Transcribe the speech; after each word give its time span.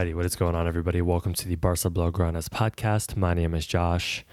Alrighty, 0.00 0.14
what 0.14 0.24
is 0.24 0.34
going 0.34 0.54
on, 0.54 0.66
everybody? 0.66 1.02
Welcome 1.02 1.34
to 1.34 1.46
the 1.46 1.56
Barca 1.56 1.90
Blaugranes 1.90 2.48
podcast. 2.48 3.18
My 3.18 3.34
name 3.34 3.52
is 3.52 3.66
Josh. 3.66 4.24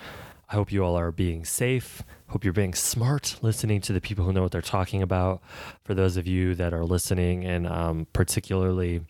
I 0.49 0.55
hope 0.55 0.71
you 0.71 0.81
all 0.81 0.97
are 0.97 1.11
being 1.11 1.43
safe. 1.43 2.03
Hope 2.27 2.45
you're 2.45 2.53
being 2.53 2.73
smart, 2.73 3.35
listening 3.41 3.81
to 3.81 3.91
the 3.91 3.99
people 3.99 4.23
who 4.23 4.31
know 4.31 4.43
what 4.43 4.53
they're 4.53 4.61
talking 4.61 5.01
about. 5.01 5.41
For 5.83 5.93
those 5.93 6.15
of 6.15 6.25
you 6.25 6.55
that 6.55 6.73
are 6.73 6.85
listening 6.85 7.43
in 7.43 7.65
um, 7.65 8.07
particularly 8.13 9.01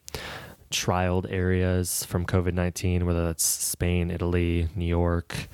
trialed 0.72 1.32
areas 1.32 2.04
from 2.06 2.26
COVID 2.26 2.56
19, 2.56 3.06
whether 3.06 3.28
that's 3.28 3.44
Spain, 3.44 4.10
Italy, 4.10 4.68
New 4.76 4.86
York, 4.88 5.50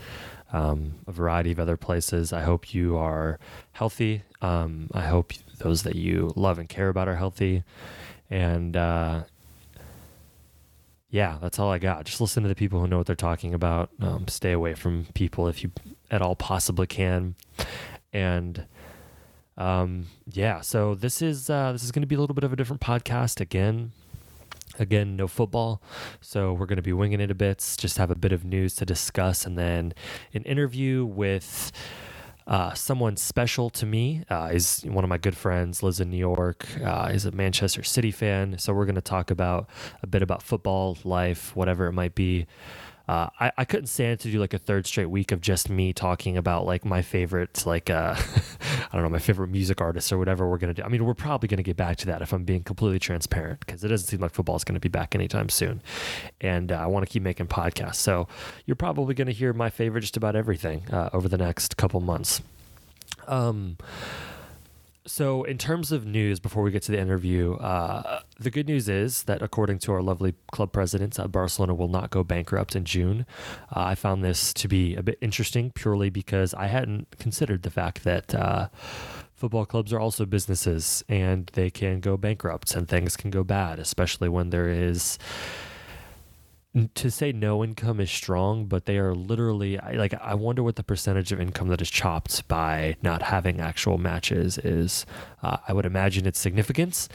um, 0.54 1.00
a 1.06 1.12
variety 1.12 1.52
of 1.52 1.60
other 1.60 1.76
places, 1.76 2.32
I 2.32 2.44
hope 2.44 2.74
you 2.74 2.96
are 2.96 3.40
healthy. 3.74 4.24
Um, 4.42 4.88
I 4.94 5.02
hope 5.02 5.34
those 5.58 5.84
that 5.84 5.98
you 5.98 6.32
love 6.38 6.60
and 6.60 6.70
care 6.70 6.88
about 6.88 7.10
are 7.10 7.18
healthy. 7.18 7.66
And, 8.30 8.78
uh, 8.78 9.24
yeah, 11.14 11.38
that's 11.40 11.60
all 11.60 11.72
I 11.72 11.78
got. 11.78 12.06
Just 12.06 12.20
listen 12.20 12.42
to 12.42 12.50
the 12.50 12.56
people 12.56 12.80
who 12.80 12.88
know 12.88 12.98
what 12.98 13.06
they're 13.06 13.16
talking 13.16 13.54
about. 13.54 13.92
Um, 14.02 14.28
stay 14.28 14.52
away 14.52 14.74
from 14.74 15.06
people 15.14 15.48
if 15.48 15.62
you 15.62 15.72
at 16.10 16.24
all 16.24 16.36
possibly 16.36 16.88
can. 16.88 17.36
And 18.12 18.66
um, 19.56 20.08
yeah, 20.32 20.62
so 20.62 20.96
this 20.96 21.22
is 21.22 21.52
uh, 21.52 21.72
this 21.72 21.84
is 21.84 21.92
going 21.92 22.02
to 22.02 22.08
be 22.08 22.16
a 22.16 22.20
little 22.20 22.34
bit 22.34 22.44
of 22.44 22.52
a 22.52 22.56
different 22.56 22.82
podcast 22.82 23.40
again. 23.40 23.92
Again, 24.80 25.16
no 25.16 25.28
football, 25.28 25.84
so 26.20 26.52
we're 26.52 26.66
going 26.66 26.78
to 26.78 26.82
be 26.82 26.94
winging 26.94 27.22
it 27.22 27.30
a 27.30 27.36
bit. 27.36 27.60
Just 27.78 28.00
have 28.00 28.10
a 28.10 28.16
bit 28.16 28.32
of 28.32 28.44
news 28.44 28.74
to 28.78 28.86
discuss, 28.86 29.46
and 29.46 29.56
then 29.56 29.94
an 30.34 30.42
interview 30.46 31.06
with 31.06 31.72
uh, 32.48 32.74
someone 32.74 33.18
special 33.18 33.70
to 33.72 33.86
me 33.86 34.24
uh, 34.30 34.50
is 34.52 34.82
one 34.86 35.04
of 35.04 35.10
my 35.10 35.18
good 35.18 35.36
friends, 35.36 35.82
lives 35.82 36.00
in 36.00 36.10
New 36.10 36.18
York, 36.18 36.68
uh, 36.84 37.10
is 37.14 37.26
a 37.26 37.32
Manchester 37.32 37.84
City 37.84 38.12
fan. 38.12 38.58
So 38.58 38.74
we're 38.74 38.86
going 38.86 38.96
to 38.96 39.02
talk 39.02 39.32
about 39.32 39.70
a 40.02 40.08
bit 40.08 40.22
about 40.22 40.44
football, 40.44 40.98
life, 41.04 41.56
whatever 41.56 41.88
it 41.88 41.94
might 41.94 42.16
be. 42.16 42.46
Uh, 43.08 43.28
I, 43.38 43.52
I 43.58 43.66
couldn't 43.66 43.88
stand 43.88 44.22
to 44.22 44.32
do 44.32 44.40
like 44.40 44.54
a 44.54 44.58
third 44.58 44.88
straight 44.88 45.08
week 45.10 45.34
of 45.34 45.42
just 45.42 45.70
me 45.70 45.92
talking 45.92 46.38
about 46.38 46.66
like 46.66 46.86
my 46.86 47.02
favorite, 47.02 47.66
like, 47.66 47.90
uh, 47.90 48.16
I 48.18 48.90
don't 48.94 49.04
know, 49.04 49.10
my 49.10 49.20
favorite 49.20 49.50
music 49.50 49.82
artists 49.82 50.12
or 50.12 50.18
whatever 50.18 50.50
we're 50.50 50.58
to 50.74 50.82
do. 50.82 50.86
I 50.86 50.90
mean, 50.90 51.06
we're 51.06 51.14
probably 51.14 51.48
to 51.58 51.64
get 51.64 51.76
back 51.76 51.98
to 51.98 52.06
that 52.08 52.22
if 52.22 52.32
I'm 52.32 52.46
being 52.46 52.64
completely 52.64 53.00
transparent 53.00 53.60
because 53.60 53.84
it 53.84 53.90
doesn't 53.90 54.08
seem 54.08 54.22
like 54.22 54.34
football 54.34 54.56
is 54.56 54.64
to 54.76 54.80
be 54.80 54.90
back 54.90 55.16
anytime 55.16 55.50
soon. 55.50 55.82
And 56.40 56.72
uh, 56.72 56.76
I 56.76 56.86
want 56.86 57.06
to 57.06 57.12
keep 57.12 57.24
making 57.24 57.48
podcasts. 57.48 57.96
So 57.96 58.28
you're 58.66 58.76
probably 58.76 59.14
to 59.28 59.34
hear 59.34 59.52
my 59.52 59.70
favorite 59.70 60.02
just 60.02 60.16
about 60.16 60.36
everything 60.36 60.90
uh, 60.90 61.10
over 61.12 61.28
the 61.28 61.38
next 61.38 61.76
couple 61.76 62.00
months. 62.00 62.42
Um, 63.28 63.78
so, 65.06 65.44
in 65.44 65.58
terms 65.58 65.92
of 65.92 66.06
news, 66.06 66.40
before 66.40 66.64
we 66.64 66.72
get 66.72 66.84
to 66.84 66.92
the 66.94 67.00
interview, 67.00 67.56
uh, 67.56 68.22
the 68.40 68.50
good 68.50 68.68
news 68.68 68.88
is 68.88 69.24
that 69.24 69.42
according 69.42 69.80
to 69.80 69.92
our 69.92 70.02
lovely 70.02 70.34
club 70.52 70.72
president, 70.72 71.20
uh, 71.20 71.28
Barcelona 71.28 71.74
will 71.74 71.90
not 71.90 72.10
go 72.10 72.24
bankrupt 72.24 72.74
in 72.76 72.86
June. 72.86 73.26
Uh, 73.76 73.82
I 73.82 73.96
found 73.96 74.24
this 74.24 74.54
to 74.54 74.70
be 74.70 74.96
a 74.96 75.04
bit 75.04 75.18
interesting 75.20 75.72
purely 75.72 76.10
because 76.10 76.54
I 76.54 76.68
hadn't 76.68 77.18
considered 77.20 77.64
the 77.64 77.70
fact 77.70 78.06
that 78.06 78.34
uh, 78.34 78.70
football 79.36 79.66
clubs 79.66 79.92
are 79.92 80.00
also 80.00 80.26
businesses 80.26 81.04
and 81.10 81.48
they 81.54 81.70
can 81.70 82.00
go 82.00 82.16
bankrupt 82.16 82.74
and 82.74 82.88
things 82.88 83.18
can 83.18 83.30
go 83.30 83.44
bad, 83.44 83.80
especially 83.80 84.30
when 84.30 84.52
there 84.52 84.70
is 84.70 85.20
to 86.96 87.12
say 87.12 87.32
no 87.32 87.64
income 87.64 88.00
is 88.00 88.10
strong, 88.10 88.66
but 88.66 88.86
they 88.86 88.98
are 88.98 89.14
literally 89.14 89.78
like 89.94 90.14
I 90.16 90.34
wonder 90.34 90.64
what 90.64 90.76
the 90.76 90.84
percentage 90.84 91.32
of 91.32 91.40
income 91.40 91.68
that 91.68 91.82
is 91.82 91.90
chopped 91.92 92.48
by 92.48 92.96
not 93.02 93.22
having 93.22 93.60
actual 93.60 93.98
matches 93.98 94.58
is. 94.58 95.06
Uh, 95.44 95.58
I 95.68 95.74
would 95.74 95.86
imagine 95.86 96.26
it's 96.26 96.40
significance, 96.40 97.10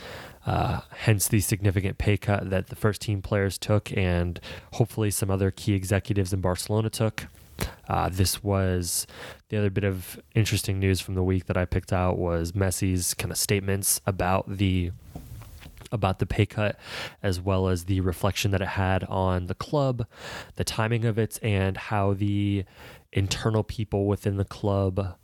Uh, 0.47 0.81
hence 0.91 1.29
the 1.29 1.41
significant 1.41 1.99
pay 1.99 2.17
cut 2.17 2.49
that 2.49 2.69
the 2.69 2.77
first 2.77 3.03
team 3.03 3.21
players 3.21 3.59
took, 3.59 3.95
and 3.97 4.41
hopefully 4.75 5.11
some 5.11 5.31
other 5.31 5.51
key 5.51 5.75
executives 5.75 6.33
in 6.33 6.41
Barcelona 6.41 6.89
took. 6.89 7.27
Uh, 7.89 8.09
this 8.09 8.43
was 8.43 9.07
the 9.49 9.59
other 9.59 9.69
bit 9.69 9.85
of 9.85 10.19
interesting 10.35 10.79
news 10.79 11.01
from 11.01 11.15
the 11.17 11.23
week 11.25 11.47
that 11.47 11.57
I 11.57 11.65
picked 11.65 11.93
out 11.93 12.17
was 12.17 12.53
Messi's 12.53 13.15
kind 13.15 13.33
of 13.33 13.37
statements 13.37 14.01
about 14.07 14.49
the 14.49 14.93
about 15.93 16.19
the 16.19 16.27
pay 16.27 16.47
cut 16.47 16.79
as 17.23 17.41
well 17.41 17.69
as 17.69 17.85
the 17.85 18.01
reflection 18.01 18.51
that 18.51 18.61
it 18.61 18.69
had 18.69 19.05
on 19.05 19.47
the 19.47 19.55
club, 19.55 20.07
the 20.57 20.65
timing 20.65 21.05
of 21.05 21.19
it, 21.19 21.39
and 21.43 21.77
how 21.77 22.15
the 22.15 22.65
internal 23.13 23.65
people 23.65 24.07
within 24.07 24.37
the 24.37 24.45
club 24.45 25.17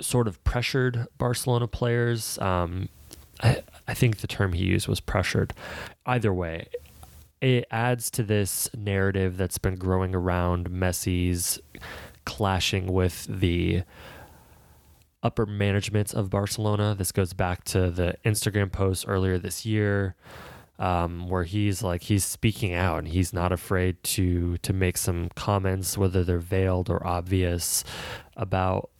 sort 0.00 0.28
of 0.28 0.42
pressured 0.44 1.06
Barcelona 1.18 1.66
players. 1.66 2.38
Um, 2.38 2.88
I, 3.42 3.62
I 3.88 3.94
think 3.94 4.18
the 4.18 4.26
term 4.26 4.52
he 4.52 4.64
used 4.64 4.88
was 4.88 5.00
pressured. 5.00 5.52
Either 6.04 6.32
way, 6.32 6.68
it 7.40 7.66
adds 7.70 8.10
to 8.12 8.22
this 8.22 8.68
narrative 8.76 9.36
that's 9.36 9.58
been 9.58 9.76
growing 9.76 10.14
around 10.14 10.70
Messi's 10.70 11.60
clashing 12.24 12.92
with 12.92 13.26
the 13.28 13.82
upper 15.26 15.44
management 15.44 16.14
of 16.14 16.30
Barcelona. 16.30 16.94
This 16.96 17.10
goes 17.10 17.32
back 17.32 17.64
to 17.64 17.90
the 17.90 18.14
Instagram 18.24 18.70
post 18.70 19.04
earlier 19.08 19.38
this 19.38 19.66
year, 19.66 20.14
um, 20.78 21.28
where 21.28 21.42
he's 21.42 21.82
like 21.82 22.04
he's 22.04 22.24
speaking 22.24 22.72
out 22.72 23.00
and 23.00 23.08
he's 23.08 23.32
not 23.32 23.50
afraid 23.50 24.00
to 24.14 24.56
to 24.58 24.72
make 24.72 24.96
some 24.96 25.28
comments, 25.34 25.98
whether 25.98 26.22
they're 26.22 26.38
veiled 26.38 26.88
or 26.88 27.04
obvious, 27.04 27.82
about 28.36 28.90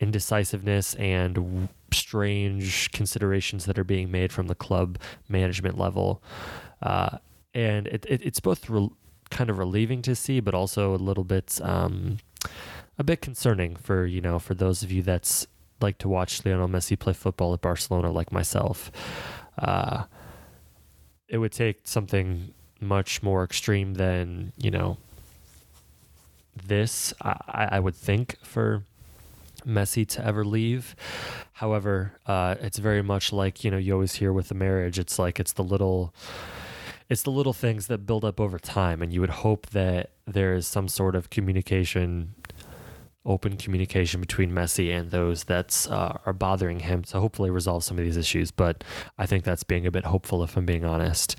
indecisiveness 0.00 0.94
and 0.96 1.68
strange 1.92 2.90
considerations 2.90 3.64
that 3.66 3.78
are 3.78 3.84
being 3.84 4.10
made 4.10 4.32
from 4.32 4.48
the 4.48 4.54
club 4.54 4.98
management 5.28 5.78
level. 5.78 6.22
Uh, 6.82 7.18
and 7.54 7.86
it, 7.86 8.04
it, 8.08 8.20
it's 8.22 8.40
both 8.40 8.68
re- 8.68 8.90
kind 9.30 9.48
of 9.48 9.58
relieving 9.58 10.02
to 10.02 10.14
see, 10.14 10.40
but 10.40 10.54
also 10.54 10.94
a 10.94 10.96
little 10.96 11.24
bit 11.24 11.60
um, 11.62 12.18
a 12.98 13.04
bit 13.04 13.22
concerning 13.22 13.76
for 13.76 14.06
you 14.06 14.20
know 14.20 14.40
for 14.40 14.54
those 14.54 14.82
of 14.82 14.90
you 14.90 15.02
that's 15.02 15.46
like 15.80 15.98
to 15.98 16.08
watch 16.08 16.44
Lionel 16.44 16.68
Messi 16.68 16.98
play 16.98 17.12
football 17.12 17.54
at 17.54 17.60
Barcelona, 17.60 18.10
like 18.10 18.32
myself, 18.32 18.90
uh, 19.58 20.04
it 21.28 21.38
would 21.38 21.52
take 21.52 21.80
something 21.84 22.52
much 22.80 23.22
more 23.22 23.44
extreme 23.44 23.94
than 23.94 24.52
you 24.56 24.70
know 24.70 24.96
this. 26.66 27.12
I, 27.22 27.68
I 27.72 27.80
would 27.80 27.94
think 27.94 28.36
for 28.42 28.84
Messi 29.66 30.06
to 30.08 30.24
ever 30.24 30.44
leave. 30.44 30.96
However, 31.54 32.12
uh, 32.26 32.56
it's 32.60 32.78
very 32.78 33.02
much 33.02 33.32
like 33.32 33.64
you 33.64 33.70
know 33.70 33.78
you 33.78 33.92
always 33.92 34.14
hear 34.16 34.32
with 34.32 34.48
the 34.48 34.54
marriage. 34.54 34.98
It's 34.98 35.18
like 35.18 35.38
it's 35.40 35.52
the 35.52 35.64
little. 35.64 36.14
It's 37.10 37.22
the 37.22 37.30
little 37.30 37.54
things 37.54 37.86
that 37.86 38.04
build 38.04 38.22
up 38.22 38.38
over 38.38 38.58
time, 38.58 39.00
and 39.00 39.14
you 39.14 39.22
would 39.22 39.30
hope 39.30 39.68
that 39.68 40.10
there 40.26 40.54
is 40.54 40.66
some 40.66 40.88
sort 40.88 41.16
of 41.16 41.30
communication 41.30 42.34
open 43.28 43.56
communication 43.56 44.20
between 44.20 44.50
Messi 44.50 44.92
and 44.92 45.10
those 45.10 45.44
that 45.44 45.86
uh, 45.90 46.14
are 46.26 46.32
bothering 46.32 46.80
him 46.80 47.02
to 47.04 47.20
hopefully 47.20 47.50
resolve 47.50 47.84
some 47.84 47.98
of 47.98 48.04
these 48.04 48.16
issues. 48.16 48.50
But 48.50 48.82
I 49.18 49.26
think 49.26 49.44
that's 49.44 49.62
being 49.62 49.86
a 49.86 49.90
bit 49.90 50.06
hopeful, 50.06 50.42
if 50.42 50.56
I'm 50.56 50.66
being 50.66 50.84
honest. 50.84 51.36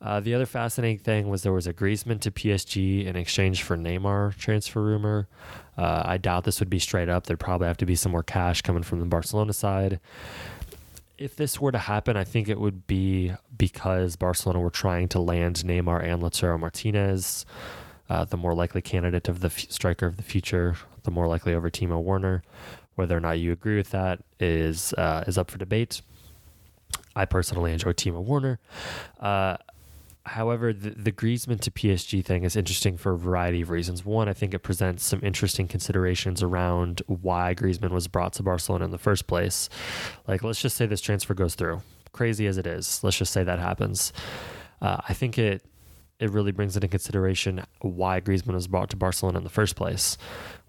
Uh, 0.00 0.20
the 0.20 0.34
other 0.34 0.46
fascinating 0.46 0.98
thing 0.98 1.28
was 1.28 1.42
there 1.42 1.52
was 1.52 1.66
a 1.66 1.72
Griezmann 1.72 2.20
to 2.20 2.30
PSG 2.30 3.06
in 3.06 3.16
exchange 3.16 3.62
for 3.62 3.76
Neymar 3.76 4.36
transfer 4.36 4.82
rumor. 4.82 5.28
Uh, 5.78 6.02
I 6.04 6.18
doubt 6.18 6.44
this 6.44 6.60
would 6.60 6.68
be 6.68 6.78
straight 6.78 7.08
up. 7.08 7.26
There'd 7.26 7.38
probably 7.38 7.68
have 7.68 7.78
to 7.78 7.86
be 7.86 7.94
some 7.94 8.12
more 8.12 8.22
cash 8.22 8.60
coming 8.62 8.82
from 8.82 9.00
the 9.00 9.06
Barcelona 9.06 9.52
side. 9.52 10.00
If 11.16 11.36
this 11.36 11.60
were 11.60 11.72
to 11.72 11.78
happen, 11.78 12.16
I 12.16 12.24
think 12.24 12.48
it 12.48 12.58
would 12.58 12.86
be 12.86 13.32
because 13.56 14.16
Barcelona 14.16 14.60
were 14.60 14.70
trying 14.70 15.08
to 15.08 15.20
land 15.20 15.56
Neymar 15.56 16.02
and 16.02 16.20
Lautaro 16.20 16.58
Martinez 16.58 17.46
uh, 18.08 18.24
the 18.24 18.36
more 18.36 18.54
likely 18.54 18.82
candidate 18.82 19.28
of 19.28 19.40
the 19.40 19.46
f- 19.46 19.70
striker 19.70 20.06
of 20.06 20.16
the 20.16 20.22
future, 20.22 20.76
the 21.04 21.10
more 21.10 21.28
likely 21.28 21.54
over 21.54 21.70
Timo 21.70 22.02
Werner. 22.02 22.42
Whether 22.96 23.16
or 23.16 23.20
not 23.20 23.38
you 23.38 23.52
agree 23.52 23.76
with 23.76 23.90
that 23.90 24.20
is 24.38 24.92
uh, 24.94 25.24
is 25.26 25.38
up 25.38 25.50
for 25.50 25.58
debate. 25.58 26.02
I 27.16 27.24
personally 27.24 27.72
enjoy 27.72 27.92
Timo 27.92 28.22
Werner. 28.22 28.58
Uh, 29.20 29.56
however, 30.26 30.72
the, 30.72 30.90
the 30.90 31.12
Griezmann 31.12 31.60
to 31.60 31.70
PSG 31.70 32.24
thing 32.24 32.44
is 32.44 32.56
interesting 32.56 32.96
for 32.96 33.12
a 33.12 33.18
variety 33.18 33.60
of 33.62 33.70
reasons. 33.70 34.04
One, 34.04 34.28
I 34.28 34.32
think 34.32 34.54
it 34.54 34.60
presents 34.60 35.04
some 35.04 35.20
interesting 35.22 35.68
considerations 35.68 36.42
around 36.42 37.02
why 37.06 37.54
Griezmann 37.54 37.90
was 37.90 38.08
brought 38.08 38.32
to 38.34 38.42
Barcelona 38.42 38.84
in 38.84 38.90
the 38.90 38.98
first 38.98 39.26
place. 39.26 39.68
Like, 40.26 40.42
let's 40.42 40.60
just 40.60 40.76
say 40.76 40.86
this 40.86 41.00
transfer 41.00 41.34
goes 41.34 41.54
through, 41.54 41.82
crazy 42.12 42.46
as 42.46 42.58
it 42.58 42.66
is. 42.66 43.02
Let's 43.02 43.18
just 43.18 43.32
say 43.32 43.44
that 43.44 43.58
happens. 43.58 44.12
Uh, 44.80 45.00
I 45.08 45.14
think 45.14 45.38
it 45.38 45.62
it 46.24 46.30
really 46.30 46.52
brings 46.52 46.74
into 46.74 46.88
consideration 46.88 47.62
why 47.80 48.18
Griezmann 48.18 48.54
was 48.54 48.66
brought 48.66 48.88
to 48.90 48.96
Barcelona 48.96 49.38
in 49.38 49.44
the 49.44 49.50
first 49.50 49.76
place. 49.76 50.16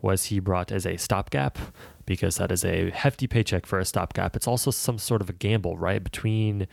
Was 0.02 0.26
he 0.26 0.40
brought 0.40 0.70
as 0.70 0.86
a 0.86 0.98
stopgap? 0.98 1.58
Because 2.06 2.36
that 2.36 2.52
is 2.52 2.66
a 2.66 2.92
hefty 2.92 3.26
paycheck 3.26 3.66
for 3.66 3.80
a 3.80 3.86
stopgap. 3.86 4.36
It's 4.36 4.48
also 4.48 4.70
some 4.70 4.98
sort 4.98 5.22
of 5.22 5.30
a 5.30 5.34
gamble, 5.34 5.78
right? 5.78 6.04
Between 6.04 6.68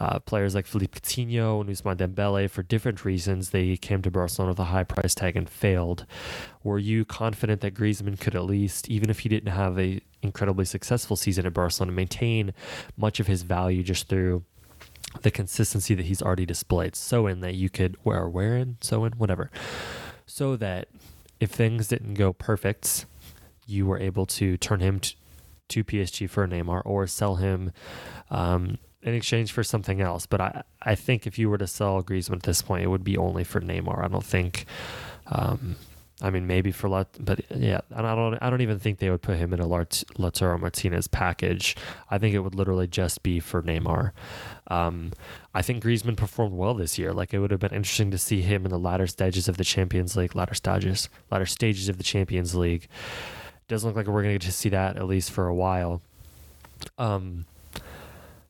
uh, 0.00 0.20
players 0.20 0.54
like 0.54 0.66
Philippe 0.66 0.98
Coutinho 0.98 1.60
and 1.60 1.68
Ousmane 1.68 1.98
Dembele, 1.98 2.48
for 2.50 2.62
different 2.62 3.04
reasons, 3.04 3.50
they 3.50 3.76
came 3.76 4.00
to 4.02 4.10
Barcelona 4.10 4.52
with 4.52 4.58
a 4.58 4.64
high 4.64 4.84
price 4.84 5.14
tag 5.14 5.36
and 5.36 5.48
failed. 5.48 6.06
Were 6.64 6.78
you 6.78 7.04
confident 7.04 7.60
that 7.60 7.74
Griezmann 7.74 8.18
could 8.18 8.34
at 8.34 8.44
least, 8.44 8.88
even 8.88 9.10
if 9.10 9.20
he 9.20 9.28
didn't 9.28 9.52
have 9.52 9.78
a 9.78 10.00
incredibly 10.22 10.64
successful 10.64 11.16
season 11.16 11.44
at 11.44 11.52
Barcelona, 11.52 11.92
maintain 11.92 12.54
much 12.96 13.20
of 13.20 13.26
his 13.26 13.42
value 13.42 13.82
just 13.82 14.08
through 14.08 14.42
the 15.22 15.30
consistency 15.30 15.94
that 15.94 16.06
he's 16.06 16.22
already 16.22 16.46
displayed. 16.46 16.96
So 16.96 17.26
in 17.26 17.40
that 17.40 17.54
you 17.54 17.70
could 17.70 17.96
wear 18.04 18.28
wear 18.28 18.56
in, 18.56 18.76
so 18.80 19.04
in, 19.04 19.12
whatever. 19.12 19.50
So 20.26 20.56
that 20.56 20.88
if 21.40 21.50
things 21.50 21.88
didn't 21.88 22.14
go 22.14 22.32
perfect, 22.32 23.06
you 23.66 23.86
were 23.86 23.98
able 23.98 24.26
to 24.26 24.56
turn 24.56 24.80
him 24.80 25.00
to, 25.00 25.14
to 25.68 25.84
PSG 25.84 26.28
for 26.28 26.46
Neymar 26.46 26.82
or 26.84 27.06
sell 27.06 27.36
him 27.36 27.72
um, 28.30 28.78
in 29.02 29.14
exchange 29.14 29.52
for 29.52 29.62
something 29.62 30.00
else. 30.00 30.26
But 30.26 30.40
I, 30.40 30.62
I 30.82 30.94
think 30.94 31.26
if 31.26 31.38
you 31.38 31.48
were 31.50 31.58
to 31.58 31.66
sell 31.66 32.02
Griezmann 32.02 32.36
at 32.36 32.42
this 32.42 32.62
point, 32.62 32.84
it 32.84 32.88
would 32.88 33.04
be 33.04 33.16
only 33.16 33.44
for 33.44 33.60
Neymar. 33.60 34.04
I 34.04 34.08
don't 34.08 34.24
think 34.24 34.66
um, 35.26 35.76
I 36.24 36.30
mean, 36.30 36.46
maybe 36.46 36.72
for 36.72 36.88
Lat, 36.88 37.08
but 37.20 37.40
yeah, 37.54 37.82
and 37.90 38.06
I 38.06 38.14
don't, 38.14 38.38
I 38.40 38.48
don't 38.48 38.62
even 38.62 38.78
think 38.78 38.98
they 38.98 39.10
would 39.10 39.20
put 39.20 39.36
him 39.36 39.52
in 39.52 39.60
a 39.60 39.66
Lart- 39.66 40.04
Lautaro 40.16 40.58
Martinez 40.58 41.06
package. 41.06 41.76
I 42.10 42.16
think 42.16 42.34
it 42.34 42.38
would 42.38 42.54
literally 42.54 42.86
just 42.86 43.22
be 43.22 43.40
for 43.40 43.62
Neymar. 43.62 44.12
Um, 44.68 45.12
I 45.52 45.60
think 45.60 45.84
Griezmann 45.84 46.16
performed 46.16 46.56
well 46.56 46.72
this 46.72 46.98
year. 46.98 47.12
Like 47.12 47.34
it 47.34 47.40
would 47.40 47.50
have 47.50 47.60
been 47.60 47.74
interesting 47.74 48.10
to 48.10 48.16
see 48.16 48.40
him 48.40 48.64
in 48.64 48.70
the 48.70 48.78
latter 48.78 49.06
stages 49.06 49.48
of 49.48 49.58
the 49.58 49.64
Champions 49.64 50.16
League, 50.16 50.34
latter 50.34 50.54
stages, 50.54 51.10
latter 51.30 51.44
stages 51.44 51.90
of 51.90 51.98
the 51.98 52.02
Champions 52.04 52.54
League. 52.54 52.88
Doesn't 53.68 53.86
look 53.86 53.96
like 53.96 54.06
we're 54.06 54.22
going 54.22 54.38
to 54.38 54.38
get 54.38 54.50
to 54.50 54.52
see 54.52 54.70
that 54.70 54.96
at 54.96 55.04
least 55.04 55.30
for 55.30 55.46
a 55.46 55.54
while. 55.54 56.00
Um, 56.96 57.44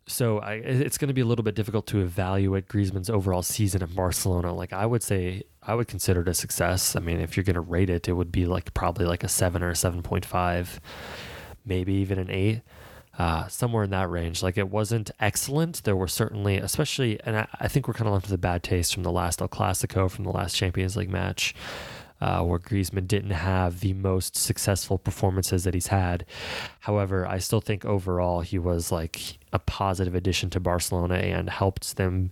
so 0.06 0.38
I, 0.38 0.54
it's 0.54 0.98
going 0.98 1.08
to 1.08 1.14
be 1.14 1.22
a 1.22 1.24
little 1.24 1.42
bit 1.42 1.54
difficult 1.54 1.86
to 1.88 2.00
evaluate 2.00 2.68
Griezmann's 2.68 3.08
overall 3.08 3.42
season 3.42 3.82
at 3.82 3.94
Barcelona. 3.94 4.54
Like 4.54 4.72
I 4.72 4.84
would 4.86 5.02
say, 5.02 5.44
I 5.62 5.74
would 5.74 5.88
consider 5.88 6.20
it 6.20 6.28
a 6.28 6.34
success. 6.34 6.94
I 6.94 7.00
mean, 7.00 7.20
if 7.20 7.36
you're 7.36 7.44
going 7.44 7.54
to 7.54 7.60
rate 7.60 7.88
it, 7.88 8.08
it 8.08 8.12
would 8.12 8.30
be 8.30 8.46
like 8.46 8.74
probably 8.74 9.06
like 9.06 9.24
a 9.24 9.28
seven 9.28 9.62
or 9.62 9.74
seven 9.74 10.02
point 10.02 10.26
five, 10.26 10.80
maybe 11.64 11.94
even 11.94 12.18
an 12.18 12.30
eight, 12.30 12.60
uh, 13.18 13.46
somewhere 13.48 13.84
in 13.84 13.90
that 13.90 14.10
range. 14.10 14.42
Like 14.42 14.58
it 14.58 14.68
wasn't 14.68 15.10
excellent. 15.20 15.84
There 15.84 15.96
were 15.96 16.08
certainly, 16.08 16.58
especially, 16.58 17.18
and 17.24 17.38
I, 17.38 17.48
I 17.60 17.68
think 17.68 17.88
we're 17.88 17.94
kind 17.94 18.08
of 18.08 18.12
left 18.12 18.26
with 18.26 18.34
a 18.34 18.38
bad 18.38 18.62
taste 18.62 18.92
from 18.92 19.04
the 19.04 19.12
last 19.12 19.40
El 19.40 19.48
Clasico, 19.48 20.10
from 20.10 20.24
the 20.24 20.32
last 20.32 20.54
Champions 20.54 20.96
League 20.96 21.10
match 21.10 21.54
uh, 22.20 22.42
where 22.42 22.58
Griezmann 22.58 23.06
didn't 23.06 23.32
have 23.32 23.80
the 23.80 23.92
most 23.92 24.36
successful 24.36 24.98
performances 24.98 25.64
that 25.64 25.74
he's 25.74 25.88
had. 25.88 26.24
However, 26.80 27.26
I 27.26 27.38
still 27.38 27.60
think 27.60 27.84
overall 27.84 28.40
he 28.40 28.58
was 28.58 28.92
like 28.92 29.38
a 29.52 29.58
positive 29.58 30.14
addition 30.14 30.50
to 30.50 30.60
Barcelona 30.60 31.16
and 31.16 31.50
helped 31.50 31.96
them 31.96 32.30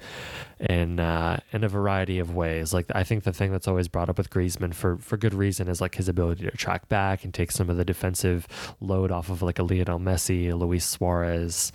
in 0.61 0.99
uh, 1.01 1.41
in 1.53 1.65
a 1.65 1.69
variety 1.69 2.19
of 2.19 2.35
ways. 2.35 2.73
Like 2.73 2.87
I 2.95 3.05
think 3.05 3.25
the 3.25 3.33
thing 3.33 3.53
that's 3.53 3.69
always 3.69 3.89
brought 3.89 4.09
up 4.09 4.19
with 4.19 4.31
Griezmann 4.31 4.75
for 4.75 4.97
for 4.99 5.17
good 5.17 5.35
reason 5.35 5.69
is 5.69 5.81
like 5.81 5.97
his 5.97 6.09
ability 6.09 6.45
to 6.45 6.57
track 6.57 6.89
back 6.89 7.25
and 7.25 7.35
take 7.35 7.53
some 7.53 7.69
of 7.69 7.77
the 7.77 7.85
defensive 7.85 8.47
load 8.81 9.11
off 9.11 9.31
of 9.31 9.43
like 9.43 9.59
a 9.59 9.63
Lionel 9.63 9.99
Messi, 9.99 10.51
a 10.51 10.57
Luis 10.57 10.87
Suarez. 10.87 11.73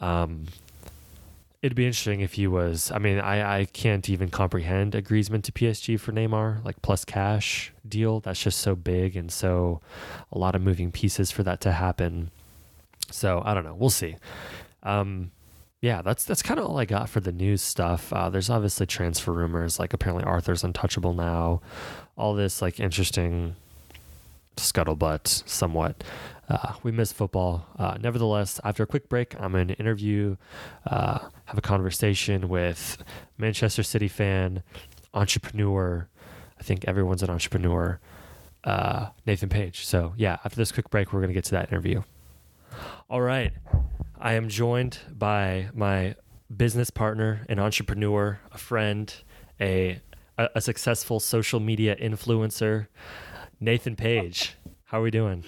Um, 0.00 0.46
it'd 1.66 1.74
be 1.74 1.84
interesting 1.84 2.20
if 2.20 2.34
he 2.34 2.46
was. 2.46 2.92
I 2.92 2.98
mean, 2.98 3.18
I, 3.18 3.60
I 3.60 3.64
can't 3.64 4.08
even 4.08 4.30
comprehend 4.30 4.94
a 4.94 5.02
Griezmann 5.02 5.42
to 5.42 5.52
PSG 5.52 5.98
for 5.98 6.12
Neymar, 6.12 6.64
like 6.64 6.80
plus 6.80 7.04
cash 7.04 7.72
deal. 7.86 8.20
That's 8.20 8.40
just 8.40 8.60
so 8.60 8.76
big 8.76 9.16
and 9.16 9.32
so 9.32 9.80
a 10.30 10.38
lot 10.38 10.54
of 10.54 10.62
moving 10.62 10.92
pieces 10.92 11.32
for 11.32 11.42
that 11.42 11.60
to 11.62 11.72
happen. 11.72 12.30
So 13.10 13.42
I 13.44 13.52
don't 13.52 13.64
know. 13.64 13.74
We'll 13.74 13.90
see. 13.90 14.14
Um, 14.84 15.32
yeah, 15.80 16.02
that's 16.02 16.24
that's 16.24 16.42
kind 16.42 16.60
of 16.60 16.66
all 16.66 16.78
I 16.78 16.84
got 16.84 17.08
for 17.08 17.18
the 17.18 17.32
news 17.32 17.62
stuff. 17.62 18.12
Uh, 18.12 18.30
there's 18.30 18.48
obviously 18.48 18.86
transfer 18.86 19.32
rumors, 19.32 19.80
like 19.80 19.92
apparently 19.92 20.24
Arthur's 20.24 20.62
untouchable 20.62 21.14
now. 21.14 21.60
All 22.16 22.34
this 22.34 22.62
like 22.62 22.78
interesting 22.78 23.56
scuttlebutt, 24.56 25.48
somewhat. 25.48 26.02
Uh, 26.48 26.74
we 26.82 26.92
miss 26.92 27.12
football. 27.12 27.66
Uh, 27.78 27.96
nevertheless, 28.00 28.60
after 28.62 28.82
a 28.82 28.86
quick 28.86 29.08
break, 29.08 29.34
I'm 29.40 29.52
going 29.52 29.68
to 29.68 29.74
interview, 29.74 30.36
uh, 30.86 31.18
have 31.46 31.58
a 31.58 31.60
conversation 31.62 32.48
with 32.48 32.98
Manchester 33.36 33.82
City 33.82 34.08
fan, 34.08 34.62
entrepreneur. 35.12 36.08
I 36.58 36.62
think 36.62 36.84
everyone's 36.86 37.22
an 37.22 37.30
entrepreneur. 37.30 38.00
Uh, 38.64 39.10
Nathan 39.26 39.48
Page. 39.48 39.86
So, 39.86 40.12
yeah, 40.16 40.38
after 40.44 40.56
this 40.56 40.72
quick 40.72 40.90
break, 40.90 41.12
we're 41.12 41.20
going 41.20 41.30
to 41.30 41.34
get 41.34 41.44
to 41.44 41.52
that 41.52 41.70
interview. 41.70 42.02
All 43.08 43.20
right. 43.20 43.52
I 44.18 44.32
am 44.32 44.48
joined 44.48 44.98
by 45.12 45.68
my 45.74 46.16
business 46.54 46.90
partner, 46.90 47.44
an 47.48 47.58
entrepreneur, 47.58 48.40
a 48.50 48.58
friend, 48.58 49.12
a, 49.60 50.00
a, 50.38 50.48
a 50.56 50.60
successful 50.60 51.20
social 51.20 51.60
media 51.60 51.96
influencer, 51.96 52.86
Nathan 53.60 53.96
Page. 53.96 54.54
How 54.84 55.00
are 55.00 55.02
we 55.02 55.10
doing? 55.10 55.44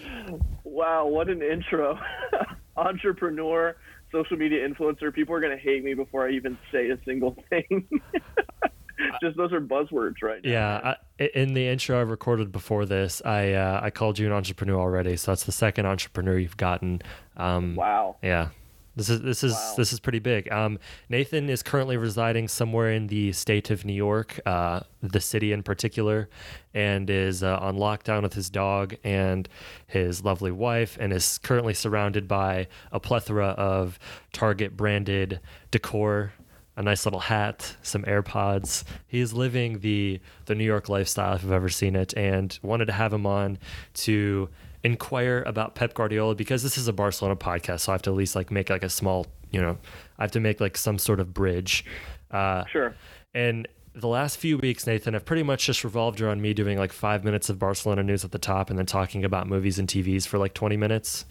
Wow, 0.64 1.06
what 1.06 1.28
an 1.28 1.42
intro. 1.42 1.98
Entrepreneur, 2.76 3.76
social 4.10 4.36
media 4.36 4.68
influencer. 4.68 5.12
People 5.12 5.34
are 5.34 5.40
going 5.40 5.56
to 5.56 5.62
hate 5.62 5.84
me 5.84 5.94
before 5.94 6.26
I 6.26 6.32
even 6.32 6.56
say 6.72 6.90
a 6.90 6.98
single 7.04 7.36
thing. 7.50 7.88
Just 9.22 9.36
those 9.36 9.52
are 9.52 9.60
buzzwords 9.60 10.16
right 10.22 10.42
now. 10.42 10.50
Yeah, 10.50 10.94
I, 11.20 11.24
in 11.34 11.54
the 11.54 11.68
intro 11.68 11.98
I 11.98 12.02
recorded 12.02 12.50
before 12.50 12.84
this, 12.84 13.22
I 13.24 13.52
uh, 13.52 13.80
I 13.80 13.90
called 13.90 14.18
you 14.18 14.26
an 14.26 14.32
entrepreneur 14.32 14.80
already, 14.80 15.16
so 15.16 15.30
that's 15.30 15.44
the 15.44 15.52
second 15.52 15.86
entrepreneur 15.86 16.36
you've 16.36 16.56
gotten. 16.56 17.02
Um, 17.36 17.76
wow. 17.76 18.16
Yeah, 18.22 18.48
this 18.98 19.08
is 19.08 19.20
this 19.20 19.44
is 19.44 19.52
wow. 19.52 19.74
this 19.76 19.92
is 19.92 20.00
pretty 20.00 20.18
big. 20.18 20.50
Um, 20.50 20.78
Nathan 21.08 21.48
is 21.48 21.62
currently 21.62 21.96
residing 21.96 22.48
somewhere 22.48 22.90
in 22.90 23.06
the 23.06 23.32
state 23.32 23.70
of 23.70 23.84
New 23.84 23.92
York, 23.92 24.40
uh, 24.44 24.80
the 25.00 25.20
city 25.20 25.52
in 25.52 25.62
particular, 25.62 26.28
and 26.74 27.08
is 27.08 27.44
uh, 27.44 27.58
on 27.58 27.76
lockdown 27.76 28.22
with 28.22 28.34
his 28.34 28.50
dog 28.50 28.96
and 29.04 29.48
his 29.86 30.24
lovely 30.24 30.50
wife, 30.50 30.98
and 31.00 31.12
is 31.12 31.38
currently 31.38 31.74
surrounded 31.74 32.26
by 32.26 32.66
a 32.90 32.98
plethora 32.98 33.50
of 33.50 34.00
Target 34.32 34.76
branded 34.76 35.40
decor. 35.70 36.32
A 36.76 36.82
nice 36.82 37.06
little 37.06 37.20
hat, 37.20 37.76
some 37.82 38.02
AirPods. 38.04 38.84
He 39.06 39.20
is 39.20 39.32
living 39.32 39.80
the 39.80 40.20
the 40.46 40.56
New 40.56 40.64
York 40.64 40.88
lifestyle 40.88 41.34
if 41.34 41.44
I've 41.44 41.52
ever 41.52 41.68
seen 41.68 41.94
it, 41.94 42.14
and 42.16 42.58
wanted 42.62 42.86
to 42.86 42.92
have 42.92 43.12
him 43.12 43.26
on 43.26 43.58
to 43.94 44.48
inquire 44.88 45.42
about 45.46 45.74
Pep 45.74 45.94
Guardiola 45.94 46.34
because 46.34 46.62
this 46.62 46.78
is 46.78 46.88
a 46.88 46.92
Barcelona 46.92 47.36
podcast, 47.36 47.80
so 47.80 47.92
I 47.92 47.94
have 47.94 48.02
to 48.02 48.10
at 48.10 48.16
least 48.16 48.34
like 48.34 48.50
make 48.50 48.70
like 48.70 48.82
a 48.82 48.88
small, 48.88 49.26
you 49.50 49.60
know, 49.60 49.76
I 50.18 50.22
have 50.22 50.30
to 50.32 50.40
make 50.40 50.60
like 50.60 50.76
some 50.76 50.98
sort 50.98 51.20
of 51.20 51.34
bridge. 51.34 51.84
Uh, 52.30 52.64
sure. 52.66 52.94
And 53.34 53.68
the 53.94 54.08
last 54.08 54.38
few 54.38 54.56
weeks, 54.58 54.86
Nathan, 54.86 55.14
have 55.14 55.24
pretty 55.24 55.42
much 55.42 55.66
just 55.66 55.84
revolved 55.84 56.20
around 56.20 56.40
me 56.40 56.54
doing 56.54 56.78
like 56.78 56.92
five 56.92 57.22
minutes 57.22 57.50
of 57.50 57.58
Barcelona 57.58 58.02
news 58.02 58.24
at 58.24 58.32
the 58.32 58.38
top 58.38 58.70
and 58.70 58.78
then 58.78 58.86
talking 58.86 59.24
about 59.24 59.46
movies 59.46 59.78
and 59.78 59.88
TVs 59.88 60.26
for 60.26 60.38
like 60.38 60.54
20 60.54 60.76
minutes. 60.76 61.26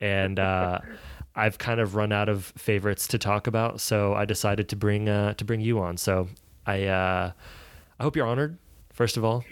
And 0.00 0.38
uh, 0.38 0.78
I've 1.34 1.58
kind 1.58 1.80
of 1.80 1.96
run 1.96 2.12
out 2.12 2.28
of 2.28 2.52
favorites 2.56 3.08
to 3.08 3.18
talk 3.18 3.46
about, 3.46 3.80
so 3.80 4.14
I 4.14 4.24
decided 4.24 4.68
to 4.68 4.76
bring 4.76 5.08
uh, 5.08 5.34
to 5.34 5.44
bring 5.44 5.60
you 5.60 5.80
on. 5.80 5.96
So 5.96 6.28
I 6.66 6.84
uh, 6.84 7.32
I 7.98 8.02
hope 8.02 8.16
you're 8.16 8.26
honored. 8.26 8.58
First 8.92 9.16
of 9.16 9.24
all, 9.24 9.44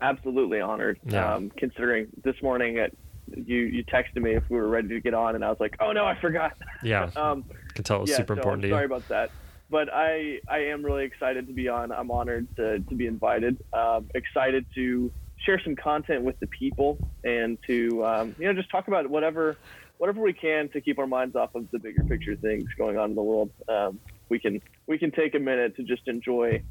absolutely 0.00 0.60
honored. 0.60 0.98
Yeah. 1.04 1.34
Um, 1.34 1.50
considering 1.56 2.08
this 2.24 2.36
morning 2.42 2.78
at 2.78 2.92
you 3.34 3.58
you 3.58 3.84
texted 3.84 4.16
me 4.16 4.34
if 4.34 4.42
we 4.48 4.56
were 4.56 4.68
ready 4.68 4.88
to 4.88 5.00
get 5.00 5.14
on, 5.14 5.34
and 5.34 5.44
I 5.44 5.48
was 5.48 5.60
like, 5.60 5.76
oh 5.80 5.92
no, 5.92 6.04
I 6.04 6.18
forgot. 6.20 6.56
Yeah. 6.82 7.10
um, 7.16 7.44
can 7.74 7.84
tell 7.84 7.98
it 7.98 8.00
was 8.02 8.10
yeah, 8.10 8.16
super 8.16 8.34
so 8.34 8.38
important 8.38 8.58
I'm 8.58 8.62
to 8.62 8.68
you. 8.68 8.74
Sorry 8.74 8.84
about 8.86 9.08
that. 9.08 9.30
But 9.70 9.88
I 9.92 10.40
I 10.48 10.58
am 10.64 10.84
really 10.84 11.04
excited 11.04 11.46
to 11.46 11.52
be 11.52 11.68
on. 11.68 11.92
I'm 11.92 12.10
honored 12.10 12.48
to 12.56 12.80
to 12.80 12.94
be 12.94 13.06
invited. 13.06 13.62
Um, 13.72 14.06
excited 14.14 14.66
to 14.74 15.12
share 15.44 15.60
some 15.64 15.76
content 15.76 16.22
with 16.22 16.38
the 16.40 16.46
people 16.48 16.98
and 17.24 17.56
to 17.66 18.04
um, 18.04 18.34
you 18.38 18.46
know 18.46 18.52
just 18.52 18.70
talk 18.70 18.88
about 18.88 19.08
whatever 19.08 19.56
whatever 19.98 20.20
we 20.20 20.32
can 20.32 20.68
to 20.70 20.80
keep 20.80 20.98
our 20.98 21.06
minds 21.06 21.36
off 21.36 21.54
of 21.54 21.70
the 21.70 21.78
bigger 21.78 22.02
picture 22.04 22.34
things 22.34 22.64
going 22.76 22.98
on 22.98 23.10
in 23.10 23.16
the 23.16 23.22
world. 23.22 23.50
Um, 23.68 24.00
we 24.28 24.38
can 24.38 24.60
we 24.86 24.98
can 24.98 25.10
take 25.10 25.34
a 25.34 25.38
minute 25.38 25.76
to 25.76 25.82
just 25.82 26.08
enjoy 26.08 26.62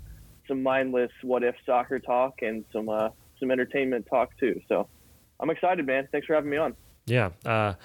some 0.50 0.62
mindless 0.62 1.12
what 1.22 1.44
if 1.44 1.56
soccer 1.66 2.00
talk 2.00 2.42
and 2.42 2.66
some 2.74 2.90
uh, 2.90 3.10
some 3.40 3.52
entertainment 3.52 4.06
talk 4.10 4.38
too. 4.38 4.60
So 4.68 4.90
I'm 5.40 5.50
excited, 5.50 5.86
man. 5.88 6.10
Thanks 6.12 6.28
for 6.28 6.34
having 6.34 6.50
me 6.50 6.58
on. 6.58 6.76
Yeah. 7.06 7.30
Uh, 7.46 7.76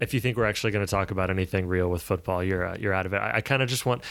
if 0.00 0.12
you 0.12 0.20
think 0.20 0.36
we're 0.36 0.46
actually 0.46 0.72
going 0.72 0.84
to 0.84 0.90
talk 0.90 1.12
about 1.12 1.30
anything 1.30 1.66
real 1.66 1.88
with 1.88 2.02
football, 2.02 2.42
you're 2.42 2.64
uh, 2.64 2.76
you're 2.78 2.92
out 2.92 3.06
of 3.06 3.12
it. 3.12 3.18
I, 3.18 3.36
I 3.36 3.40
kind 3.40 3.62
of 3.62 3.68
just 3.68 3.86
want 3.86 4.02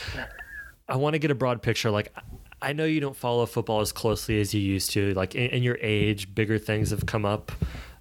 I 0.87 0.95
want 0.95 1.13
to 1.15 1.19
get 1.19 1.31
a 1.31 1.35
broad 1.35 1.61
picture. 1.61 1.91
Like 1.91 2.15
I 2.61 2.73
know 2.73 2.85
you 2.85 3.01
don't 3.01 3.15
follow 3.15 3.45
football 3.45 3.81
as 3.81 3.91
closely 3.91 4.39
as 4.39 4.53
you 4.53 4.61
used 4.61 4.91
to. 4.91 5.13
Like 5.13 5.35
in, 5.35 5.49
in 5.51 5.63
your 5.63 5.77
age, 5.81 6.33
bigger 6.33 6.57
things 6.57 6.91
have 6.91 7.05
come 7.05 7.25
up. 7.25 7.51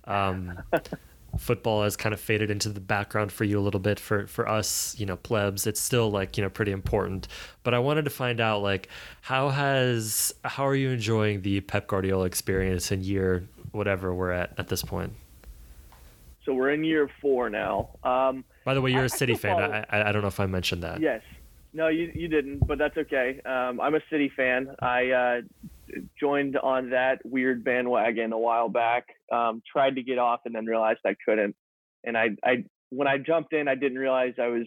Um, 0.05 0.63
football 1.39 1.83
has 1.83 1.97
kind 1.97 2.13
of 2.13 2.21
faded 2.21 2.51
into 2.51 2.69
the 2.69 2.81
background 2.81 3.33
for 3.33 3.45
you 3.45 3.59
a 3.59 3.63
little 3.63 3.81
bit. 3.81 3.99
For 4.01 4.27
for 4.27 4.49
us, 4.49 4.95
you 4.99 5.07
know, 5.07 5.17
plebs, 5.17 5.67
it's 5.67 5.81
still 5.81 6.11
like 6.11 6.37
you 6.37 6.43
know 6.43 6.51
pretty 6.51 6.73
important. 6.73 7.29
But 7.63 7.75
I 7.75 7.79
wanted 7.79 8.05
to 8.05 8.11
find 8.11 8.41
out 8.41 8.63
like 8.63 8.89
how 9.23 9.49
has 9.51 10.35
how 10.45 10.67
are 10.67 10.75
you 10.75 10.91
enjoying 10.91 11.43
the 11.43 11.61
Pep 11.61 11.87
Guardiola 11.87 12.25
experience 12.27 12.93
in 12.93 13.03
year 13.03 13.45
whatever 13.73 14.15
we're 14.15 14.31
at 14.33 14.53
at 14.59 14.69
this 14.69 14.83
point? 14.83 15.13
So 16.45 16.53
we're 16.53 16.71
in 16.73 16.85
year 16.85 17.09
four 17.21 17.49
now. 17.49 17.89
Um, 18.05 18.45
By 18.65 18.75
the 18.75 18.81
way, 18.83 18.91
you're 18.91 19.01
I- 19.01 19.05
a 19.05 19.05
I 19.05 19.09
City 19.09 19.35
still 19.35 19.57
fan. 19.57 19.71
follow- 19.71 19.85
I, 19.91 20.09
I 20.09 20.13
don't 20.13 20.23
know 20.23 20.29
if 20.29 20.41
I 20.41 20.47
mentioned 20.47 20.83
that. 20.83 21.01
Yes. 21.01 21.23
No, 21.73 21.89
you 21.89 22.13
you 22.15 22.29
didn't, 22.29 22.67
but 22.67 22.79
that's 22.79 22.97
okay. 22.97 23.41
Um, 23.45 23.81
I'm 23.81 23.95
a 23.97 24.01
City 24.11 24.29
fan. 24.37 24.77
I 24.81 25.11
uh, 25.11 25.41
joined 26.19 26.57
on 26.57 26.91
that 26.91 27.19
weird 27.25 27.65
bandwagon 27.65 28.33
a 28.33 28.39
while 28.39 28.69
back. 28.69 29.05
Um, 29.33 29.63
tried 29.71 29.97
to 29.97 30.03
get 30.03 30.19
off 30.19 30.41
and 30.45 30.55
then 30.55 30.67
realized 30.67 31.01
I 31.07 31.17
couldn't. 31.27 31.55
And 32.05 32.17
I, 32.17 32.31
I 32.45 32.65
when 32.91 33.09
I 33.09 33.19
jumped 33.19 33.53
in, 33.53 33.69
I 33.69 33.75
didn't 33.75 33.99
realize 33.99 34.35
I 34.41 34.49
was 34.49 34.67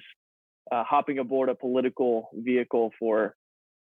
uh, 0.71 0.83
hopping 0.83 1.19
aboard 1.19 1.50
a 1.50 1.55
political 1.55 2.29
vehicle 2.33 2.91
for 3.00 3.36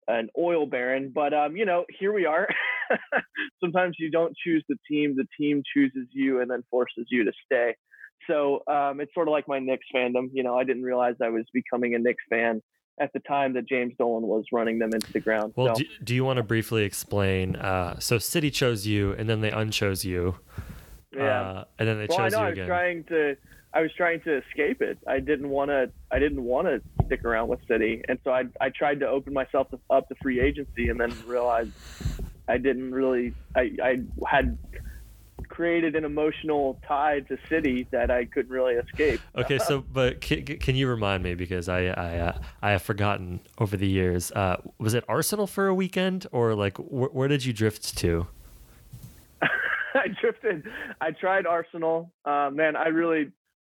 an 0.07 0.29
oil 0.37 0.65
baron. 0.65 1.11
But 1.13 1.33
um, 1.33 1.55
you 1.55 1.65
know, 1.65 1.85
here 1.99 2.13
we 2.13 2.25
are. 2.25 2.47
Sometimes 3.63 3.95
you 3.99 4.09
don't 4.09 4.35
choose 4.43 4.63
the 4.69 4.77
team; 4.89 5.15
the 5.15 5.27
team 5.37 5.63
chooses 5.75 6.07
you 6.11 6.41
and 6.41 6.49
then 6.49 6.63
forces 6.69 7.07
you 7.09 7.25
to 7.25 7.31
stay. 7.45 7.75
So 8.29 8.63
um, 8.67 8.99
it's 8.99 9.13
sort 9.13 9.27
of 9.27 9.31
like 9.31 9.47
my 9.47 9.59
Knicks 9.59 9.85
fandom. 9.93 10.29
You 10.33 10.43
know, 10.43 10.57
I 10.57 10.63
didn't 10.63 10.83
realize 10.83 11.15
I 11.21 11.29
was 11.29 11.45
becoming 11.53 11.95
a 11.95 11.99
Knicks 11.99 12.23
fan 12.29 12.61
at 12.99 13.13
the 13.13 13.19
time 13.19 13.53
that 13.53 13.67
James 13.67 13.93
Dolan 13.97 14.23
was 14.23 14.45
running 14.51 14.79
them 14.79 14.93
into 14.93 15.11
the 15.13 15.19
ground. 15.19 15.53
Well, 15.55 15.75
so, 15.75 15.81
do, 15.81 15.85
do 16.03 16.15
you 16.15 16.25
want 16.25 16.37
to 16.37 16.43
briefly 16.43 16.83
explain? 16.83 17.55
Uh, 17.55 17.99
so 17.99 18.17
City 18.17 18.51
chose 18.51 18.87
you, 18.87 19.13
and 19.13 19.29
then 19.29 19.41
they 19.41 19.51
unchose 19.51 20.03
you, 20.03 20.35
yeah. 21.15 21.41
uh, 21.41 21.63
and 21.79 21.87
then 21.87 21.97
they 21.99 22.07
well, 22.09 22.19
I 22.19 22.23
chose 22.23 22.31
know 22.33 22.39
you 22.39 22.45
I 22.45 22.49
was 22.49 22.53
again. 22.53 22.67
trying 22.67 23.03
to. 23.05 23.37
I 23.73 23.81
was 23.81 23.91
trying 23.95 24.21
to 24.21 24.37
escape 24.37 24.81
it. 24.81 24.97
I 25.07 25.19
didn't 25.19 25.49
want 25.49 25.69
to. 25.69 25.91
I 26.11 26.19
didn't 26.19 26.43
want 26.43 26.67
to 26.67 26.81
stick 27.05 27.23
around 27.23 27.49
with 27.49 27.59
City, 27.67 28.01
and 28.07 28.17
so 28.23 28.31
I 28.31 28.45
I 28.59 28.69
tried 28.69 28.99
to 29.01 29.07
open 29.07 29.33
myself 29.33 29.67
up 29.89 30.07
to 30.09 30.15
free 30.21 30.39
agency, 30.39 30.89
and 30.89 30.99
then 30.99 31.13
realized 31.25 31.71
I 32.47 32.57
didn't 32.57 32.93
really. 32.93 33.33
I 33.55 33.71
I 33.83 33.97
had 34.25 34.57
created 35.57 35.95
an 35.95 36.05
emotional 36.05 36.79
tie 36.87 37.19
to 37.21 37.35
City 37.49 37.87
that 37.89 38.11
I 38.11 38.25
couldn't 38.25 38.51
really 38.51 38.75
escape. 38.75 39.19
Okay, 39.35 39.57
so 39.57 39.83
but 39.91 40.21
can, 40.21 40.43
can 40.45 40.75
you 40.75 40.87
remind 40.87 41.23
me 41.23 41.33
because 41.33 41.67
I 41.67 41.85
I 41.85 42.17
uh, 42.17 42.37
I 42.61 42.71
have 42.71 42.81
forgotten 42.81 43.39
over 43.57 43.75
the 43.75 43.87
years. 43.87 44.31
Uh, 44.31 44.57
was 44.77 44.93
it 44.93 45.03
Arsenal 45.07 45.47
for 45.47 45.67
a 45.67 45.73
weekend, 45.73 46.27
or 46.31 46.53
like 46.53 46.77
wh- 46.77 47.13
where 47.13 47.27
did 47.27 47.43
you 47.45 47.53
drift 47.53 47.97
to? 47.97 48.27
I 49.41 50.07
drifted. 50.21 50.63
I 51.01 51.11
tried 51.11 51.47
Arsenal. 51.47 52.11
Uh, 52.25 52.49
man, 52.51 52.75
I 52.75 52.89
really, 52.89 53.31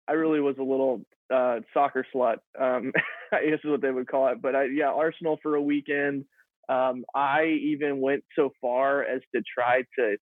I 0.09 0.13
really 0.13 0.41
was 0.41 0.57
a 0.59 0.63
little 0.63 1.03
uh, 1.33 1.61
soccer 1.73 2.05
slut. 2.15 2.39
Um, 2.59 2.93
I 3.33 3.45
guess 3.51 3.61
is 3.63 3.71
what 3.71 3.83
they 3.83 3.91
would 3.91 4.09
call 4.09 4.29
it. 4.29 4.43
But 4.43 4.57
I, 4.57 4.65
yeah, 4.65 4.91
Arsenal 4.91 5.39
for 5.43 5.55
a 5.55 5.63
weekend. 5.63 6.25
Um, 6.69 7.05
I 7.15 7.45
even 7.63 8.01
went 8.01 8.25
so 8.37 8.53
far 8.61 9.03
as 9.03 9.23
to 9.35 9.43
try 9.55 9.83
to 9.99 10.17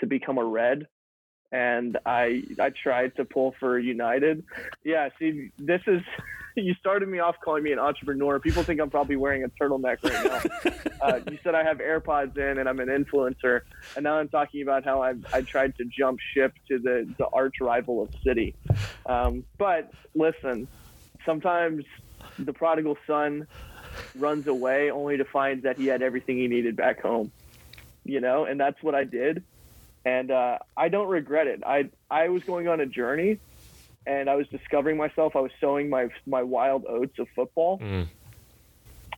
to 0.00 0.06
become 0.06 0.38
a 0.38 0.44
red, 0.44 0.86
and 1.52 1.98
I 2.06 2.44
I 2.58 2.70
tried 2.70 3.16
to 3.16 3.24
pull 3.24 3.54
for 3.58 3.78
United. 3.78 4.44
Yeah, 4.84 5.08
see, 5.18 5.50
this 5.58 5.82
is. 5.86 6.02
You 6.56 6.74
started 6.74 7.08
me 7.08 7.20
off 7.20 7.36
calling 7.42 7.62
me 7.62 7.70
an 7.70 7.78
entrepreneur. 7.78 8.40
People 8.40 8.64
think 8.64 8.80
I'm 8.80 8.90
probably 8.90 9.14
wearing 9.14 9.44
a 9.44 9.48
turtleneck 9.48 10.02
right 10.02 10.64
now. 10.64 11.00
uh, 11.00 11.20
you 11.30 11.38
said 11.44 11.54
I 11.54 11.62
have 11.62 11.78
AirPods 11.78 12.36
in 12.36 12.58
and 12.58 12.68
I'm 12.68 12.80
an 12.80 12.88
influencer, 12.88 13.60
and 13.94 14.02
now 14.02 14.18
I'm 14.18 14.28
talking 14.28 14.60
about 14.60 14.84
how 14.84 15.00
I 15.00 15.14
I 15.32 15.42
tried 15.42 15.76
to 15.76 15.84
jump 15.84 16.18
ship 16.34 16.52
to 16.66 16.80
the 16.80 17.08
the 17.18 17.28
arch 17.28 17.60
rival 17.60 18.02
of 18.02 18.10
City. 18.24 18.56
Um, 19.06 19.44
but 19.58 19.92
listen, 20.16 20.66
sometimes 21.24 21.84
the 22.36 22.52
prodigal 22.52 22.98
son 23.06 23.46
runs 24.18 24.46
away 24.48 24.90
only 24.90 25.16
to 25.18 25.24
find 25.24 25.62
that 25.62 25.78
he 25.78 25.86
had 25.86 26.02
everything 26.02 26.36
he 26.36 26.48
needed 26.48 26.76
back 26.76 27.00
home. 27.00 27.30
You 28.04 28.20
know, 28.20 28.44
and 28.44 28.58
that's 28.58 28.82
what 28.82 28.94
I 28.94 29.04
did, 29.04 29.44
and 30.04 30.30
uh, 30.30 30.58
I 30.76 30.88
don't 30.88 31.08
regret 31.08 31.46
it. 31.46 31.62
I 31.66 31.90
I 32.10 32.28
was 32.28 32.42
going 32.44 32.68
on 32.68 32.80
a 32.80 32.86
journey. 32.86 33.38
And 34.06 34.30
I 34.30 34.34
was 34.34 34.48
discovering 34.48 34.96
myself. 34.96 35.36
I 35.36 35.40
was 35.40 35.52
sowing 35.60 35.90
my 35.90 36.08
my 36.26 36.42
wild 36.42 36.86
oats 36.88 37.18
of 37.18 37.28
football, 37.36 37.78
Mm. 37.78 38.06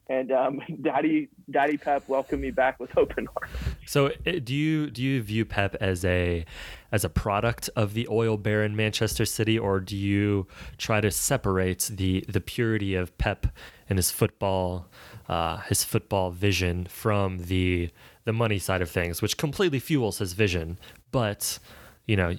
and 0.09 0.33
um, 0.33 0.61
Daddy 0.83 1.29
Daddy 1.51 1.77
Pep 1.77 2.09
welcomed 2.09 2.43
me 2.43 2.51
back 2.51 2.81
with 2.81 2.97
open 2.99 3.29
arms. 3.37 3.55
So 3.87 4.07
uh, 4.09 4.33
do 4.43 4.53
you 4.55 4.91
do 4.91 5.01
you 5.01 5.23
view 5.23 5.45
Pep 5.45 5.77
as 5.81 6.05
a 6.05 6.45
as 6.91 7.05
a 7.05 7.09
product 7.09 7.71
of 7.77 7.95
the 7.95 8.09
oil 8.11 8.37
baron 8.37 8.75
Manchester 8.75 9.25
City, 9.25 9.57
or 9.59 9.79
do 9.79 9.97
you 9.97 10.49
try 10.79 11.01
to 11.01 11.11
separate 11.13 11.89
the 11.95 12.25
the 12.29 12.41
purity 12.41 12.95
of 12.97 13.17
Pep 13.19 13.47
and 13.89 13.99
his 13.99 14.11
football 14.11 14.89
uh, 15.29 15.59
his 15.59 15.85
football 15.85 16.31
vision 16.33 16.87
from 16.87 17.39
the 17.39 17.91
the 18.25 18.33
money 18.33 18.59
side 18.59 18.83
of 18.83 18.91
things, 18.91 19.21
which 19.23 19.37
completely 19.37 19.79
fuels 19.79 20.19
his 20.19 20.33
vision? 20.33 20.79
But 21.11 21.59
you 22.07 22.17
know, 22.17 22.37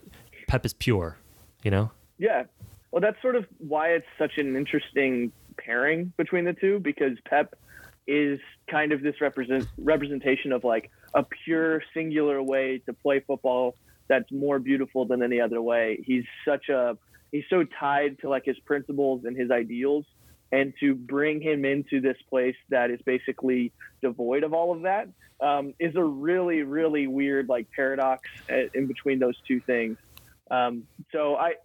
Pep 0.48 0.66
is 0.66 0.74
pure. 0.74 1.18
You 1.64 1.72
know. 1.72 1.92
Yeah. 2.18 2.44
Well, 2.92 3.02
that's 3.02 3.22
sort 3.22 3.36
of 3.36 3.46
why 3.58 3.90
it's 3.90 4.06
such 4.18 4.38
an 4.38 4.56
interesting 4.56 5.32
pairing 5.58 6.14
between 6.18 6.46
the 6.46 6.54
two 6.54 6.80
because 6.80 7.18
Pep 7.26 7.56
is 8.06 8.40
kind 8.70 8.92
of 8.92 9.02
this 9.02 9.22
represent 9.22 9.66
representation 9.78 10.52
of 10.52 10.64
like 10.64 10.92
a 11.14 11.24
pure 11.24 11.82
singular 11.94 12.42
way 12.42 12.80
to 12.86 12.94
play 12.94 13.22
football 13.22 13.76
that's 14.08 14.30
more 14.32 14.60
beautiful 14.60 15.06
than 15.06 15.24
any 15.24 15.40
other 15.40 15.62
way. 15.62 16.04
He's 16.06 16.26
such 16.46 16.70
a 16.70 16.98
he's 17.32 17.46
so 17.50 17.64
tied 17.80 18.20
to 18.20 18.30
like 18.30 18.46
his 18.46 18.60
principles 18.60 19.26
and 19.26 19.38
his 19.38 19.50
ideals 19.52 20.06
and 20.54 20.72
to 20.80 20.94
bring 20.94 21.42
him 21.42 21.66
into 21.66 22.00
this 22.00 22.18
place 22.30 22.56
that 22.70 22.92
is 22.92 23.02
basically 23.02 23.74
devoid 24.02 24.44
of 24.44 24.54
all 24.54 24.72
of 24.72 24.84
that 24.84 25.10
um, 25.42 25.74
is 25.80 25.96
a 25.96 26.04
really 26.04 26.62
really 26.62 27.08
weird 27.08 27.50
like 27.50 27.68
paradox 27.76 28.30
uh, 28.50 28.70
in 28.74 28.86
between 28.86 29.20
those 29.20 29.36
two 29.48 29.60
things. 29.60 29.98
Um, 30.52 30.88
so 31.12 31.36
I 31.36 31.56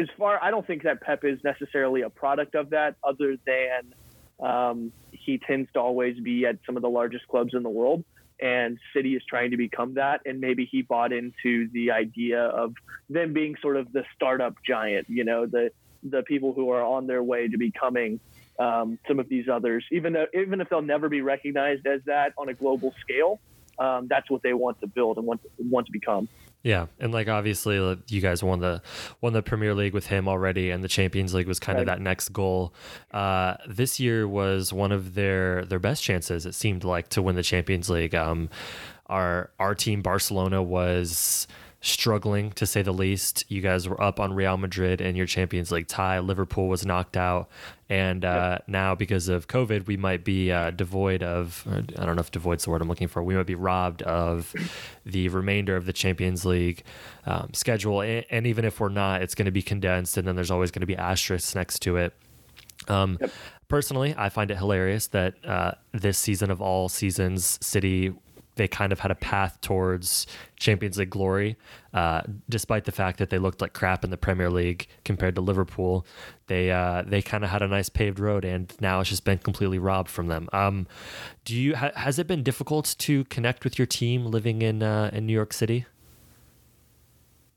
as 0.00 0.08
far 0.18 0.42
I 0.42 0.50
don't 0.50 0.66
think 0.66 0.82
that 0.84 1.02
Pep 1.02 1.24
is 1.24 1.38
necessarily 1.44 2.02
a 2.02 2.10
product 2.10 2.54
of 2.54 2.70
that, 2.70 2.96
other 3.04 3.36
than 3.46 3.94
um, 4.40 4.92
he 5.12 5.38
tends 5.38 5.70
to 5.74 5.80
always 5.80 6.18
be 6.18 6.46
at 6.46 6.58
some 6.64 6.76
of 6.76 6.82
the 6.82 6.88
largest 6.88 7.28
clubs 7.28 7.52
in 7.54 7.62
the 7.62 7.70
world, 7.70 8.02
and 8.40 8.78
City 8.94 9.14
is 9.14 9.22
trying 9.28 9.50
to 9.50 9.56
become 9.58 9.94
that. 9.94 10.22
And 10.24 10.40
maybe 10.40 10.64
he 10.64 10.82
bought 10.82 11.12
into 11.12 11.68
the 11.72 11.90
idea 11.90 12.40
of 12.42 12.74
them 13.10 13.34
being 13.34 13.56
sort 13.60 13.76
of 13.76 13.92
the 13.92 14.04
startup 14.14 14.54
giant, 14.66 15.10
you 15.10 15.24
know, 15.24 15.44
the 15.44 15.70
the 16.02 16.22
people 16.22 16.52
who 16.52 16.70
are 16.70 16.82
on 16.82 17.06
their 17.06 17.22
way 17.22 17.48
to 17.48 17.58
becoming 17.58 18.20
um, 18.58 18.98
some 19.06 19.18
of 19.18 19.28
these 19.28 19.48
others, 19.48 19.84
even 19.92 20.12
though 20.12 20.26
even 20.34 20.60
if 20.60 20.68
they'll 20.68 20.82
never 20.82 21.08
be 21.08 21.20
recognized 21.20 21.86
as 21.86 22.00
that 22.06 22.32
on 22.38 22.48
a 22.48 22.54
global 22.54 22.94
scale. 23.00 23.40
Um, 23.78 24.08
that's 24.08 24.28
what 24.28 24.42
they 24.42 24.54
want 24.54 24.80
to 24.80 24.88
build 24.88 25.18
and 25.18 25.26
want 25.26 25.40
to, 25.40 25.48
want 25.60 25.86
to 25.86 25.92
become. 25.92 26.28
Yeah, 26.64 26.86
and 26.98 27.12
like 27.12 27.28
obviously, 27.28 27.78
like, 27.78 28.10
you 28.10 28.20
guys 28.20 28.42
won 28.42 28.58
the 28.58 28.82
won 29.20 29.32
the 29.32 29.42
Premier 29.42 29.74
League 29.74 29.94
with 29.94 30.08
him 30.08 30.26
already, 30.26 30.70
and 30.70 30.82
the 30.82 30.88
Champions 30.88 31.32
League 31.32 31.46
was 31.46 31.60
kind 31.60 31.78
of 31.78 31.86
that 31.86 32.00
next 32.00 32.30
goal. 32.30 32.74
Uh, 33.12 33.54
this 33.68 34.00
year 34.00 34.26
was 34.26 34.72
one 34.72 34.90
of 34.90 35.14
their 35.14 35.64
their 35.64 35.78
best 35.78 36.02
chances. 36.02 36.44
It 36.44 36.56
seemed 36.56 36.82
like 36.82 37.08
to 37.10 37.22
win 37.22 37.36
the 37.36 37.44
Champions 37.44 37.88
League. 37.88 38.14
Um, 38.16 38.50
our 39.06 39.50
our 39.60 39.76
team 39.76 40.02
Barcelona 40.02 40.60
was 40.60 41.46
struggling 41.80 42.50
to 42.52 42.66
say 42.66 42.82
the 42.82 42.92
least. 42.92 43.44
You 43.48 43.60
guys 43.60 43.88
were 43.88 44.00
up 44.02 44.18
on 44.18 44.32
Real 44.32 44.56
Madrid 44.56 45.00
in 45.00 45.16
your 45.16 45.26
Champions 45.26 45.70
League 45.70 45.86
tie. 45.86 46.18
Liverpool 46.18 46.68
was 46.68 46.84
knocked 46.84 47.16
out, 47.16 47.48
and 47.88 48.24
uh, 48.24 48.58
now 48.66 48.94
because 48.94 49.28
of 49.28 49.48
COVID, 49.48 49.86
we 49.86 49.96
might 49.96 50.24
be 50.24 50.50
uh, 50.50 50.70
devoid 50.70 51.22
of. 51.22 51.64
I 51.70 52.04
don't 52.04 52.16
know 52.16 52.20
if 52.20 52.30
devoid's 52.30 52.64
the 52.64 52.70
word 52.70 52.82
I'm 52.82 52.88
looking 52.88 53.08
for. 53.08 53.22
We 53.22 53.34
might 53.34 53.46
be 53.46 53.54
robbed 53.54 54.02
of 54.02 54.52
the 55.06 55.28
remainder 55.28 55.76
of 55.76 55.86
the 55.86 55.92
Champions 55.92 56.44
League 56.44 56.82
um, 57.26 57.50
schedule, 57.54 58.00
and, 58.00 58.24
and 58.30 58.46
even 58.46 58.64
if 58.64 58.80
we're 58.80 58.88
not, 58.88 59.22
it's 59.22 59.34
going 59.34 59.46
to 59.46 59.52
be 59.52 59.62
condensed, 59.62 60.16
and 60.16 60.26
then 60.26 60.34
there's 60.34 60.50
always 60.50 60.70
going 60.70 60.80
to 60.80 60.86
be 60.86 60.96
asterisks 60.96 61.54
next 61.54 61.80
to 61.80 61.96
it. 61.96 62.14
Um, 62.88 63.18
Personally, 63.68 64.14
I 64.16 64.30
find 64.30 64.50
it 64.50 64.56
hilarious 64.56 65.08
that 65.08 65.34
uh, 65.44 65.72
this 65.92 66.16
season 66.16 66.50
of 66.50 66.62
all 66.62 66.88
seasons, 66.88 67.58
City 67.60 68.14
they 68.58 68.68
kind 68.68 68.92
of 68.92 69.00
had 69.00 69.10
a 69.10 69.14
path 69.14 69.58
towards 69.62 70.26
Champions 70.56 70.98
League 70.98 71.08
glory, 71.08 71.56
uh, 71.94 72.22
despite 72.48 72.84
the 72.84 72.92
fact 72.92 73.18
that 73.18 73.30
they 73.30 73.38
looked 73.38 73.62
like 73.62 73.72
crap 73.72 74.04
in 74.04 74.10
the 74.10 74.18
Premier 74.18 74.50
League 74.50 74.86
compared 75.04 75.34
to 75.36 75.40
Liverpool. 75.40 76.04
They 76.48 76.70
uh, 76.70 77.04
they 77.06 77.22
kind 77.22 77.44
of 77.44 77.50
had 77.50 77.62
a 77.62 77.68
nice 77.68 77.88
paved 77.88 78.20
road, 78.20 78.44
and 78.44 78.72
now 78.80 79.00
it's 79.00 79.08
just 79.08 79.24
been 79.24 79.38
completely 79.38 79.78
robbed 79.78 80.10
from 80.10 80.26
them. 80.26 80.48
Um, 80.52 80.86
do 81.46 81.54
you 81.54 81.76
ha- 81.76 81.92
has 81.94 82.18
it 82.18 82.26
been 82.26 82.42
difficult 82.42 82.94
to 82.98 83.24
connect 83.24 83.64
with 83.64 83.78
your 83.78 83.86
team 83.86 84.26
living 84.26 84.60
in 84.60 84.82
uh, 84.82 85.10
in 85.12 85.24
New 85.24 85.32
York 85.32 85.54
City? 85.54 85.86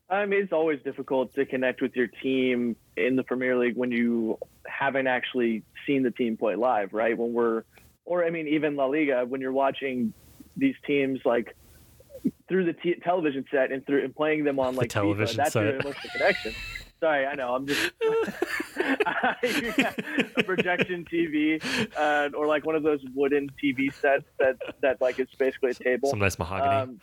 I 0.10 0.26
mean, 0.26 0.42
it's 0.42 0.52
always 0.52 0.82
difficult 0.84 1.34
to 1.36 1.46
connect 1.46 1.82
with 1.82 1.96
your 1.96 2.08
team 2.08 2.76
in 2.98 3.16
the 3.16 3.24
Premier 3.24 3.58
League 3.58 3.78
when 3.78 3.92
you 3.92 4.38
haven't 4.68 5.08
actually 5.08 5.64
seen 5.88 6.04
the 6.04 6.12
team 6.12 6.36
play 6.36 6.56
live, 6.56 6.92
right? 6.92 7.18
When 7.18 7.32
we're, 7.32 7.64
or 8.04 8.26
I 8.26 8.30
mean, 8.30 8.50
even 8.50 8.76
La 8.76 8.88
Liga, 8.88 9.26
when 9.26 9.40
you're 9.40 9.54
watching 9.54 10.14
these 10.58 10.76
teams 10.86 11.20
like 11.26 11.56
through 12.48 12.66
the 12.66 12.74
t- 12.74 12.96
television 13.04 13.46
set 13.52 13.72
and 13.72 13.86
through 13.86 14.04
and 14.04 14.16
playing 14.16 14.44
them 14.44 14.60
on 14.60 14.76
like 14.76 14.90
the 14.90 14.94
television 14.94 15.36
FIFA, 15.36 15.38
that's 15.38 15.54
set. 15.54 15.68
emotional 15.68 16.12
connection. 16.12 16.54
Sorry, 17.00 17.26
I 17.26 17.34
know 17.34 17.56
I'm 17.56 17.66
just 17.66 17.92
a 20.38 20.44
projection 20.44 21.06
TV 21.12 21.64
uh, 21.98 22.30
or 22.38 22.46
like 22.46 22.66
one 22.66 22.76
of 22.76 22.84
those 22.84 23.00
wooden 23.16 23.50
TV 23.64 23.92
sets 23.92 24.26
that 24.40 24.58
that 24.82 25.02
like 25.02 25.20
is 25.20 25.28
basically 25.38 25.72
a 25.72 25.74
table. 25.74 26.10
Some 26.10 26.20
nice 26.20 26.38
mahogany. 26.38 26.76
Um, 26.76 27.00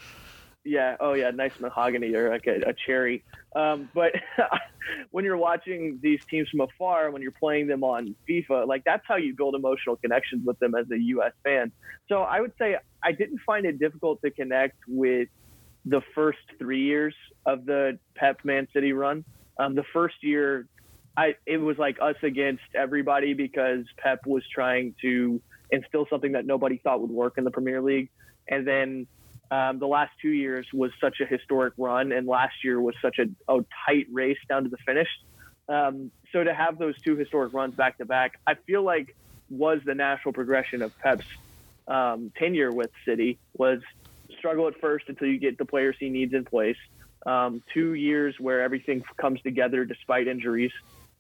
yeah. 0.68 0.96
Oh, 1.00 1.14
yeah. 1.14 1.30
Nice 1.30 1.58
mahogany 1.58 2.14
or 2.14 2.30
like 2.30 2.46
a, 2.46 2.70
a 2.70 2.74
cherry. 2.86 3.24
Um, 3.56 3.88
but 3.94 4.12
when 5.10 5.24
you're 5.24 5.38
watching 5.38 5.98
these 6.02 6.20
teams 6.30 6.48
from 6.50 6.60
afar, 6.60 7.10
when 7.10 7.22
you're 7.22 7.32
playing 7.32 7.66
them 7.66 7.82
on 7.82 8.14
FIFA, 8.28 8.66
like 8.66 8.84
that's 8.84 9.04
how 9.08 9.16
you 9.16 9.34
build 9.34 9.54
emotional 9.54 9.96
connections 9.96 10.44
with 10.44 10.58
them 10.58 10.74
as 10.74 10.86
a 10.90 10.98
U.S. 10.98 11.32
fan. 11.42 11.72
So 12.08 12.20
I 12.20 12.40
would 12.40 12.52
say 12.58 12.76
I 13.02 13.12
didn't 13.12 13.40
find 13.46 13.64
it 13.64 13.78
difficult 13.78 14.20
to 14.22 14.30
connect 14.30 14.76
with 14.86 15.28
the 15.86 16.02
first 16.14 16.38
three 16.58 16.82
years 16.82 17.14
of 17.46 17.64
the 17.64 17.98
Pep 18.14 18.44
Man 18.44 18.68
City 18.74 18.92
run. 18.92 19.24
Um, 19.58 19.74
the 19.74 19.84
first 19.92 20.16
year, 20.22 20.66
I 21.16 21.36
it 21.46 21.58
was 21.58 21.78
like 21.78 21.96
us 22.00 22.16
against 22.22 22.62
everybody 22.74 23.32
because 23.32 23.84
Pep 23.96 24.20
was 24.26 24.42
trying 24.54 24.94
to 25.00 25.40
instill 25.70 26.06
something 26.10 26.32
that 26.32 26.44
nobody 26.44 26.78
thought 26.78 27.00
would 27.00 27.10
work 27.10 27.38
in 27.38 27.44
the 27.44 27.50
Premier 27.50 27.80
League, 27.80 28.10
and 28.46 28.66
then 28.66 29.06
um, 29.50 29.78
the 29.78 29.86
last 29.86 30.12
two 30.20 30.30
years 30.30 30.66
was 30.72 30.90
such 31.00 31.20
a 31.20 31.26
historic 31.26 31.74
run, 31.78 32.12
and 32.12 32.26
last 32.26 32.62
year 32.62 32.80
was 32.80 32.94
such 33.00 33.18
a, 33.18 33.52
a 33.52 33.64
tight 33.86 34.06
race 34.12 34.38
down 34.48 34.64
to 34.64 34.68
the 34.68 34.76
finish. 34.78 35.08
Um, 35.68 36.10
so 36.32 36.44
to 36.44 36.54
have 36.54 36.78
those 36.78 37.00
two 37.00 37.16
historic 37.16 37.52
runs 37.52 37.74
back 37.74 37.98
to 37.98 38.04
back, 38.04 38.38
I 38.46 38.54
feel 38.54 38.82
like 38.82 39.16
was 39.50 39.80
the 39.84 39.94
natural 39.94 40.32
progression 40.32 40.82
of 40.82 40.96
Pep's 40.98 41.26
um, 41.86 42.30
tenure 42.38 42.72
with 42.72 42.90
City 43.06 43.38
was 43.56 43.80
struggle 44.38 44.68
at 44.68 44.78
first 44.80 45.06
until 45.08 45.28
you 45.28 45.38
get 45.38 45.56
the 45.56 45.64
players 45.64 45.96
he 45.98 46.10
needs 46.10 46.34
in 46.34 46.44
place. 46.44 46.76
Um, 47.26 47.62
two 47.74 47.94
years 47.94 48.34
where 48.38 48.62
everything 48.62 49.02
comes 49.16 49.40
together 49.42 49.84
despite 49.84 50.28
injuries, 50.28 50.72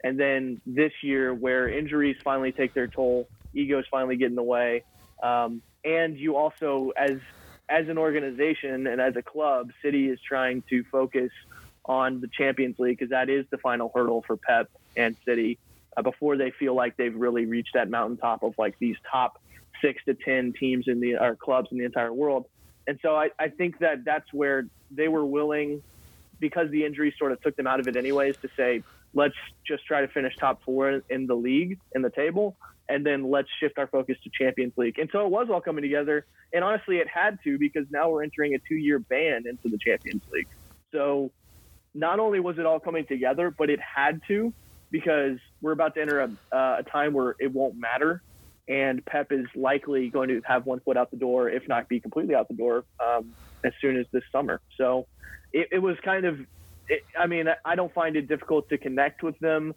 and 0.04 0.18
then 0.18 0.60
this 0.66 0.92
year 1.02 1.34
where 1.34 1.68
injuries 1.68 2.16
finally 2.22 2.52
take 2.52 2.72
their 2.72 2.86
toll, 2.86 3.28
egos 3.54 3.84
finally 3.90 4.16
get 4.16 4.26
in 4.26 4.36
the 4.36 4.42
way, 4.42 4.84
um, 5.22 5.60
and 5.84 6.16
you 6.16 6.36
also 6.36 6.92
as 6.96 7.18
as 7.68 7.88
an 7.88 7.98
organization 7.98 8.86
and 8.86 9.00
as 9.00 9.14
a 9.16 9.22
club, 9.22 9.70
City 9.82 10.08
is 10.08 10.18
trying 10.26 10.62
to 10.70 10.84
focus 10.90 11.30
on 11.84 12.20
the 12.20 12.28
Champions 12.28 12.78
League 12.78 12.98
because 12.98 13.10
that 13.10 13.28
is 13.28 13.44
the 13.50 13.58
final 13.58 13.90
hurdle 13.94 14.22
for 14.26 14.36
Pep 14.36 14.70
and 14.96 15.16
City 15.26 15.58
uh, 15.96 16.02
before 16.02 16.36
they 16.36 16.50
feel 16.50 16.74
like 16.74 16.96
they've 16.96 17.14
really 17.14 17.46
reached 17.46 17.74
that 17.74 17.88
mountaintop 17.90 18.42
of 18.42 18.54
like 18.58 18.78
these 18.78 18.96
top 19.10 19.40
six 19.82 20.02
to 20.04 20.14
ten 20.14 20.52
teams 20.58 20.86
in 20.88 21.00
the 21.00 21.16
our 21.16 21.36
clubs 21.36 21.68
in 21.70 21.78
the 21.78 21.84
entire 21.84 22.12
world. 22.12 22.46
And 22.86 22.98
so 23.02 23.14
I, 23.16 23.30
I 23.38 23.48
think 23.48 23.78
that 23.80 24.04
that's 24.04 24.32
where 24.32 24.64
they 24.90 25.08
were 25.08 25.24
willing, 25.24 25.82
because 26.40 26.70
the 26.70 26.84
injury 26.84 27.14
sort 27.18 27.32
of 27.32 27.40
took 27.42 27.56
them 27.56 27.66
out 27.66 27.80
of 27.80 27.88
it 27.88 27.96
anyways, 27.96 28.34
to 28.42 28.48
say 28.56 28.82
let's 29.14 29.34
just 29.66 29.84
try 29.86 30.00
to 30.00 30.08
finish 30.08 30.34
top 30.38 30.62
four 30.64 31.02
in 31.08 31.26
the 31.26 31.34
league 31.34 31.78
in 31.94 32.02
the 32.02 32.10
table 32.10 32.56
and 32.88 33.04
then 33.04 33.30
let's 33.30 33.48
shift 33.60 33.78
our 33.78 33.86
focus 33.86 34.16
to 34.24 34.30
Champions 34.38 34.72
League. 34.76 34.98
And 34.98 35.08
so 35.12 35.24
it 35.24 35.30
was 35.30 35.48
all 35.52 35.60
coming 35.60 35.82
together. 35.82 36.26
And 36.52 36.64
honestly, 36.64 36.96
it 36.96 37.06
had 37.12 37.38
to 37.44 37.58
because 37.58 37.84
now 37.90 38.10
we're 38.10 38.22
entering 38.22 38.54
a 38.54 38.58
two 38.68 38.76
year 38.76 38.98
ban 38.98 39.44
into 39.46 39.64
the 39.64 39.78
Champions 39.78 40.22
League. 40.32 40.48
So 40.92 41.30
not 41.94 42.20
only 42.20 42.40
was 42.40 42.58
it 42.58 42.66
all 42.66 42.80
coming 42.80 43.04
together, 43.06 43.54
but 43.56 43.70
it 43.70 43.80
had 43.80 44.20
to 44.28 44.52
because 44.90 45.38
we're 45.60 45.72
about 45.72 45.94
to 45.94 46.00
enter 46.00 46.20
a, 46.20 46.56
uh, 46.56 46.76
a 46.78 46.82
time 46.90 47.12
where 47.12 47.34
it 47.38 47.52
won't 47.52 47.74
matter. 47.78 48.22
And 48.68 49.04
Pep 49.04 49.28
is 49.32 49.46
likely 49.54 50.10
going 50.10 50.28
to 50.28 50.40
have 50.44 50.66
one 50.66 50.80
foot 50.80 50.96
out 50.96 51.10
the 51.10 51.16
door, 51.16 51.48
if 51.48 51.66
not 51.68 51.88
be 51.88 52.00
completely 52.00 52.34
out 52.34 52.48
the 52.48 52.54
door, 52.54 52.84
um, 53.04 53.34
as 53.64 53.72
soon 53.80 53.98
as 53.98 54.06
this 54.12 54.22
summer. 54.30 54.60
So 54.78 55.06
it, 55.52 55.68
it 55.72 55.78
was 55.78 55.96
kind 56.04 56.24
of, 56.24 56.38
it, 56.88 57.02
I 57.18 57.26
mean, 57.26 57.46
I 57.64 57.74
don't 57.76 57.92
find 57.92 58.16
it 58.16 58.28
difficult 58.28 58.68
to 58.70 58.78
connect 58.78 59.22
with 59.22 59.38
them. 59.40 59.74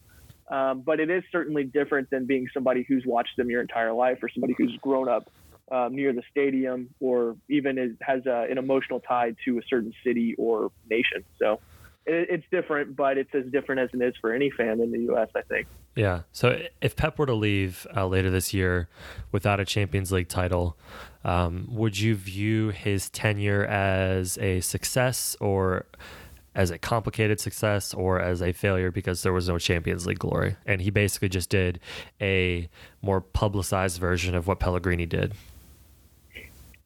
Um, 0.52 0.82
but 0.82 1.00
it 1.00 1.10
is 1.10 1.24
certainly 1.32 1.64
different 1.64 2.10
than 2.10 2.26
being 2.26 2.48
somebody 2.54 2.86
who's 2.88 3.06
watched 3.06 3.38
them 3.38 3.50
your 3.50 3.62
entire 3.62 3.94
life 3.94 4.20
or 4.22 4.30
somebody 4.30 4.54
who's 4.58 4.78
grown 4.82 5.08
up 5.08 5.32
um, 5.72 5.96
near 5.96 6.12
the 6.12 6.24
stadium 6.30 6.90
or 7.00 7.38
even 7.50 7.78
is, 7.78 7.92
has 8.02 8.26
a, 8.26 8.48
an 8.52 8.58
emotional 8.58 9.00
tie 9.00 9.34
to 9.46 9.58
a 9.58 9.62
certain 9.70 9.94
city 10.04 10.36
or 10.38 10.70
nation. 10.90 11.24
So 11.40 11.62
it, 12.06 12.28
it's 12.30 12.44
different, 12.52 12.98
but 12.98 13.18
it's 13.18 13.34
as 13.34 13.46
different 13.52 13.80
as 13.80 13.90
it 13.94 14.04
is 14.04 14.14
for 14.20 14.34
any 14.34 14.52
fan 14.52 14.82
in 14.82 14.92
the 14.92 15.00
U.S., 15.00 15.30
I 15.36 15.42
think. 15.44 15.68
Yeah. 15.96 16.22
So 16.34 16.62
if 16.82 16.96
Pep 16.96 17.18
were 17.18 17.26
to 17.26 17.34
leave 17.34 17.88
uh, 17.96 18.08
later 18.08 18.30
this 18.30 18.54
year 18.54 18.90
without 19.32 19.60
a 19.60 19.66
Champions 19.66 20.12
League 20.12 20.30
title, 20.30 20.78
um, 21.24 21.68
would 21.70 22.00
you 22.00 22.16
view 22.16 22.70
his 22.70 23.10
tenure 23.10 23.66
as 23.66 24.38
a 24.40 24.62
success 24.62 25.36
or 25.40 25.86
as 26.54 26.72
a 26.72 26.78
complicated 26.78 27.40
success 27.40 27.94
or 27.94 28.20
as 28.20 28.42
a 28.42 28.52
failure 28.52 28.92
because 28.92 29.24
there 29.24 29.34
was 29.34 29.48
no 29.48 29.58
Champions 29.58 30.06
League 30.06 30.20
glory. 30.20 30.58
And 30.66 30.82
he 30.82 30.90
basically 30.90 31.30
just 31.30 31.50
did 31.50 31.80
a 32.20 32.70
more 33.02 33.22
publicized 33.22 34.00
version 34.00 34.36
of 34.36 34.48
what 34.48 34.60
Pellegrini 34.60 35.06
did. 35.06 35.34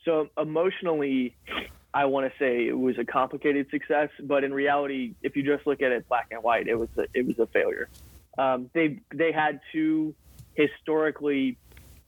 So 0.04 0.30
emotionally, 0.38 1.36
I 1.94 2.06
want 2.06 2.32
to 2.32 2.38
say 2.38 2.68
it 2.68 2.78
was 2.78 3.00
a 3.00 3.06
complicated 3.06 3.68
success, 3.72 4.10
but 4.22 4.44
in 4.44 4.54
reality, 4.54 5.16
if 5.24 5.36
you 5.36 5.44
just 5.44 5.66
look 5.66 5.82
at 5.82 5.92
it 5.92 6.08
black 6.08 6.28
and 6.30 6.44
white, 6.44 6.68
it 6.68 6.76
was 6.76 6.90
a, 6.98 7.06
it 7.14 7.26
was 7.26 7.40
a 7.40 7.48
failure. 7.48 7.90
Um, 8.38 8.70
they 8.74 9.00
they 9.14 9.32
had 9.32 9.62
two 9.72 10.14
historically 10.54 11.58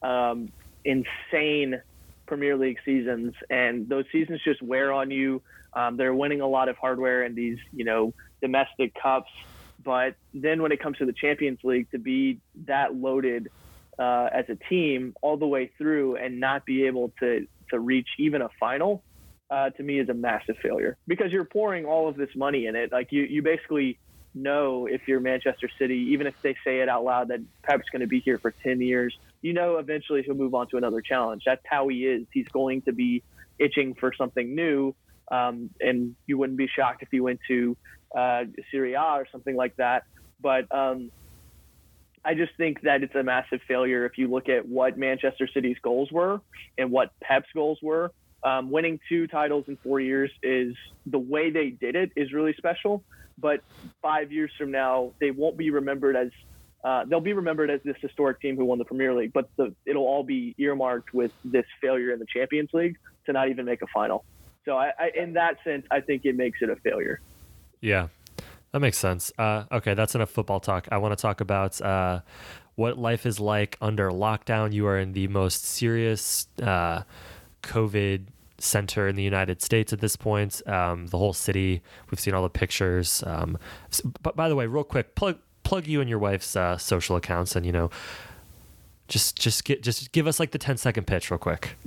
um, 0.01 0.49
insane 0.83 1.81
Premier 2.27 2.57
League 2.57 2.79
seasons, 2.85 3.33
and 3.49 3.87
those 3.87 4.05
seasons 4.11 4.41
just 4.43 4.61
wear 4.61 4.91
on 4.91 5.09
you. 5.09 5.41
Um, 5.77 5.95
they're 5.95 6.13
winning 6.13 6.41
a 6.41 6.47
lot 6.47 6.69
of 6.69 6.77
hardware 6.77 7.23
in 7.23 7.35
these, 7.35 7.59
you 7.71 7.85
know, 7.85 8.11
domestic 8.41 8.95
cups. 8.95 9.29
But 9.83 10.15
then 10.33 10.63
when 10.63 10.71
it 10.71 10.81
comes 10.81 10.97
to 10.97 11.05
the 11.05 11.13
Champions 11.13 11.59
League, 11.63 11.91
to 11.91 11.99
be 11.99 12.39
that 12.65 12.95
loaded 12.95 13.49
uh, 13.99 14.29
as 14.33 14.45
a 14.49 14.55
team 14.55 15.13
all 15.21 15.37
the 15.37 15.45
way 15.45 15.71
through 15.77 16.15
and 16.15 16.39
not 16.39 16.65
be 16.65 16.87
able 16.87 17.13
to 17.19 17.47
to 17.69 17.79
reach 17.79 18.07
even 18.17 18.41
a 18.41 18.49
final, 18.59 19.03
uh, 19.51 19.69
to 19.71 19.83
me 19.83 19.99
is 19.99 20.09
a 20.09 20.13
massive 20.15 20.55
failure 20.63 20.97
because 21.05 21.31
you're 21.31 21.45
pouring 21.45 21.85
all 21.85 22.07
of 22.07 22.15
this 22.15 22.29
money 22.35 22.65
in 22.65 22.75
it. 22.75 22.91
Like 22.91 23.11
you, 23.11 23.23
you 23.23 23.43
basically 23.43 23.99
know 24.33 24.87
if 24.87 25.01
you're 25.07 25.19
Manchester 25.19 25.69
City, 25.77 26.09
even 26.11 26.25
if 26.25 26.33
they 26.41 26.55
say 26.63 26.79
it 26.79 26.89
out 26.89 27.03
loud 27.03 27.27
that 27.27 27.41
Pep's 27.63 27.89
going 27.91 27.99
to 27.99 28.07
be 28.07 28.19
here 28.21 28.39
for 28.39 28.51
10 28.63 28.81
years, 28.81 29.15
you 29.41 29.53
know 29.53 29.77
eventually 29.77 30.23
he'll 30.23 30.35
move 30.35 30.55
on 30.55 30.67
to 30.69 30.77
another 30.77 31.01
challenge. 31.01 31.43
That's 31.45 31.61
how 31.69 31.87
he 31.87 32.07
is. 32.07 32.25
He's 32.31 32.47
going 32.47 32.81
to 32.83 32.93
be 32.93 33.21
itching 33.59 33.93
for 33.93 34.11
something 34.17 34.55
new 34.55 34.95
um, 35.29 35.69
and 35.79 36.15
you 36.25 36.37
wouldn't 36.37 36.57
be 36.57 36.67
shocked 36.67 37.03
if 37.03 37.09
you 37.11 37.23
went 37.23 37.39
to 37.47 37.75
uh, 38.15 38.43
Serie 38.71 38.93
A 38.93 39.01
or 39.01 39.27
something 39.31 39.55
like 39.55 39.75
that. 39.77 40.03
But 40.39 40.73
um, 40.75 41.11
I 42.23 42.33
just 42.33 42.55
think 42.57 42.81
that 42.81 43.03
it's 43.03 43.15
a 43.15 43.23
massive 43.23 43.61
failure 43.67 44.05
if 44.05 44.17
you 44.17 44.27
look 44.27 44.49
at 44.49 44.67
what 44.67 44.97
Manchester 44.97 45.47
City's 45.53 45.77
goals 45.81 46.11
were 46.11 46.41
and 46.77 46.91
what 46.91 47.11
Pep's 47.21 47.49
goals 47.53 47.79
were. 47.81 48.11
Um, 48.43 48.69
winning 48.69 48.99
two 49.09 49.27
titles 49.27 49.65
in 49.67 49.77
four 49.77 49.99
years 49.99 50.29
is 50.43 50.75
the 51.05 51.17
way 51.17 51.49
they 51.49 51.69
did 51.69 51.95
it 51.95 52.11
is 52.15 52.31
really 52.33 52.53
special. 52.57 53.03
But 53.37 53.61
five 54.01 54.31
years 54.31 54.51
from 54.57 54.71
now, 54.71 55.13
they 55.19 55.31
won't 55.31 55.57
be 55.57 55.69
remembered 55.69 56.15
as 56.15 56.29
uh, 56.83 57.05
they'll 57.05 57.19
be 57.19 57.33
remembered 57.33 57.69
as 57.69 57.81
this 57.83 57.95
historic 58.01 58.39
team 58.39 58.55
who 58.55 58.65
won 58.65 58.77
the 58.77 58.85
Premier 58.85 59.13
League. 59.13 59.33
But 59.33 59.49
the, 59.57 59.73
it'll 59.85 60.05
all 60.05 60.23
be 60.23 60.55
earmarked 60.57 61.13
with 61.13 61.31
this 61.43 61.65
failure 61.81 62.11
in 62.11 62.19
the 62.19 62.25
Champions 62.25 62.69
League 62.73 62.97
to 63.25 63.33
not 63.33 63.49
even 63.49 63.65
make 63.65 63.81
a 63.81 63.87
final. 63.93 64.23
So 64.67 64.75
I, 64.77 64.91
I, 64.99 65.11
in 65.15 65.31
that 65.33 65.55
sense, 65.63 65.85
I 65.89 66.01
think 66.01 66.25
it 66.25 66.35
makes 66.35 66.59
it 66.61 66.69
a 66.69 66.75
failure. 66.75 67.21
Yeah, 67.79 68.09
that 68.73 68.81
makes 68.81 68.97
sense. 68.97 69.31
Uh, 69.37 69.63
okay, 69.71 69.93
that's 69.93 70.13
enough 70.13 70.29
football 70.29 70.59
talk. 70.59 70.89
I 70.91 70.97
want 70.97 71.17
to 71.17 71.21
talk 71.21 71.39
about 71.39 71.79
uh, 71.79 72.19
what 72.75 72.97
life 72.97 73.25
is 73.25 73.39
like 73.39 73.77
under 73.79 74.11
lockdown. 74.11 74.73
You 74.73 74.85
are 74.87 74.99
in 74.99 75.13
the 75.13 75.29
most 75.29 75.63
serious 75.63 76.49
uh, 76.61 77.03
COVID 77.63 78.25
center 78.57 79.07
in 79.07 79.15
the 79.15 79.23
United 79.23 79.61
States 79.61 79.93
at 79.93 80.01
this 80.01 80.17
point. 80.17 80.61
Um, 80.67 81.07
the 81.07 81.17
whole 81.17 81.33
city. 81.33 81.81
We've 82.11 82.19
seen 82.19 82.33
all 82.33 82.43
the 82.43 82.49
pictures. 82.49 83.23
Um, 83.25 83.57
but 84.21 84.35
by 84.35 84.49
the 84.49 84.55
way, 84.57 84.67
real 84.67 84.83
quick, 84.83 85.15
plug 85.15 85.37
plug 85.63 85.87
you 85.87 86.01
and 86.01 86.09
your 86.09 86.19
wife's 86.19 86.57
uh, 86.57 86.77
social 86.77 87.15
accounts, 87.15 87.55
and 87.55 87.65
you 87.65 87.71
know, 87.71 87.89
just 89.07 89.39
just 89.39 89.63
get 89.63 89.81
just 89.81 90.11
give 90.11 90.27
us 90.27 90.41
like 90.41 90.51
the 90.51 90.57
10 90.57 90.75
second 90.75 91.07
pitch, 91.07 91.31
real 91.31 91.37
quick. 91.37 91.77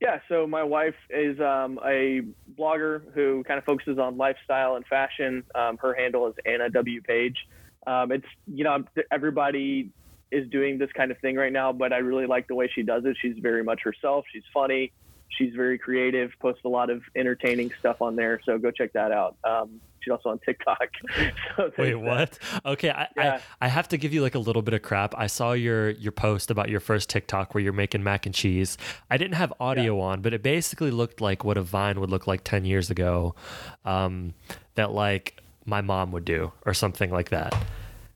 Yeah, 0.00 0.20
so 0.30 0.46
my 0.46 0.62
wife 0.62 0.94
is 1.10 1.38
um, 1.40 1.78
a 1.84 2.22
blogger 2.58 3.02
who 3.12 3.44
kind 3.44 3.58
of 3.58 3.64
focuses 3.64 3.98
on 3.98 4.16
lifestyle 4.16 4.76
and 4.76 4.86
fashion. 4.86 5.44
Um, 5.54 5.76
her 5.76 5.92
handle 5.94 6.26
is 6.26 6.34
Anna 6.46 6.70
W 6.70 7.02
Page. 7.02 7.36
Um, 7.86 8.10
it's 8.10 8.26
you 8.46 8.64
know 8.64 8.84
everybody 9.10 9.90
is 10.30 10.48
doing 10.48 10.78
this 10.78 10.90
kind 10.92 11.10
of 11.10 11.18
thing 11.18 11.36
right 11.36 11.52
now, 11.52 11.72
but 11.72 11.92
I 11.92 11.98
really 11.98 12.26
like 12.26 12.48
the 12.48 12.54
way 12.54 12.70
she 12.74 12.82
does 12.82 13.04
it. 13.04 13.16
She's 13.20 13.36
very 13.38 13.62
much 13.62 13.82
herself. 13.82 14.24
She's 14.32 14.44
funny. 14.54 14.92
She's 15.28 15.54
very 15.54 15.76
creative. 15.76 16.30
Posts 16.40 16.62
a 16.64 16.68
lot 16.68 16.88
of 16.88 17.02
entertaining 17.14 17.70
stuff 17.78 18.00
on 18.00 18.16
there. 18.16 18.40
So 18.46 18.56
go 18.56 18.70
check 18.70 18.94
that 18.94 19.12
out. 19.12 19.36
Um, 19.44 19.80
She's 20.02 20.12
also 20.12 20.30
on 20.30 20.38
TikTok. 20.40 20.88
so 21.56 21.70
Wait, 21.78 21.94
what? 21.94 22.38
Okay, 22.64 22.90
I, 22.90 23.06
Yeah. 23.16 23.40
I 23.60 23.66
I 23.66 23.68
have 23.68 23.88
to 23.88 23.96
give 23.98 24.12
you 24.12 24.22
like 24.22 24.34
a 24.34 24.38
little 24.38 24.62
bit 24.62 24.74
of 24.74 24.82
crap. 24.82 25.14
I 25.16 25.26
saw 25.26 25.52
your 25.52 25.90
your 25.90 26.12
post 26.12 26.50
about 26.50 26.68
your 26.70 26.80
first 26.80 27.08
TikTok 27.10 27.54
where 27.54 27.62
you're 27.62 27.72
making 27.72 28.02
mac 28.02 28.26
and 28.26 28.34
cheese. 28.34 28.78
I 29.10 29.16
didn't 29.16 29.34
have 29.34 29.52
audio 29.60 30.00
on, 30.00 30.22
but 30.22 30.32
it 30.34 30.42
basically 30.42 30.90
looked 30.90 31.20
like 31.20 31.44
what 31.44 31.56
a 31.58 31.62
vine 31.62 32.00
would 32.00 32.10
look 32.10 32.26
like 32.26 32.44
ten 32.44 32.64
years 32.64 32.90
ago, 32.90 33.34
um, 33.84 34.34
that 34.74 34.90
like 34.92 35.40
my 35.66 35.80
mom 35.82 36.10
would 36.12 36.24
do 36.24 36.52
or 36.64 36.72
something 36.74 37.10
like 37.10 37.28
that. 37.30 37.54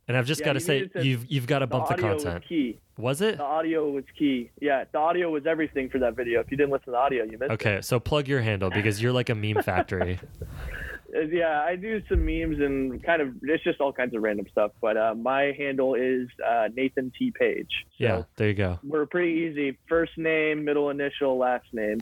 And 0.06 0.16
I've 0.18 0.26
just 0.26 0.40
Yeah, 0.40 0.46
got 0.46 0.52
to 0.54 0.58
you 0.60 0.64
say, 0.66 0.86
to- 0.88 1.04
you've 1.04 1.26
you've 1.30 1.46
got 1.46 1.60
to 1.60 1.66
bump 1.66 1.88
the, 1.88 1.94
audio 1.94 2.08
content. 2.16 2.34
was 2.42 2.48
key. 2.48 2.78
Was 2.96 3.20
it? 3.22 3.38
The 3.38 3.42
audio 3.42 3.90
was 3.90 4.04
key. 4.18 4.50
Yeah, 4.60 4.84
the 4.92 4.98
audio 4.98 5.30
was 5.30 5.46
everything 5.46 5.88
for 5.88 5.98
that 5.98 6.14
video. 6.14 6.40
If 6.40 6.50
you 6.50 6.56
didn't 6.56 6.72
listen 6.72 6.84
to 6.86 6.90
the 6.92 6.96
audio, 6.98 7.24
you 7.24 7.32
missed 7.38 7.44
it. 7.44 7.50
Okay, 7.52 7.80
so 7.80 7.98
plug 7.98 8.28
your 8.28 8.40
handle 8.40 8.70
because 8.70 9.02
you're 9.02 9.12
like 9.12 9.30
a 9.30 9.34
meme 9.34 9.62
factory. 9.62 10.20
Yeah, 11.30 11.62
I 11.64 11.76
do 11.76 12.02
some 12.08 12.24
memes 12.26 12.58
and 12.60 13.02
kind 13.04 13.22
of 13.22 13.34
it's 13.42 13.62
just 13.62 13.80
all 13.80 13.92
kinds 13.92 14.14
of 14.16 14.22
random 14.22 14.46
stuff. 14.50 14.72
But 14.80 14.96
uh, 14.96 15.14
my 15.14 15.52
handle 15.56 15.94
is 15.94 16.28
uh, 16.44 16.68
Nathan 16.74 17.12
T 17.18 17.30
Page. 17.30 17.70
So 17.98 18.04
yeah, 18.04 18.22
there 18.36 18.48
you 18.48 18.54
go. 18.54 18.78
we're 18.82 19.06
pretty 19.06 19.32
easy. 19.32 19.78
First 19.88 20.18
name, 20.18 20.64
middle 20.64 20.90
initial, 20.90 21.38
last 21.38 21.66
name. 21.72 22.00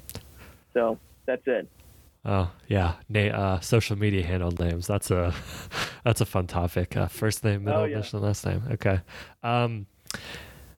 So 0.73 0.99
that's 1.27 1.43
it. 1.47 1.69
Oh 2.25 2.51
yeah, 2.69 2.95
Na- 3.09 3.21
uh, 3.57 3.61
social 3.61 3.99
media 3.99 4.25
handle 4.25 4.53
names. 4.53 4.87
That's 4.87 5.11
a 5.11 5.35
that's 6.05 6.21
a 6.21 6.27
fun 6.27 6.47
topic. 6.47 6.97
Uh, 6.97 7.09
first 7.09 7.45
name, 7.45 7.65
middle 7.65 7.81
Oh, 7.83 7.85
yeah. 7.85 7.97
initial, 7.97 8.21
last 8.21 8.47
name. 8.47 8.63
Okay. 8.71 9.01
Um, 9.43 9.87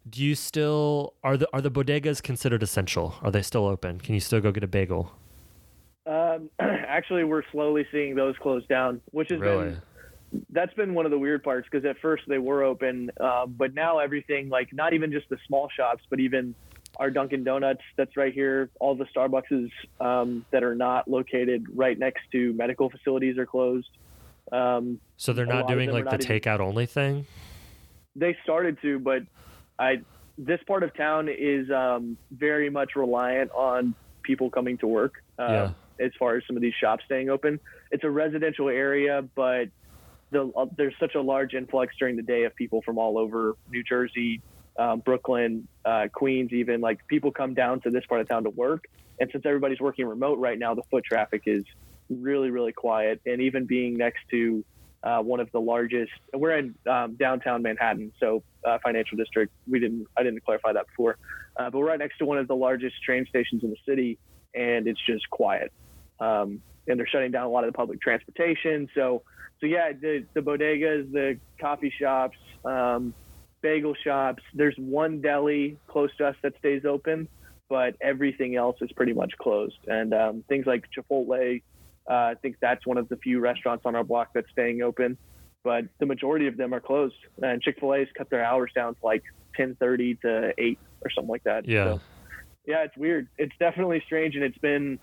do 0.09 0.23
you 0.23 0.35
still 0.35 1.15
are 1.23 1.37
the 1.37 1.49
are 1.53 1.61
the 1.61 1.71
bodegas 1.71 2.23
considered 2.23 2.63
essential? 2.63 3.15
Are 3.23 3.31
they 3.31 3.43
still 3.43 3.67
open? 3.67 4.01
Can 4.01 4.15
you 4.15 4.21
still 4.21 4.41
go 4.41 4.51
get 4.53 4.65
a 4.65 4.67
bagel? 4.67 5.13
Um, 6.07 6.51
actually, 6.59 7.25
we're 7.25 7.43
slowly 7.53 7.87
seeing 7.91 8.15
those 8.15 8.37
close 8.39 8.67
down, 8.67 9.01
which 9.13 9.31
has 9.31 9.41
Really? 9.41 9.71
been 9.71 9.83
that's 10.51 10.75
been 10.75 10.95
one 10.95 11.05
of 11.05 11.13
the 11.13 11.19
weird 11.19 11.45
parts 11.45 11.69
because 11.71 11.85
at 11.89 11.97
first 12.01 12.25
they 12.27 12.39
were 12.39 12.65
open, 12.65 13.09
uh, 13.21 13.47
but 13.47 13.73
now 13.73 14.01
everything 14.01 14.49
like 14.49 14.69
not 14.73 14.93
even 14.93 15.13
just 15.13 15.29
the 15.29 15.37
small 15.47 15.69
shops, 15.77 16.03
but 16.11 16.19
even 16.19 16.57
our 16.97 17.09
Dunkin' 17.09 17.45
Donuts 17.45 17.83
that's 17.97 18.17
right 18.17 18.33
here, 18.35 18.69
all 18.81 18.97
the 18.97 19.05
Starbucks 19.17 19.71
um, 20.01 20.45
that 20.51 20.65
are 20.65 20.75
not 20.75 21.07
located 21.09 21.67
right 21.73 21.97
next 21.97 22.23
to 22.33 22.53
medical 22.55 22.91
facilities 22.91 23.39
are 23.39 23.47
closed. 23.47 23.89
Um, 24.51 24.99
So 25.17 25.33
they're 25.33 25.47
not 25.47 25.69
doing 25.69 25.91
like 25.93 26.05
the 26.05 26.11
not 26.11 26.25
even- 26.25 26.41
takeout 26.41 26.59
only 26.59 26.87
thing. 26.87 27.27
they 28.17 28.37
started 28.43 28.79
to, 28.83 28.99
but 28.99 29.23
I 29.79 30.01
this 30.37 30.61
part 30.67 30.83
of 30.83 30.93
town 30.97 31.29
is 31.29 31.71
um, 31.71 32.17
very 32.33 32.71
much 32.71 32.97
reliant 32.97 33.53
on 33.53 33.95
people 34.25 34.51
coming 34.51 34.79
to 34.79 34.89
work. 34.89 35.23
Uh, 35.39 35.47
Yeah. 35.49 35.71
As 36.01 36.13
far 36.19 36.37
as 36.37 36.43
some 36.47 36.57
of 36.57 36.63
these 36.63 36.75
shops 36.75 37.05
staying 37.07 37.31
open, 37.31 37.61
it's 37.91 38.05
a 38.05 38.11
residential 38.11 38.69
area, 38.69 39.23
but 39.35 39.69
the, 40.31 40.51
uh, 40.57 40.67
there's 40.77 40.95
such 40.99 41.15
a 41.15 41.21
large 41.21 41.55
influx 41.55 41.95
during 41.99 42.17
the 42.17 42.23
day 42.23 42.45
of 42.45 42.55
people 42.57 42.83
from 42.83 42.99
all 42.99 43.19
over 43.19 43.57
New 43.71 43.83
Jersey, 43.83 44.43
um, 44.79 45.01
Brooklyn, 45.01 45.69
uh, 45.85 46.09
Queens, 46.13 46.53
even 46.53 46.81
like 46.81 47.07
people 47.07 47.31
come 47.31 47.55
down 47.55 47.81
to 47.83 47.91
this 47.91 48.05
part 48.07 48.21
of 48.21 48.29
town 48.29 48.45
to 48.45 48.51
work. 48.51 48.85
And 49.21 49.31
since 49.31 49.45
everybody's 49.47 49.81
working 49.81 50.07
remote 50.07 50.39
right 50.39 50.59
now, 50.59 50.75
the 50.75 50.83
foot 50.91 51.05
traffic 51.05 51.43
is 51.47 51.65
really, 52.11 52.51
really 52.51 52.73
quiet. 52.73 53.21
And 53.27 53.41
even 53.41 53.67
being 53.67 53.97
next 53.97 54.21
to 54.33 54.65
uh, 55.05 55.21
one 55.21 55.39
of 55.39 55.53
the 55.53 55.61
largest. 55.61 56.13
We're 56.33 56.57
in 56.57 56.75
um, 56.91 57.15
downtown 57.17 57.63
Manhattan, 57.63 58.13
so 58.19 58.43
uh, 58.65 58.79
financial 58.83 59.17
district. 59.17 59.53
We 59.69 59.79
didn't. 59.79 60.07
I 60.17 60.23
didn't 60.23 60.45
clarify 60.45 60.73
that 60.73 60.87
before, 60.87 61.19
uh, 61.57 61.71
but 61.71 61.79
we're 61.79 61.87
right 61.87 61.99
next 61.99 62.19
to 62.19 62.25
one 62.25 62.39
of 62.39 62.49
the 62.49 62.57
largest 62.57 62.97
train 63.03 63.27
stations 63.29 63.63
in 63.63 63.71
the 63.71 63.77
city, 63.87 64.19
and 64.55 64.87
it's 64.87 65.01
just 65.07 65.29
quiet. 65.31 65.73
Um, 66.21 66.63
and 66.87 66.99
they're 66.99 67.07
shutting 67.07 67.31
down 67.31 67.45
a 67.45 67.49
lot 67.49 67.65
of 67.65 67.73
the 67.73 67.77
public 67.77 68.01
transportation. 68.01 68.89
So, 68.95 69.23
so 69.61 69.67
yeah, 69.67 69.93
the 69.93 70.25
the 70.35 70.41
bodegas, 70.41 71.11
the 71.13 71.39
coffee 71.61 71.93
shops, 71.99 72.37
um, 72.65 73.15
bagel 73.63 73.95
shops. 74.05 74.43
There's 74.53 74.77
one 74.77 75.21
deli 75.21 75.79
close 75.89 76.15
to 76.19 76.27
us 76.27 76.37
that 76.43 76.57
stays 76.59 76.85
open, 76.85 77.29
but 77.69 77.97
everything 78.01 78.57
else 78.57 78.77
is 78.81 78.93
pretty 78.93 79.15
much 79.15 79.33
closed. 79.39 79.79
And 79.87 80.13
um, 80.13 80.45
things 80.49 80.67
like 80.67 80.85
Chipotle, 80.97 81.63
uh, 82.09 82.13
I 82.13 82.35
think 82.43 82.57
that's 82.61 82.87
one 82.87 82.99
of 82.99 83.09
the 83.09 83.17
few 83.17 83.41
restaurants 83.41 83.87
on 83.87 83.97
our 83.97 84.05
block 84.05 84.29
that's 84.35 84.51
staying 84.51 84.83
open, 84.83 85.17
but 85.63 85.87
the 85.99 86.07
majority 86.07 86.47
of 86.47 86.59
them 86.59 86.75
are 86.75 86.81
closed. 86.81 87.17
And 87.43 87.63
Chick 87.63 87.79
Fil 87.81 87.95
A's 87.95 88.09
cut 88.17 88.29
their 88.29 88.45
hours 88.45 88.71
down 88.75 88.95
to 88.97 89.01
like 89.03 89.25
10:30 89.59 90.21
to 90.21 90.53
8 90.59 90.79
or 91.03 91.11
something 91.11 91.31
like 91.31 91.45
that. 91.45 91.67
Yeah. 91.67 91.85
So, 91.85 92.01
yeah, 92.67 92.85
it's 92.85 92.97
weird. 92.97 93.29
It's 93.39 93.55
definitely 93.59 94.03
strange, 94.07 94.35
and 94.37 94.45
it's 94.45 94.59
been 94.59 94.99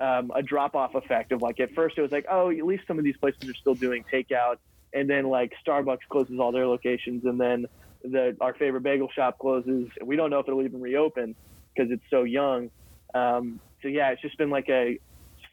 um, 0.00 0.30
a 0.34 0.42
drop-off 0.42 0.94
effect 0.94 1.32
of 1.32 1.40
like 1.42 1.60
at 1.60 1.72
first 1.74 1.96
it 1.98 2.02
was 2.02 2.12
like, 2.12 2.26
oh, 2.30 2.50
at 2.50 2.64
least 2.64 2.84
some 2.86 2.98
of 2.98 3.04
these 3.04 3.16
places 3.16 3.48
are 3.48 3.54
still 3.54 3.74
doing 3.74 4.04
takeout, 4.12 4.56
and 4.92 5.08
then 5.08 5.28
like 5.28 5.52
Starbucks 5.66 6.06
closes 6.10 6.38
all 6.38 6.52
their 6.52 6.66
locations, 6.66 7.24
and 7.24 7.40
then 7.40 7.66
the 8.04 8.36
our 8.40 8.54
favorite 8.54 8.82
bagel 8.82 9.08
shop 9.14 9.38
closes. 9.38 9.88
And 9.98 10.08
we 10.08 10.16
don't 10.16 10.30
know 10.30 10.40
if 10.40 10.48
it'll 10.48 10.62
even 10.62 10.80
reopen 10.80 11.34
because 11.74 11.90
it's 11.90 12.04
so 12.10 12.24
young. 12.24 12.70
Um, 13.14 13.60
so 13.82 13.88
yeah, 13.88 14.10
it's 14.10 14.22
just 14.22 14.36
been 14.38 14.50
like 14.50 14.68
a 14.68 14.98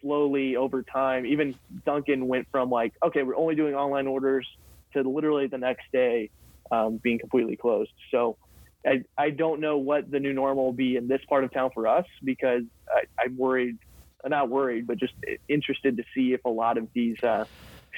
slowly 0.01 0.55
over 0.55 0.83
time. 0.83 1.25
Even 1.25 1.55
Dunkin' 1.85 2.27
went 2.27 2.47
from 2.51 2.69
like, 2.69 2.93
okay, 3.03 3.23
we're 3.23 3.37
only 3.37 3.55
doing 3.55 3.73
online 3.73 4.07
orders 4.07 4.47
to 4.93 5.01
literally 5.01 5.47
the 5.47 5.57
next 5.57 5.85
day 5.91 6.29
um, 6.71 6.97
being 6.97 7.19
completely 7.19 7.55
closed. 7.55 7.91
So 8.11 8.37
I, 8.85 9.03
I 9.17 9.29
don't 9.29 9.59
know 9.61 9.77
what 9.77 10.11
the 10.11 10.19
new 10.19 10.33
normal 10.33 10.65
will 10.65 10.73
be 10.73 10.97
in 10.97 11.07
this 11.07 11.21
part 11.29 11.43
of 11.43 11.53
town 11.53 11.71
for 11.73 11.87
us 11.87 12.05
because 12.23 12.63
I, 12.89 13.03
I'm 13.23 13.37
worried, 13.37 13.77
not 14.25 14.49
worried, 14.49 14.87
but 14.87 14.97
just 14.97 15.13
interested 15.47 15.97
to 15.97 16.03
see 16.13 16.33
if 16.33 16.43
a 16.45 16.49
lot 16.49 16.77
of 16.77 16.87
these 16.93 17.21
uh, 17.23 17.45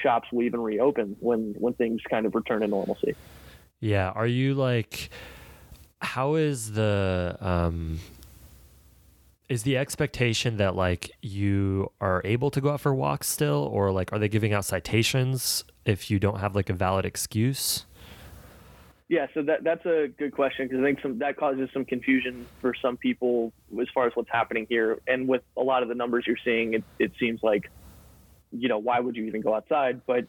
shops 0.00 0.28
will 0.32 0.42
even 0.42 0.60
reopen 0.60 1.16
when, 1.20 1.54
when 1.58 1.74
things 1.74 2.00
kind 2.08 2.26
of 2.26 2.34
return 2.34 2.60
to 2.60 2.68
normalcy. 2.68 3.14
Yeah. 3.80 4.10
Are 4.10 4.26
you 4.26 4.54
like 4.54 5.10
how 6.00 6.34
is 6.34 6.72
the 6.72 7.36
um 7.40 7.98
is 9.48 9.62
the 9.62 9.76
expectation 9.76 10.56
that 10.56 10.74
like 10.74 11.10
you 11.22 11.90
are 12.00 12.20
able 12.24 12.50
to 12.50 12.60
go 12.60 12.70
out 12.70 12.80
for 12.80 12.94
walks 12.94 13.28
still 13.28 13.68
or 13.72 13.92
like 13.92 14.12
are 14.12 14.18
they 14.18 14.28
giving 14.28 14.52
out 14.52 14.64
citations 14.64 15.64
if 15.84 16.10
you 16.10 16.18
don't 16.18 16.40
have 16.40 16.54
like 16.54 16.68
a 16.68 16.72
valid 16.72 17.04
excuse? 17.04 17.86
Yeah, 19.08 19.26
so 19.34 19.42
that 19.42 19.62
that's 19.62 19.86
a 19.86 20.08
good 20.18 20.32
question 20.32 20.66
because 20.66 20.82
I 20.82 20.84
think 20.84 21.00
some 21.00 21.18
that 21.20 21.36
causes 21.36 21.68
some 21.72 21.84
confusion 21.84 22.48
for 22.60 22.74
some 22.82 22.96
people 22.96 23.52
as 23.80 23.86
far 23.94 24.06
as 24.06 24.12
what's 24.14 24.30
happening 24.30 24.66
here, 24.68 24.98
and 25.06 25.28
with 25.28 25.42
a 25.56 25.62
lot 25.62 25.84
of 25.84 25.88
the 25.88 25.94
numbers 25.94 26.24
you're 26.26 26.36
seeing, 26.44 26.74
it 26.74 26.84
it 26.98 27.12
seems 27.20 27.40
like, 27.42 27.70
you 28.50 28.68
know, 28.68 28.78
why 28.78 28.98
would 28.98 29.14
you 29.14 29.24
even 29.26 29.42
go 29.42 29.54
outside? 29.54 30.00
But 30.06 30.26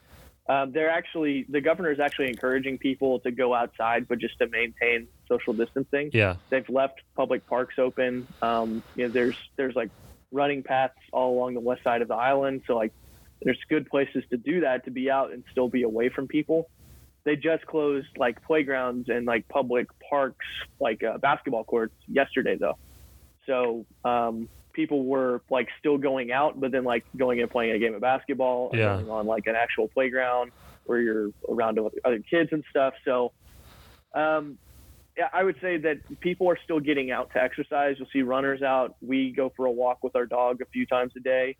um, 0.48 0.74
they're 0.74 0.92
actually 0.92 1.48
the 1.50 1.60
governor 1.60 1.92
is 1.92 2.00
actually 2.00 2.30
encouraging 2.30 2.78
people 2.78 3.20
to 3.22 3.32
go 3.32 3.52
outside, 3.56 4.08
but 4.08 4.20
just 4.20 4.38
to 4.40 4.48
maintain 4.48 5.08
social 5.28 5.54
distancing. 5.54 6.12
Yeah. 6.14 6.36
They've 6.52 6.70
left 6.70 7.02
public 7.16 7.48
parks 7.48 7.76
open. 7.80 8.28
Um, 8.44 8.84
you 8.94 9.08
know, 9.08 9.12
there's 9.12 9.38
there's 9.58 9.76
like 9.76 9.90
running 10.32 10.62
paths 10.62 10.94
all 11.12 11.36
along 11.36 11.56
the 11.56 11.62
west 11.62 11.84
side 11.84 12.04
of 12.04 12.10
the 12.10 12.16
island, 12.16 12.62
so 12.68 12.76
like 12.76 12.94
there's 13.42 13.60
good 13.70 13.90
places 13.90 14.24
to 14.30 14.38
do 14.38 14.62
that 14.62 14.86
to 14.86 14.92
be 14.92 15.10
out 15.10 15.34
and 15.34 15.44
still 15.52 15.68
be 15.68 15.82
away 15.82 16.10
from 16.10 16.28
people 16.28 16.70
they 17.28 17.36
just 17.36 17.66
closed 17.66 18.08
like 18.18 18.42
playgrounds 18.42 19.10
and 19.10 19.26
like 19.26 19.46
public 19.50 19.86
parks, 20.10 20.46
like 20.80 21.04
uh, 21.04 21.18
basketball 21.18 21.66
courts 21.66 21.94
yesterday 22.08 22.58
though. 22.58 22.76
So 23.46 23.86
um, 24.06 24.48
people 24.74 25.04
were 25.04 25.42
like 25.50 25.68
still 25.78 25.98
going 25.98 26.32
out, 26.32 26.58
but 26.58 26.72
then 26.72 26.86
like 26.86 27.04
going 27.18 27.42
and 27.42 27.52
playing 27.52 27.74
a 27.74 27.80
game 27.80 27.94
of 27.94 28.00
basketball, 28.00 28.72
Yeah. 28.74 28.96
on 28.96 29.26
like 29.26 29.44
an 29.46 29.56
actual 29.58 29.90
playground 29.94 30.52
where 30.86 31.02
you're 31.02 31.32
around 31.50 31.78
other 32.06 32.22
kids 32.30 32.50
and 32.54 32.64
stuff. 32.70 32.94
So 33.04 33.34
um, 34.16 34.58
yeah, 35.18 35.28
I 35.34 35.44
would 35.44 35.58
say 35.62 35.78
that 35.80 35.98
people 36.22 36.50
are 36.50 36.58
still 36.64 36.80
getting 36.80 37.12
out 37.12 37.30
to 37.34 37.44
exercise. 37.44 37.96
You'll 38.00 38.08
see 38.14 38.22
runners 38.22 38.62
out. 38.62 38.96
We 39.02 39.34
go 39.36 39.52
for 39.58 39.66
a 39.66 39.72
walk 39.72 39.98
with 40.02 40.16
our 40.16 40.26
dog 40.26 40.62
a 40.62 40.66
few 40.72 40.86
times 40.86 41.12
a 41.18 41.20
day 41.20 41.58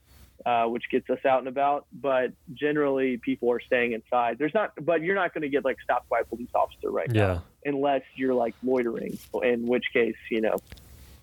uh, 0.48 0.66
which 0.66 0.84
gets 0.90 1.10
us 1.10 1.20
out 1.26 1.40
and 1.40 1.48
about. 1.50 1.86
But 1.92 2.32
generally, 2.54 3.18
people 3.18 3.52
are 3.52 3.60
staying 3.60 3.92
inside. 3.92 4.38
There's 4.40 4.54
not, 4.54 4.72
but 4.82 5.02
you're 5.02 5.16
not 5.16 5.34
going 5.34 5.42
to 5.42 5.50
get 5.50 5.66
like 5.66 5.78
stopped 5.84 6.08
by 6.10 6.20
a 6.22 6.24
police 6.26 6.50
officer 6.56 6.90
right 6.90 7.10
Yeah. 7.14 7.22
now, 7.28 7.44
unless 7.66 8.04
you're 8.16 8.34
like 8.34 8.56
loitering. 8.64 9.20
In 9.44 9.68
which 9.68 9.86
case, 9.94 10.16
you 10.32 10.42
know, 10.42 10.56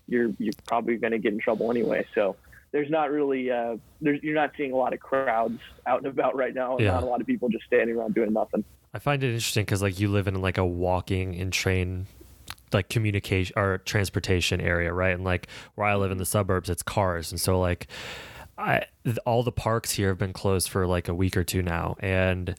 you're 0.07 0.31
you're 0.39 0.53
probably 0.67 0.97
going 0.97 1.13
to 1.13 1.19
get 1.19 1.33
in 1.33 1.39
trouble 1.41 1.71
anyway. 1.71 2.07
So 2.15 2.37
there's 2.73 2.91
not 2.91 3.11
really, 3.11 3.51
uh, 3.51 3.77
there's 4.01 4.21
you're 4.23 4.35
not 4.35 4.51
seeing 4.57 4.73
a 4.73 4.77
lot 4.77 4.93
of 4.93 5.01
crowds 5.01 5.59
out 5.87 5.99
and 5.99 6.07
about 6.09 6.37
right 6.37 6.55
now, 6.55 6.77
and 6.77 6.85
Yeah. 6.85 6.93
not 6.93 7.03
a 7.03 7.07
lot 7.07 7.21
of 7.21 7.27
people 7.27 7.49
just 7.49 7.65
standing 7.65 7.97
around 7.97 8.15
doing 8.15 8.33
nothing. 8.33 8.65
I 8.93 8.99
find 8.99 9.25
it 9.25 9.29
interesting 9.29 9.65
because 9.65 9.81
like 9.83 9.99
you 9.99 10.09
live 10.09 10.29
in 10.29 10.41
like 10.43 10.59
a 10.59 10.67
walking 10.67 11.35
and 11.41 11.53
train 11.53 12.07
like 12.73 12.89
communication 12.89 13.55
or 13.57 13.79
transportation 13.79 14.61
area, 14.61 14.93
right? 14.93 15.15
And 15.15 15.25
like 15.25 15.49
where 15.77 15.87
I 15.87 15.95
live 15.95 16.11
in 16.11 16.19
the 16.19 16.27
suburbs, 16.27 16.69
it's 16.69 16.83
cars, 16.83 17.31
and 17.33 17.41
so 17.41 17.59
like 17.61 17.87
I 18.57 18.85
all 19.27 19.43
the 19.43 19.53
parks 19.53 19.93
here 19.93 20.09
have 20.09 20.19
been 20.19 20.33
closed 20.33 20.69
for 20.69 20.87
like 20.87 21.09
a 21.09 21.15
week 21.15 21.37
or 21.37 21.45
two 21.45 21.63
now, 21.63 21.97
and 22.01 22.55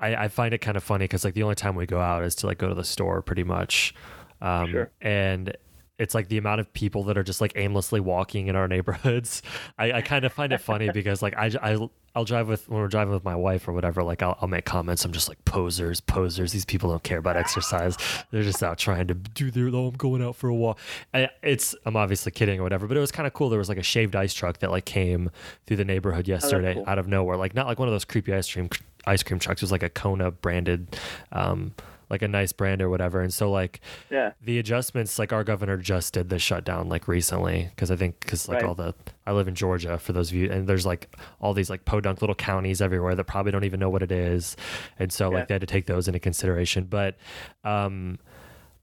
I, 0.00 0.14
I 0.24 0.28
find 0.28 0.52
it 0.54 0.58
kind 0.58 0.76
of 0.76 0.82
funny 0.82 1.04
because 1.04 1.24
like 1.24 1.34
the 1.34 1.42
only 1.42 1.54
time 1.54 1.74
we 1.76 1.86
go 1.86 2.00
out 2.00 2.24
is 2.24 2.34
to 2.36 2.46
like 2.46 2.58
go 2.58 2.68
to 2.68 2.74
the 2.74 2.84
store, 2.84 3.22
pretty 3.22 3.44
much. 3.44 3.94
Um, 4.40 4.70
Sure. 4.70 4.90
And 5.00 5.56
it's 5.98 6.14
like 6.14 6.28
the 6.28 6.38
amount 6.38 6.60
of 6.60 6.72
people 6.72 7.04
that 7.04 7.18
are 7.18 7.22
just 7.22 7.40
like 7.40 7.52
aimlessly 7.54 8.00
walking 8.00 8.48
in 8.48 8.56
our 8.56 8.66
neighborhoods. 8.66 9.42
I, 9.78 9.92
I 9.92 10.00
kind 10.02 10.24
of 10.24 10.32
find 10.32 10.52
it 10.52 10.60
funny 10.60 10.90
because 10.90 11.22
like 11.22 11.36
I, 11.36 11.50
I 11.62 11.88
I'll 12.14 12.24
drive 12.24 12.48
with 12.48 12.68
when 12.68 12.80
we're 12.80 12.88
driving 12.88 13.12
with 13.14 13.24
my 13.24 13.36
wife 13.36 13.68
or 13.68 13.72
whatever. 13.72 14.02
Like 14.02 14.22
I'll, 14.22 14.36
I'll 14.40 14.48
make 14.48 14.64
comments. 14.64 15.04
I'm 15.04 15.12
just 15.12 15.28
like 15.28 15.42
posers, 15.44 16.00
posers. 16.00 16.52
These 16.52 16.64
people 16.64 16.90
don't 16.90 17.02
care 17.02 17.18
about 17.18 17.36
exercise. 17.36 17.96
They're 18.30 18.42
just 18.42 18.62
out 18.62 18.78
trying 18.78 19.06
to 19.08 19.14
do 19.14 19.50
their. 19.50 19.68
Oh, 19.68 19.88
I'm 19.88 19.94
going 19.94 20.22
out 20.22 20.36
for 20.36 20.48
a 20.48 20.54
walk. 20.54 20.78
I, 21.14 21.28
it's 21.42 21.74
I'm 21.86 21.96
obviously 21.96 22.32
kidding 22.32 22.60
or 22.60 22.62
whatever, 22.62 22.86
but 22.86 22.96
it 22.96 23.00
was 23.00 23.12
kind 23.12 23.26
of 23.26 23.32
cool. 23.32 23.48
There 23.48 23.58
was 23.58 23.68
like 23.68 23.78
a 23.78 23.82
shaved 23.82 24.16
ice 24.16 24.34
truck 24.34 24.58
that 24.58 24.70
like 24.70 24.84
came 24.84 25.30
through 25.66 25.76
the 25.76 25.84
neighborhood 25.84 26.28
yesterday 26.28 26.74
cool. 26.74 26.84
out 26.86 26.98
of 26.98 27.06
nowhere. 27.06 27.36
Like 27.36 27.54
not 27.54 27.66
like 27.66 27.78
one 27.78 27.88
of 27.88 27.92
those 27.94 28.04
creepy 28.04 28.34
ice 28.34 28.50
cream 28.50 28.68
ice 29.06 29.22
cream 29.22 29.38
trucks. 29.38 29.62
It 29.62 29.64
was 29.64 29.72
like 29.72 29.82
a 29.82 29.90
Kona 29.90 30.30
branded. 30.30 30.98
Um, 31.32 31.74
like 32.12 32.22
a 32.22 32.28
nice 32.28 32.52
brand 32.52 32.80
or 32.82 32.88
whatever. 32.88 33.20
And 33.22 33.32
so 33.34 33.50
like 33.50 33.80
Yeah. 34.10 34.32
the 34.40 34.58
adjustments, 34.60 35.18
like 35.18 35.32
our 35.32 35.42
governor 35.42 35.76
just 35.78 36.12
did 36.14 36.28
the 36.28 36.38
shutdown 36.38 36.88
like 36.88 37.08
recently 37.08 37.68
because 37.74 37.90
I 37.90 37.96
think 37.96 38.20
because 38.20 38.48
like 38.48 38.56
Right. 38.60 38.64
all 38.68 38.74
the 38.76 38.94
I 39.26 39.32
live 39.32 39.48
in 39.48 39.54
Georgia 39.54 39.98
for 39.98 40.12
those 40.12 40.28
of 40.30 40.36
you, 40.36 40.50
and 40.52 40.68
there's 40.68 40.84
like 40.86 41.12
all 41.40 41.54
these 41.54 41.70
like 41.70 41.84
podunk 41.86 42.20
little 42.20 42.34
counties 42.36 42.80
everywhere 42.82 43.14
that 43.16 43.24
probably 43.24 43.50
don't 43.50 43.64
even 43.64 43.80
know 43.80 43.90
what 43.90 44.02
it 44.02 44.12
is, 44.12 44.56
and 44.98 45.10
so 45.12 45.30
Yeah. 45.30 45.38
like 45.38 45.48
they 45.48 45.54
had 45.54 45.60
to 45.62 45.66
take 45.66 45.86
those 45.86 46.06
into 46.06 46.20
consideration. 46.20 46.84
But 46.84 47.16
um, 47.64 48.18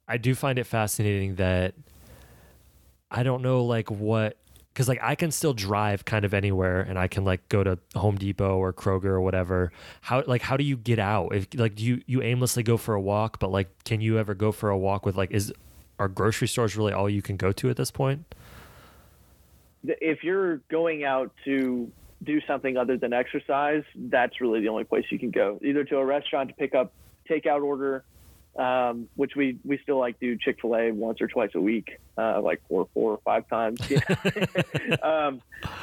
I 0.07 0.17
do 0.17 0.33
find 0.33 0.57
it 0.57 0.63
fascinating 0.65 1.35
that 1.35 1.75
I 3.11 3.23
don't 3.23 3.41
know 3.41 3.63
like 3.63 3.89
what 3.91 4.37
because 4.79 4.87
like 4.87 4.99
I 5.03 5.15
can 5.15 5.29
still 5.29 5.51
drive 5.53 6.05
kind 6.05 6.23
of 6.23 6.33
anywhere 6.33 6.79
and 6.79 6.97
I 6.97 7.09
can 7.09 7.25
like 7.25 7.49
go 7.49 7.65
to 7.65 7.77
Home 7.95 8.17
Depot 8.17 8.57
or 8.57 8.71
Kroger 8.71 9.07
or 9.07 9.19
whatever. 9.19 9.73
How 9.99 10.23
like 10.25 10.41
how 10.41 10.55
do 10.55 10.63
you 10.63 10.77
get 10.77 10.99
out? 10.99 11.35
If 11.35 11.47
like 11.53 11.75
do 11.75 11.83
you 11.83 12.01
you 12.05 12.21
aimlessly 12.21 12.63
go 12.63 12.77
for 12.77 12.95
a 12.95 13.01
walk, 13.01 13.39
but 13.39 13.51
like 13.51 13.67
can 13.83 13.99
you 13.99 14.17
ever 14.17 14.33
go 14.33 14.53
for 14.53 14.69
a 14.69 14.77
walk 14.77 15.05
with 15.05 15.17
like 15.17 15.31
is 15.31 15.51
are 15.99 16.07
grocery 16.07 16.47
stores 16.47 16.77
really 16.77 16.93
all 16.93 17.09
you 17.09 17.21
can 17.21 17.35
go 17.35 17.51
to 17.51 17.69
at 17.69 17.75
this 17.75 17.91
point? 17.91 18.23
if 19.83 20.23
you're 20.23 20.57
going 20.69 21.03
out 21.03 21.31
to 21.43 21.91
do 22.23 22.39
something 22.47 22.77
other 22.77 22.97
than 22.97 23.11
exercise, 23.11 23.83
that's 23.95 24.39
really 24.39 24.61
the 24.61 24.69
only 24.69 24.85
place 24.85 25.05
you 25.09 25.19
can 25.19 25.31
go. 25.31 25.59
Either 25.61 25.83
to 25.83 25.97
a 25.97 26.05
restaurant 26.05 26.47
to 26.49 26.55
pick 26.55 26.73
up 26.73 26.93
takeout 27.29 27.63
order, 27.63 28.05
um, 28.57 29.07
which 29.15 29.35
we 29.35 29.57
we 29.63 29.77
still 29.83 29.99
like 29.99 30.19
do 30.19 30.37
Chick 30.37 30.57
Fil 30.61 30.75
A 30.75 30.91
once 30.91 31.21
or 31.21 31.27
twice 31.27 31.51
a 31.55 31.61
week, 31.61 31.99
uh, 32.17 32.41
like 32.41 32.61
four 32.67 32.87
four 32.93 33.13
or 33.13 33.19
five 33.23 33.47
times. 33.47 33.79
um, 35.03 35.41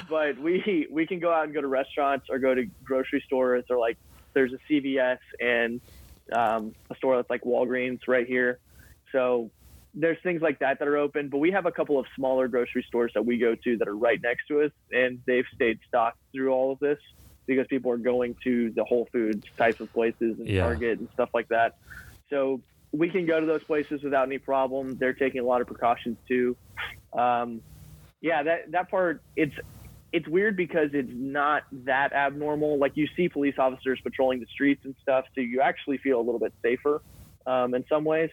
but 0.09 0.39
we 0.39 0.87
we 0.91 1.07
can 1.07 1.19
go 1.21 1.33
out 1.33 1.45
and 1.45 1.55
go 1.55 1.61
to 1.61 1.69
restaurants 1.69 2.27
or 2.31 2.39
go 2.39 2.55
to 2.55 2.67
grocery 2.85 3.23
stores 3.27 3.65
or 3.71 3.79
like 3.79 3.97
there's 4.35 4.53
a 4.53 4.59
CVS 4.71 5.19
and 5.41 5.81
um, 6.33 6.75
a 6.91 6.97
store 6.97 7.17
that's 7.17 7.31
like 7.31 7.43
Walgreens 7.43 8.01
right 8.07 8.27
here. 8.27 8.59
So 9.13 9.51
there's 9.95 10.19
things 10.23 10.43
like 10.43 10.59
that 10.59 10.79
that 10.79 10.89
are 10.89 10.99
open, 10.99 11.29
but 11.31 11.39
we 11.39 11.51
have 11.53 11.65
a 11.65 11.73
couple 11.73 11.99
of 11.99 12.05
smaller 12.15 12.49
grocery 12.49 12.85
stores 12.87 13.13
that 13.15 13.25
we 13.25 13.39
go 13.39 13.55
to 13.55 13.79
that 13.79 13.89
are 13.89 13.97
right 13.97 14.21
next 14.23 14.47
to 14.49 14.61
us, 14.61 14.73
and 14.93 15.21
they've 15.27 15.47
stayed 15.55 15.79
stocked 15.89 16.19
through 16.33 16.51
all 16.53 16.71
of 16.73 16.79
this 16.81 16.99
because 17.47 17.67
people 17.69 17.91
are 17.91 17.97
going 17.97 18.37
to 18.45 18.71
the 18.73 18.85
Whole 18.85 19.09
Foods 19.13 19.45
types 19.57 19.81
of 19.81 19.91
places 19.93 20.39
and 20.39 20.47
Yeah. 20.47 20.63
Target 20.63 20.99
and 20.99 21.09
stuff 21.15 21.31
like 21.33 21.49
that. 21.49 21.77
So 22.31 22.61
we 22.93 23.11
can 23.11 23.27
go 23.27 23.41
to 23.41 23.47
those 23.47 23.65
places 23.65 24.03
without 24.03 24.27
any 24.27 24.39
problem. 24.39 24.97
They're 24.99 25.13
taking 25.13 25.41
a 25.41 25.45
lot 25.45 25.61
of 25.61 25.67
precautions 25.67 26.17
too. 26.29 26.57
Um, 27.13 27.61
yeah, 28.21 28.43
that 28.43 28.71
that 28.73 28.91
part 28.91 29.23
it's 29.37 29.55
it's 30.13 30.27
weird 30.27 30.57
because 30.57 30.91
it's 30.93 31.13
not 31.13 31.65
that 31.85 32.13
abnormal. 32.13 32.79
Like 32.79 32.93
you 32.97 33.07
see 33.17 33.29
police 33.29 33.57
officers 33.59 34.01
patrolling 34.03 34.41
the 34.41 34.47
streets 34.47 34.85
and 34.85 34.95
stuff, 35.03 35.27
so 35.35 35.41
you 35.41 35.61
actually 35.61 35.99
feel 35.99 36.19
a 36.19 36.23
little 36.23 36.41
bit 36.41 36.53
safer 36.63 37.03
um, 37.47 37.75
in 37.75 37.85
some 37.89 38.05
ways. 38.05 38.31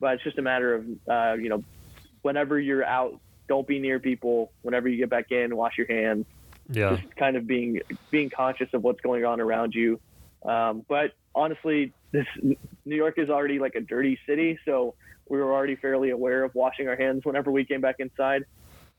But 0.00 0.14
it's 0.14 0.24
just 0.24 0.38
a 0.38 0.42
matter 0.42 0.74
of 0.74 0.86
uh, 1.08 1.34
you 1.34 1.48
know, 1.48 1.62
whenever 2.22 2.58
you're 2.58 2.84
out, 2.84 3.20
don't 3.48 3.66
be 3.66 3.78
near 3.78 3.98
people. 3.98 4.52
Whenever 4.62 4.88
you 4.88 4.96
get 4.96 5.10
back 5.10 5.30
in, 5.30 5.56
wash 5.56 5.76
your 5.76 5.86
hands. 5.86 6.26
Yeah. 6.68 6.96
Just 6.96 7.14
kind 7.16 7.36
of 7.36 7.46
being 7.46 7.80
being 8.10 8.30
conscious 8.30 8.68
of 8.72 8.82
what's 8.82 9.00
going 9.00 9.24
on 9.24 9.40
around 9.40 9.74
you. 9.74 10.00
Um, 10.44 10.84
but 10.88 11.12
honestly, 11.34 11.92
this 12.12 12.26
New 12.42 12.96
York 12.96 13.14
is 13.18 13.30
already 13.30 13.58
like 13.58 13.74
a 13.74 13.80
dirty 13.80 14.18
city, 14.26 14.58
so 14.64 14.94
we 15.28 15.38
were 15.38 15.52
already 15.52 15.76
fairly 15.76 16.10
aware 16.10 16.44
of 16.44 16.54
washing 16.54 16.88
our 16.88 16.96
hands 16.96 17.24
whenever 17.24 17.50
we 17.50 17.64
came 17.64 17.80
back 17.80 17.96
inside. 17.98 18.44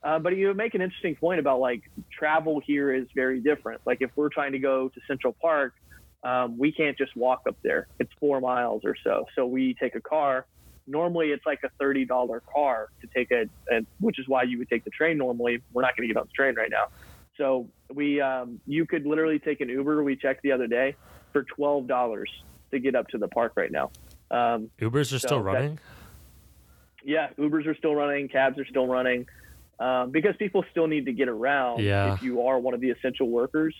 Uh, 0.02 0.18
but 0.18 0.36
you 0.36 0.52
make 0.54 0.74
an 0.74 0.80
interesting 0.80 1.16
point 1.16 1.40
about 1.40 1.58
like 1.58 1.82
travel 2.10 2.60
here 2.64 2.92
is 2.92 3.06
very 3.14 3.40
different. 3.40 3.80
Like 3.84 3.98
if 4.00 4.10
we're 4.14 4.28
trying 4.28 4.52
to 4.52 4.58
go 4.58 4.88
to 4.88 5.00
Central 5.08 5.32
Park, 5.32 5.74
um, 6.22 6.56
we 6.56 6.70
can't 6.70 6.96
just 6.96 7.16
walk 7.16 7.42
up 7.48 7.56
there. 7.62 7.88
It's 7.98 8.12
four 8.20 8.40
miles 8.40 8.82
or 8.84 8.94
so. 9.02 9.24
So 9.34 9.46
we 9.46 9.74
take 9.74 9.94
a 9.94 10.00
car. 10.00 10.46
Normally 10.86 11.28
it's 11.28 11.44
like 11.44 11.60
a 11.64 11.68
thirty 11.80 12.04
dollar 12.04 12.40
car 12.40 12.88
to 13.00 13.08
take 13.08 13.30
a, 13.30 13.46
and 13.68 13.86
which 14.00 14.18
is 14.18 14.28
why 14.28 14.44
you 14.44 14.58
would 14.58 14.68
take 14.68 14.84
the 14.84 14.90
train. 14.90 15.18
Normally 15.18 15.62
we're 15.72 15.82
not 15.82 15.96
going 15.96 16.08
to 16.08 16.14
get 16.14 16.20
on 16.20 16.26
the 16.26 16.32
train 16.32 16.54
right 16.54 16.70
now. 16.70 16.86
So 17.36 17.68
we, 17.92 18.20
um, 18.20 18.60
you 18.66 18.84
could 18.84 19.06
literally 19.06 19.38
take 19.38 19.60
an 19.60 19.68
Uber. 19.68 20.02
We 20.02 20.16
checked 20.16 20.42
the 20.42 20.52
other 20.52 20.66
day 20.66 20.96
for 21.32 21.42
twelve 21.42 21.86
dollars 21.86 22.30
to 22.70 22.78
get 22.78 22.94
up 22.94 23.08
to 23.08 23.18
the 23.18 23.28
park 23.28 23.52
right 23.56 23.70
now. 23.72 23.90
Um, 24.30 24.70
Ubers 24.80 25.12
are 25.14 25.18
So 25.18 25.26
still 25.28 25.40
running? 25.40 25.78
yeah, 27.04 27.28
Ubers 27.38 27.66
are 27.66 27.74
still 27.74 27.94
running, 27.94 28.28
cabs 28.28 28.58
are 28.58 28.66
still 28.66 28.86
running, 28.86 29.26
um, 29.78 30.10
because 30.10 30.36
people 30.36 30.64
still 30.70 30.86
need 30.86 31.06
to 31.06 31.12
get 31.12 31.28
around. 31.28 31.80
Yeah. 31.82 32.14
If 32.14 32.22
you 32.22 32.42
are 32.46 32.58
one 32.58 32.74
of 32.74 32.80
the 32.80 32.90
essential 32.90 33.28
workers, 33.28 33.74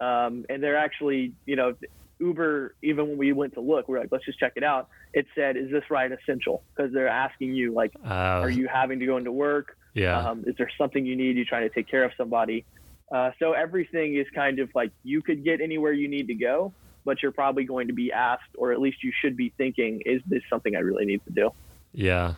um, 0.00 0.44
and 0.50 0.62
they're 0.62 0.76
actually, 0.76 1.32
you 1.46 1.56
know, 1.56 1.74
Uber. 2.18 2.74
Even 2.82 3.08
when 3.08 3.18
we 3.18 3.32
went 3.32 3.54
to 3.54 3.60
look, 3.60 3.88
we 3.88 3.96
are 3.96 4.00
like, 4.00 4.10
let's 4.10 4.24
just 4.24 4.38
check 4.38 4.52
it 4.56 4.64
out. 4.64 4.88
It 5.12 5.26
said, 5.34 5.56
"Is 5.56 5.70
this 5.70 5.84
ride 5.90 6.12
essential?" 6.12 6.62
Because 6.74 6.90
they're 6.92 7.08
asking 7.08 7.54
you, 7.54 7.72
like, 7.72 7.92
Uh, 8.04 8.40
are 8.42 8.50
you 8.50 8.68
having 8.68 8.98
to 9.00 9.06
go 9.06 9.18
into 9.18 9.32
work? 9.32 9.76
yeah. 9.94 10.18
Um, 10.18 10.42
is 10.46 10.54
there 10.56 10.70
something 10.78 11.04
you 11.04 11.14
need? 11.14 11.36
You 11.36 11.44
trying 11.44 11.68
to 11.68 11.74
take 11.74 11.88
care 11.88 12.04
of 12.04 12.12
somebody? 12.16 12.64
Uh, 13.12 13.30
so 13.38 13.52
everything 13.52 14.14
is 14.16 14.26
kind 14.34 14.58
of 14.60 14.70
like 14.74 14.90
you 15.04 15.20
could 15.22 15.44
get 15.44 15.60
anywhere 15.60 15.92
you 15.92 16.08
need 16.08 16.26
to 16.28 16.34
go, 16.34 16.72
but 17.06 17.22
you're 17.22 17.32
probably 17.32 17.64
going 17.64 17.86
to 17.86 17.94
be 17.94 18.12
asked, 18.12 18.50
or 18.58 18.72
at 18.72 18.80
least 18.80 19.02
you 19.02 19.12
should 19.22 19.36
be 19.36 19.54
thinking, 19.56 20.02
is 20.04 20.20
this 20.26 20.42
something 20.50 20.76
I 20.76 20.80
really 20.80 21.06
need 21.06 21.24
to 21.24 21.32
do? 21.32 21.50
Yeah. 21.94 22.34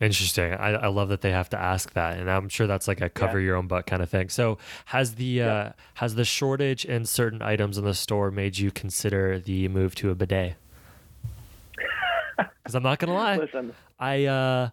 Interesting. 0.00 0.52
I, 0.54 0.70
I 0.70 0.86
love 0.88 1.10
that 1.10 1.20
they 1.20 1.30
have 1.30 1.48
to 1.50 1.60
ask 1.60 1.92
that, 1.92 2.18
and 2.18 2.28
I'm 2.28 2.48
sure 2.48 2.66
that's 2.66 2.88
like 2.88 3.00
a 3.00 3.08
cover 3.08 3.38
your 3.38 3.54
own 3.54 3.68
butt 3.68 3.86
kind 3.86 4.02
of 4.02 4.10
thing. 4.10 4.30
So, 4.30 4.58
has 4.86 5.14
the 5.14 5.42
uh, 5.42 5.70
has 5.94 6.16
the 6.16 6.24
shortage 6.24 6.84
in 6.84 7.04
certain 7.06 7.40
items 7.40 7.78
in 7.78 7.84
the 7.84 7.94
store 7.94 8.32
made 8.32 8.58
you 8.58 8.72
consider 8.72 9.38
the 9.38 9.68
move 9.68 9.94
to 9.96 10.10
a 10.10 10.16
bidet? 10.16 10.56
Because 12.36 12.74
I'm 12.74 12.82
not 12.82 12.98
gonna 12.98 13.14
lie, 13.14 13.36
Listen, 13.36 13.72
I 14.00 14.24
uh, 14.24 14.70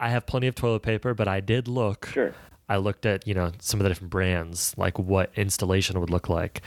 I 0.00 0.08
have 0.08 0.26
plenty 0.26 0.48
of 0.48 0.56
toilet 0.56 0.82
paper, 0.82 1.14
but 1.14 1.28
I 1.28 1.38
did 1.38 1.68
look. 1.68 2.06
sure. 2.06 2.34
I 2.68 2.78
looked 2.78 3.06
at 3.06 3.26
you 3.26 3.34
know 3.34 3.52
some 3.60 3.78
of 3.78 3.84
the 3.84 3.90
different 3.90 4.10
brands, 4.10 4.74
like 4.76 4.98
what 4.98 5.30
installation 5.36 6.00
would 6.00 6.10
look 6.10 6.28
like, 6.28 6.62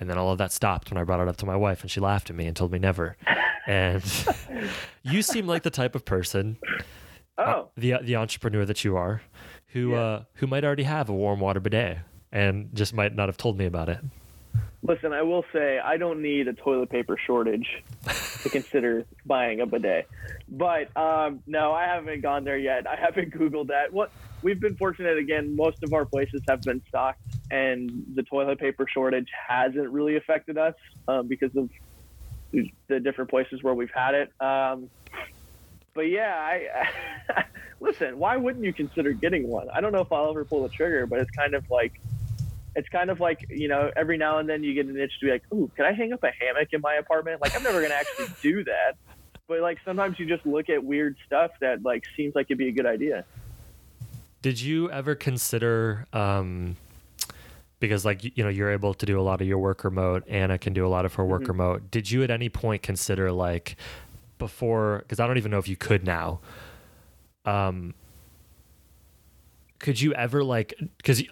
and 0.00 0.08
then 0.10 0.18
all 0.18 0.30
of 0.32 0.38
that 0.38 0.52
stopped 0.52 0.90
when 0.90 0.98
I 0.98 1.04
brought 1.04 1.20
it 1.20 1.28
up 1.28 1.36
to 1.38 1.46
my 1.46 1.56
wife, 1.56 1.82
and 1.82 1.90
she 1.90 2.00
laughed 2.00 2.30
at 2.30 2.36
me 2.36 2.46
and 2.46 2.56
told 2.56 2.72
me 2.72 2.78
never. 2.78 3.16
And 3.66 4.02
you 5.02 5.22
seem 5.22 5.46
like 5.46 5.62
the 5.62 5.70
type 5.70 5.94
of 5.94 6.04
person, 6.04 6.56
uh, 7.38 7.42
Oh, 7.56 7.70
the 7.76 7.94
the 8.02 8.16
entrepreneur 8.16 8.64
that 8.64 8.84
you 8.84 8.96
are, 8.96 9.22
who 9.68 9.90
Yeah. 9.92 10.00
uh, 10.00 10.22
who 10.34 10.46
might 10.46 10.64
already 10.64 10.82
have 10.84 11.08
a 11.08 11.14
warm 11.14 11.40
water 11.40 11.60
bidet 11.60 11.98
and 12.32 12.70
just 12.74 12.92
might 12.94 13.14
not 13.14 13.28
have 13.28 13.36
told 13.36 13.56
me 13.58 13.64
about 13.66 13.88
it. 13.88 14.00
listen, 14.82 15.12
I 15.12 15.22
will 15.22 15.44
say 15.52 15.78
I 15.78 15.96
don't 15.96 16.20
need 16.20 16.46
a 16.48 16.52
toilet 16.52 16.90
paper 16.90 17.16
shortage 17.26 17.82
to 18.42 18.50
consider 18.50 19.04
buying 19.26 19.60
a 19.60 19.66
bidet. 19.66 20.08
But 20.48 20.94
um, 20.96 21.40
no, 21.46 21.72
I 21.72 21.84
haven't 21.86 22.20
gone 22.20 22.44
there 22.44 22.58
yet. 22.58 22.86
I 22.86 22.96
haven't 22.96 23.32
Googled 23.32 23.68
that. 23.68 23.92
What 23.92 24.10
we've 24.44 24.60
been 24.60 24.76
fortunate 24.76 25.18
again, 25.18 25.56
most 25.56 25.78
of 25.82 25.92
our 25.92 26.04
places 26.04 26.42
have 26.46 26.62
been 26.62 26.82
stocked, 26.86 27.18
and 27.50 28.04
the 28.14 28.22
toilet 28.22 28.60
paper 28.60 28.86
shortage 28.92 29.26
hasn't 29.48 29.90
really 29.90 30.16
affected 30.16 30.58
us 30.58 30.74
um, 31.08 31.26
because 31.26 31.50
of 31.56 31.68
the 32.88 33.00
different 33.00 33.30
places 33.30 33.60
where 33.62 33.74
we've 33.74 33.90
had 33.92 34.14
it. 34.14 34.28
Um, 34.40 34.90
but 35.94 36.02
yeah, 36.02 36.34
I 36.36 37.44
listen. 37.80 38.18
Why 38.18 38.36
wouldn't 38.36 38.64
you 38.64 38.74
consider 38.74 39.12
getting 39.12 39.48
one? 39.48 39.68
I 39.74 39.80
don't 39.80 39.92
know 39.92 40.00
if 40.00 40.12
I'll 40.12 40.30
ever 40.30 40.44
pull 40.44 40.62
the 40.62 40.68
trigger, 40.68 41.06
but 41.06 41.20
it's 41.20 41.30
kind 41.36 41.54
of 41.54 41.64
like 41.70 41.92
it's 42.74 42.88
kind 42.88 43.10
of 43.10 43.20
like 43.20 43.38
you 43.48 43.68
know 43.68 43.90
every 43.96 44.18
now 44.18 44.38
and 44.38 44.48
then 44.48 44.62
you 44.62 44.74
get 44.74 44.86
an 44.86 44.98
itch 44.98 45.12
to 45.20 45.26
be 45.26 45.32
like, 45.32 45.42
ooh, 45.52 45.70
can 45.76 45.86
I 45.86 45.92
hang 45.92 46.12
up 46.12 46.22
a 46.22 46.30
hammock 46.38 46.68
in 46.72 46.80
my 46.80 46.94
apartment? 46.94 47.40
Like 47.40 47.56
I'm 47.56 47.62
never 47.62 47.80
gonna 47.80 47.94
actually 47.94 48.28
do 48.42 48.64
that, 48.64 48.94
but 49.48 49.60
like 49.60 49.78
sometimes 49.84 50.18
you 50.18 50.26
just 50.26 50.44
look 50.44 50.68
at 50.68 50.82
weird 50.82 51.16
stuff 51.24 51.52
that 51.60 51.84
like 51.84 52.02
seems 52.16 52.34
like 52.34 52.46
it'd 52.50 52.58
be 52.58 52.68
a 52.68 52.72
good 52.72 52.86
idea. 52.86 53.24
Did 54.44 54.60
you 54.60 54.90
ever 54.90 55.14
consider 55.14 56.04
um 56.12 56.76
because 57.80 58.04
like 58.04 58.22
you 58.36 58.44
know 58.44 58.50
you're 58.50 58.70
able 58.70 58.92
to 58.92 59.06
do 59.06 59.18
a 59.18 59.22
lot 59.22 59.40
of 59.40 59.46
your 59.46 59.56
work 59.56 59.84
remote, 59.84 60.22
Anna 60.28 60.58
can 60.58 60.74
do 60.74 60.86
a 60.86 60.88
lot 60.96 61.06
of 61.06 61.14
her 61.14 61.24
work 61.24 61.44
Mhm. 61.44 61.48
remote. 61.48 61.90
Did 61.90 62.10
you 62.10 62.22
at 62.22 62.30
any 62.30 62.50
point 62.50 62.82
consider 62.82 63.32
like 63.32 63.76
before 64.38 64.98
because 64.98 65.18
I 65.18 65.26
don't 65.26 65.38
even 65.38 65.50
know 65.50 65.56
if 65.56 65.66
you 65.66 65.76
could 65.76 66.04
now. 66.04 66.40
Um 67.46 67.94
could 69.78 69.98
you 69.98 70.12
ever 70.12 70.44
like 70.44 70.74
because 70.98 71.22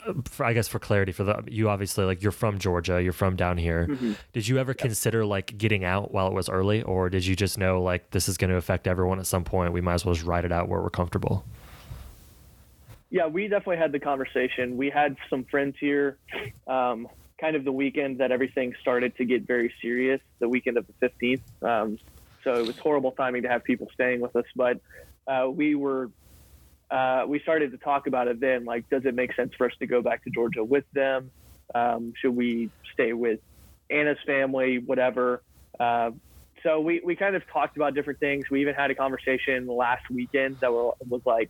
I 0.41 0.55
guess 0.55 0.67
for 0.69 0.79
clarity 0.79 1.13
for 1.13 1.25
the 1.25 1.43
you 1.51 1.69
obviously 1.69 2.07
like 2.07 2.23
you're 2.23 2.33
from 2.33 2.59
Georgia, 2.59 3.03
you're 3.03 3.13
from 3.13 3.37
down 3.37 3.59
here. 3.59 3.89
Mm-hmm. 3.91 4.13
Did 4.33 4.49
you 4.49 4.57
ever 4.57 4.73
consider 4.73 5.27
like 5.27 5.59
getting 5.59 5.85
out 5.85 6.13
while 6.13 6.29
it 6.29 6.33
was 6.33 6.49
early 6.49 6.83
or 6.83 7.11
did 7.11 7.27
you 7.27 7.37
just 7.37 7.59
know 7.59 7.83
like 7.83 8.11
this 8.13 8.27
is 8.27 8.39
going 8.39 8.49
to 8.51 8.57
affect 8.57 8.87
everyone 8.87 9.19
at 9.19 9.27
some 9.27 9.45
point? 9.45 9.75
We 9.75 9.83
might 9.83 9.95
as 10.01 10.07
well 10.07 10.15
just 10.15 10.27
ride 10.27 10.47
it 10.47 10.53
out 10.53 10.71
where 10.71 10.81
we're 10.81 10.89
comfortable. 10.89 11.45
Yeah, 13.13 13.27
we 13.27 13.47
definitely 13.47 13.77
had 13.77 13.93
the 13.93 14.01
conversation. 14.01 14.79
We 14.79 14.89
had 14.89 15.17
some 15.29 15.45
friends 15.51 15.77
here, 15.79 16.19
um, 16.67 17.07
kind 17.39 17.57
of 17.57 17.65
the 17.65 17.73
weekend 17.73 18.21
that 18.21 18.33
everything 18.33 18.73
started 18.81 19.15
to 19.19 19.27
get 19.27 19.47
very 19.47 19.73
serious, 19.83 20.21
the 20.41 20.49
weekend 20.49 20.79
of 20.79 20.87
the 20.87 21.11
15th. 21.23 21.43
Um, 21.63 21.99
so 22.43 22.59
it 22.59 22.67
was 22.67 22.75
horrible 22.83 23.13
timing 23.13 23.43
to 23.43 23.51
have 23.51 23.65
people 23.65 23.89
staying 23.93 24.23
with 24.23 24.35
us, 24.35 24.47
but 24.57 24.79
uh, 25.31 25.49
we 25.51 25.75
were 25.75 26.11
uh, 26.91 27.25
we 27.29 27.41
started 27.41 27.73
to 27.73 27.79
talk 27.79 28.07
about 28.07 28.29
it 28.29 28.41
then. 28.41 28.65
Like, 28.65 28.87
does 28.91 29.03
it 29.07 29.15
make 29.15 29.35
sense 29.37 29.53
for 29.59 29.67
us 29.67 29.73
to 29.81 29.87
go 29.87 30.03
back 30.03 30.25
to 30.25 30.31
Georgia 30.31 30.65
with 30.65 30.85
them? 30.95 31.33
Um, 31.75 32.13
should 32.21 32.37
we 32.37 32.71
stay 32.95 33.13
with 33.15 33.41
Anna's 33.91 34.19
family? 34.27 34.79
Whatever. 34.79 35.43
Uh, 35.81 36.11
so 36.63 36.81
we, 36.81 37.03
we 37.05 37.17
kind 37.17 37.37
of 37.37 37.43
talked 37.53 37.77
about 37.77 37.95
different 37.95 38.21
things. 38.21 38.47
We 38.51 38.63
even 38.63 38.75
had 38.75 38.91
a 38.91 38.95
conversation 38.95 39.67
last 39.67 40.03
weekend 40.11 40.59
that 40.63 40.71
was 40.71 41.23
like, 41.27 41.49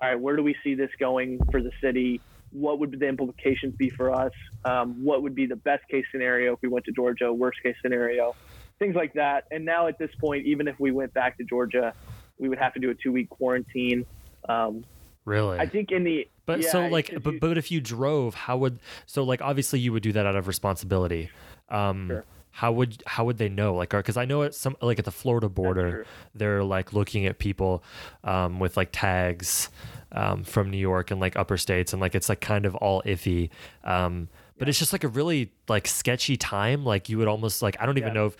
all 0.00 0.08
right, 0.08 0.18
where 0.20 0.36
do 0.36 0.42
we 0.42 0.56
see 0.64 0.74
this 0.74 0.90
going 0.98 1.38
for 1.50 1.62
the 1.62 1.70
city? 1.82 2.20
What 2.52 2.78
would 2.80 2.98
the 2.98 3.06
implications 3.06 3.74
be 3.76 3.90
for 3.90 4.12
us? 4.12 4.32
Um, 4.64 5.04
what 5.04 5.22
would 5.22 5.34
be 5.34 5.46
the 5.46 5.56
best 5.56 5.86
case 5.88 6.04
scenario 6.10 6.54
if 6.54 6.58
we 6.62 6.68
went 6.68 6.84
to 6.86 6.92
Georgia? 6.92 7.32
Worst 7.32 7.62
case 7.62 7.76
scenario? 7.82 8.34
Things 8.78 8.94
like 8.96 9.12
that. 9.14 9.44
And 9.50 9.64
now 9.64 9.86
at 9.86 9.98
this 9.98 10.10
point, 10.18 10.46
even 10.46 10.66
if 10.66 10.80
we 10.80 10.90
went 10.90 11.12
back 11.12 11.36
to 11.38 11.44
Georgia, 11.44 11.92
we 12.38 12.48
would 12.48 12.58
have 12.58 12.72
to 12.74 12.80
do 12.80 12.90
a 12.90 12.94
two 12.94 13.12
week 13.12 13.28
quarantine. 13.30 14.06
Um, 14.48 14.84
Really? 15.26 15.58
I 15.58 15.66
think 15.66 15.92
in 15.92 16.02
the 16.02 16.26
But 16.46 16.62
yeah, 16.62 16.70
so 16.70 16.86
like, 16.86 17.10
you- 17.10 17.20
but, 17.20 17.38
but 17.40 17.58
if 17.58 17.70
you 17.70 17.80
drove, 17.80 18.34
how 18.34 18.56
would 18.56 18.80
so 19.06 19.22
like 19.22 19.42
obviously 19.42 19.78
you 19.78 19.92
would 19.92 20.02
do 20.02 20.12
that 20.12 20.24
out 20.26 20.34
of 20.34 20.48
responsibility. 20.48 21.30
Um, 21.68 22.08
Sure. 22.08 22.24
How 22.52 22.72
would 22.72 23.02
how 23.06 23.24
would 23.24 23.38
they 23.38 23.48
know? 23.48 23.74
Like, 23.74 23.90
because 23.90 24.16
I 24.16 24.24
know 24.24 24.42
at 24.42 24.54
some 24.54 24.76
like 24.82 24.98
at 24.98 25.04
the 25.04 25.10
Florida 25.10 25.48
border, 25.48 26.04
they're 26.34 26.64
like 26.64 26.92
looking 26.92 27.26
at 27.26 27.38
people 27.38 27.82
um, 28.24 28.58
with 28.58 28.76
like 28.76 28.88
tags 28.92 29.68
um, 30.12 30.42
from 30.44 30.70
New 30.70 30.78
York 30.78 31.10
and 31.10 31.20
like 31.20 31.36
upper 31.36 31.56
states, 31.56 31.92
and 31.92 32.00
like 32.02 32.14
it's 32.14 32.28
like 32.28 32.40
kind 32.40 32.66
of 32.66 32.74
all 32.76 33.02
iffy. 33.02 33.50
Um, 33.84 34.28
but 34.58 34.68
it's 34.68 34.78
just 34.78 34.92
like 34.92 35.04
a 35.04 35.08
really 35.08 35.52
like 35.68 35.86
sketchy 35.86 36.36
time. 36.36 36.84
Like 36.84 37.08
you 37.08 37.18
would 37.18 37.28
almost 37.28 37.62
like 37.62 37.76
I 37.80 37.86
don't 37.86 37.96
even 37.98 38.08
Yeah. 38.08 38.14
know 38.14 38.26
if 38.26 38.36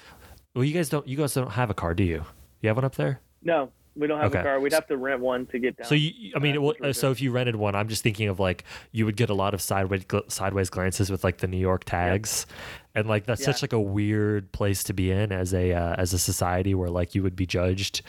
well 0.55 0.65
you 0.65 0.75
guys 0.75 0.89
don't 0.89 1.07
you 1.07 1.17
guys 1.17 1.33
don't 1.35 1.53
have 1.53 1.71
a 1.71 1.75
car, 1.75 1.95
do 1.95 2.03
you? 2.05 2.25
You 2.61 2.69
have 2.69 2.77
one 2.77 2.85
up 2.85 2.97
there? 2.97 3.21
no, 3.43 3.71
we 3.97 4.07
don't 4.07 4.19
have 4.21 4.31
Okay. 4.31 4.41
a 4.41 4.43
car. 4.45 4.61
We'd 4.61 4.73
have 4.73 4.87
to 4.87 4.97
rent 4.97 5.21
one 5.21 5.47
to 5.47 5.59
get 5.59 5.77
down. 5.77 5.87
So 5.87 5.95
you, 5.95 6.33
I 6.35 6.39
mean, 6.39 6.53
uh, 6.53 6.55
it 6.57 6.63
wa- 6.63 6.73
to 6.75 6.79
Georgia. 6.79 6.95
so 6.95 7.11
if 7.11 7.21
you 7.21 7.33
rented 7.33 7.57
one, 7.57 7.75
I'm 7.75 7.89
just 7.89 8.03
thinking 8.03 8.29
of 8.29 8.39
like 8.39 8.65
you 8.93 9.05
would 9.05 9.17
get 9.17 9.31
a 9.31 9.35
lot 9.35 9.53
of 9.55 9.61
sideways 9.61 10.05
gl- 10.05 10.31
sideways 10.31 10.71
glances 10.71 11.11
with 11.11 11.25
like 11.25 11.39
the 11.39 11.47
New 11.49 11.57
York 11.59 11.85
tags, 11.85 12.47
and 12.95 13.09
like 13.09 13.27
that's 13.27 13.45
such 13.45 13.63
like 13.63 13.73
a 13.73 13.81
weird 13.81 14.53
place 14.53 14.85
to 14.85 14.93
be 14.93 15.11
in 15.11 15.33
as 15.33 15.53
a 15.53 15.73
uh, 15.73 15.95
as 15.99 16.13
a 16.13 16.19
society 16.19 16.75
where 16.75 16.89
like 16.91 17.15
you 17.15 17.23
would 17.23 17.37
be 17.37 17.47
judged 17.47 18.03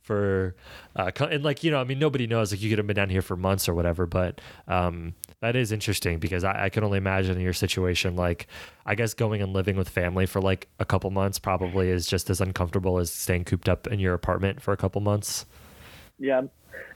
for, 0.00 0.54
uh, 0.96 1.10
and 1.20 1.44
like 1.44 1.62
you 1.64 1.70
know, 1.70 1.80
I 1.80 1.84
mean, 1.84 1.98
nobody 1.98 2.26
knows 2.26 2.50
like 2.52 2.60
you 2.60 2.68
could 2.68 2.78
have 2.78 2.86
been 2.86 2.96
down 2.96 3.10
here 3.10 3.22
for 3.22 3.36
months 3.36 3.68
or 3.68 3.74
whatever, 3.74 4.06
but 4.06 4.40
um, 4.66 5.14
that 5.40 5.54
is 5.54 5.70
interesting 5.70 6.18
because 6.18 6.42
I, 6.42 6.64
I 6.64 6.68
can 6.68 6.82
only 6.82 6.98
imagine 6.98 7.36
in 7.36 7.42
your 7.42 7.52
situation, 7.52 8.16
like 8.16 8.48
I 8.84 8.94
guess 8.94 9.14
going 9.14 9.40
and 9.40 9.52
living 9.52 9.76
with 9.76 9.88
family 9.88 10.26
for 10.26 10.40
like 10.40 10.68
a 10.78 10.84
couple 10.84 11.10
months 11.10 11.38
probably 11.38 11.90
is 11.90 12.06
just 12.06 12.28
as 12.28 12.40
uncomfortable 12.40 12.98
as 12.98 13.10
staying 13.10 13.44
cooped 13.44 13.68
up 13.68 13.86
in 13.86 14.00
your 14.00 14.14
apartment 14.14 14.60
for 14.60 14.72
a 14.72 14.76
couple 14.76 15.00
months. 15.00 15.46
Yeah, 16.18 16.42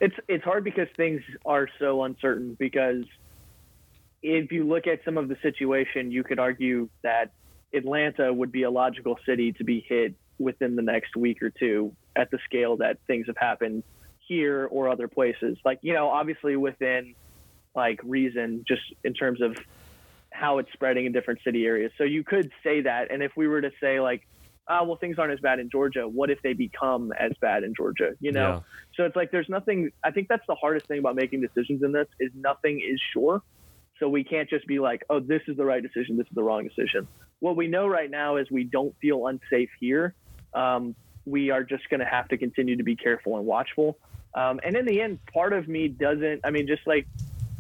it's 0.01 0.17
it's 0.29 0.45
hard 0.45 0.65
because 0.65 0.89
things 0.97 1.23
are 1.47 1.69
so 1.79 2.03
uncertain. 2.03 2.57
Because 2.59 3.05
if 4.23 4.51
you 4.51 4.65
look 4.65 4.87
at 4.89 5.05
some 5.05 5.19
of 5.19 5.29
the 5.29 5.37
situation, 5.41 6.11
you 6.11 6.25
could 6.25 6.41
argue 6.41 6.89
that 7.03 7.33
Atlanta 7.73 8.33
would 8.33 8.51
be 8.51 8.65
a 8.65 8.71
logical 8.71 9.19
city 9.25 9.53
to 9.53 9.65
be 9.65 9.85
hit 9.89 10.15
within 10.39 10.75
the 10.75 10.83
next 10.83 11.15
week 11.15 11.41
or 11.43 11.51
two 11.51 11.95
at 12.17 12.31
the 12.33 12.39
scale 12.45 12.77
that 12.79 12.99
things 13.07 13.29
have 13.29 13.37
happened 13.37 13.85
here 14.27 14.67
or 14.73 14.89
other 14.89 15.07
places. 15.07 15.59
Like 15.65 15.79
you 15.83 15.93
know, 15.93 16.09
obviously 16.09 16.57
within 16.57 17.15
like 17.75 18.01
reason, 18.05 18.65
just 18.67 18.83
in 19.05 19.15
terms 19.15 19.41
of 19.41 19.57
how 20.33 20.59
it's 20.59 20.73
spreading 20.73 21.07
in 21.07 21.13
different 21.13 21.41
city 21.45 21.67
areas. 21.67 21.93
So 21.99 22.05
you 22.05 22.25
could 22.25 22.51
say 22.63 22.83
that, 22.83 23.11
and 23.11 23.23
if 23.23 23.33
we 23.37 23.47
were 23.47 23.61
to 23.61 23.71
say 23.81 24.01
like, 24.01 24.27
ah, 24.69 24.83
well, 24.85 24.97
things 24.97 25.19
aren't 25.19 25.33
as 25.33 25.41
bad 25.41 25.59
in 25.59 25.69
Georgia. 25.71 26.07
What 26.07 26.31
if 26.31 26.41
they 26.43 26.53
become 26.53 27.13
as 27.19 27.33
bad 27.41 27.65
in 27.65 27.75
Georgia? 27.75 28.13
You 28.21 28.33
know. 28.33 28.49
Yeah. 28.49 28.61
So 28.97 29.05
it's 29.05 29.17
like 29.17 29.31
there's 29.31 29.49
nothing. 29.49 29.91
I 30.05 30.11
think 30.11 30.29
that's 30.29 30.47
the 30.47 30.55
hardest 30.55 30.87
thing 30.87 30.99
about 30.99 31.17
making 31.17 31.41
decisions 31.41 31.83
in 31.83 31.93
this 31.93 32.07
is 32.21 32.31
nothing 32.35 32.81
is 32.81 33.01
sure. 33.13 33.43
So 33.99 34.09
we 34.09 34.25
can't 34.25 34.51
just 34.51 34.67
be 34.67 34.81
like, 34.81 35.05
oh, 35.11 35.21
this 35.21 35.43
is 35.47 35.57
the 35.57 35.65
right 35.65 35.83
decision, 35.83 36.17
this 36.17 36.27
is 36.27 36.35
the 36.35 36.43
wrong 36.43 36.67
decision. 36.67 37.07
What 37.39 37.57
we 37.57 37.69
know 37.69 37.87
right 37.87 38.11
now 38.11 38.37
is 38.37 38.51
we 38.51 38.65
don't 38.65 38.95
feel 39.01 39.29
unsafe 39.29 39.71
here. 39.79 40.15
Um, 40.55 40.97
we 41.25 41.51
are 41.51 41.63
just 41.63 41.89
going 41.89 42.01
to 42.01 42.07
have 42.07 42.27
to 42.29 42.37
continue 42.37 42.77
to 42.77 42.83
be 42.83 42.97
careful 42.97 43.37
and 43.37 43.47
watchful. 43.47 43.99
Um, 44.35 44.59
and 44.65 44.77
in 44.77 44.87
the 44.87 45.01
end, 45.01 45.21
part 45.33 45.53
of 45.53 45.69
me 45.69 45.87
doesn't. 45.87 46.41
I 46.43 46.51
mean, 46.51 46.67
just 46.67 46.83
like 46.85 47.07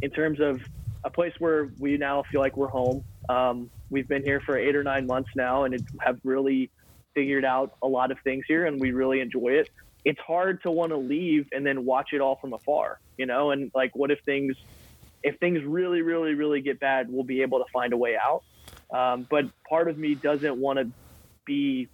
in 0.03 0.11
terms 0.11 0.41
of 0.41 0.61
a 1.05 1.11
place 1.11 1.33
where 1.39 1.71
we 1.79 1.97
now 1.97 2.23
feel 2.31 2.41
like 2.41 2.57
we're 2.57 2.69
home. 2.69 3.03
Um, 3.29 3.71
we've 3.91 4.09
been 4.09 4.23
here 4.23 4.41
for 4.41 4.59
eight 4.59 4.77
or 4.77 4.83
nine 4.83 5.07
months 5.07 5.31
now, 5.35 5.65
and 5.65 5.87
have 6.01 6.19
really 6.25 6.71
figured 7.15 7.45
out 7.45 7.75
a 7.83 7.89
lot 7.89 8.11
of 8.11 8.19
things 8.25 8.45
here, 8.47 8.67
and 8.67 8.81
we 8.81 8.93
really 8.93 9.21
enjoy 9.21 9.53
it. 9.53 9.71
It's 10.05 10.21
hard 10.21 10.63
to 10.65 10.71
want 10.71 10.91
to 10.91 10.97
leave 10.97 11.47
and 11.53 11.65
then 11.65 11.85
watch 11.85 12.11
it 12.13 12.21
all 12.21 12.37
from 12.37 12.53
afar, 12.53 12.99
you 13.17 13.27
know. 13.27 13.53
And 13.53 13.71
like, 13.75 13.95
what 13.95 14.11
if 14.11 14.21
things, 14.25 14.57
if 15.23 15.39
things 15.39 15.63
really, 15.65 16.03
really, 16.03 16.35
really 16.35 16.61
get 16.61 16.81
bad, 16.81 17.07
we'll 17.09 17.25
be 17.25 17.43
able 17.43 17.61
to 17.61 17.67
find 17.73 17.93
a 17.93 17.97
way 17.97 18.17
out. 18.17 18.43
Um, 18.93 19.27
but 19.31 19.47
part 19.69 19.89
of 19.89 19.97
me 19.97 20.15
doesn't 20.15 20.57
want 20.57 20.81
to 20.81 20.91
be 21.45 21.89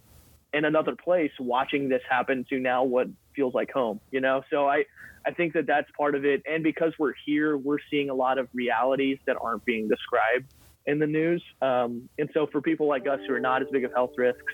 in 0.53 0.65
another 0.65 0.95
place 0.95 1.31
watching 1.39 1.89
this 1.89 2.01
happen 2.09 2.45
to 2.49 2.59
now 2.59 2.83
what 2.83 3.07
feels 3.39 3.53
like 3.53 3.71
home, 3.71 4.01
you 4.11 4.19
know? 4.19 4.41
So 4.49 4.67
I, 4.67 4.83
I 5.25 5.31
think 5.31 5.53
that 5.53 5.65
that's 5.65 5.89
part 5.97 6.13
of 6.13 6.25
it. 6.25 6.43
And 6.45 6.61
because 6.61 6.91
we're 6.99 7.13
here, 7.25 7.57
we're 7.57 7.77
seeing 7.89 8.09
a 8.09 8.13
lot 8.13 8.37
of 8.37 8.49
realities 8.53 9.17
that 9.27 9.37
aren't 9.39 9.63
being 9.63 9.87
described 9.87 10.47
in 10.85 10.99
the 10.99 11.07
news. 11.07 11.41
Um, 11.61 12.09
and 12.19 12.29
so 12.33 12.47
for 12.47 12.59
people 12.59 12.87
like 12.87 13.07
us 13.07 13.21
who 13.25 13.33
are 13.33 13.39
not 13.39 13.61
as 13.61 13.69
big 13.71 13.85
of 13.85 13.93
health 13.93 14.11
risks, 14.17 14.53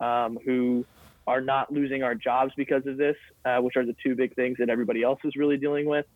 um, 0.00 0.38
who 0.46 0.86
are 1.26 1.42
not 1.42 1.70
losing 1.70 2.02
our 2.02 2.14
jobs 2.14 2.52
because 2.56 2.86
of 2.86 2.96
this, 2.96 3.16
uh, 3.44 3.58
which 3.58 3.76
are 3.76 3.84
the 3.84 3.96
two 4.02 4.14
big 4.14 4.34
things 4.34 4.56
that 4.60 4.70
everybody 4.70 5.02
else 5.02 5.20
is 5.24 5.36
really 5.36 5.58
dealing 5.58 5.84
with, 5.84 6.06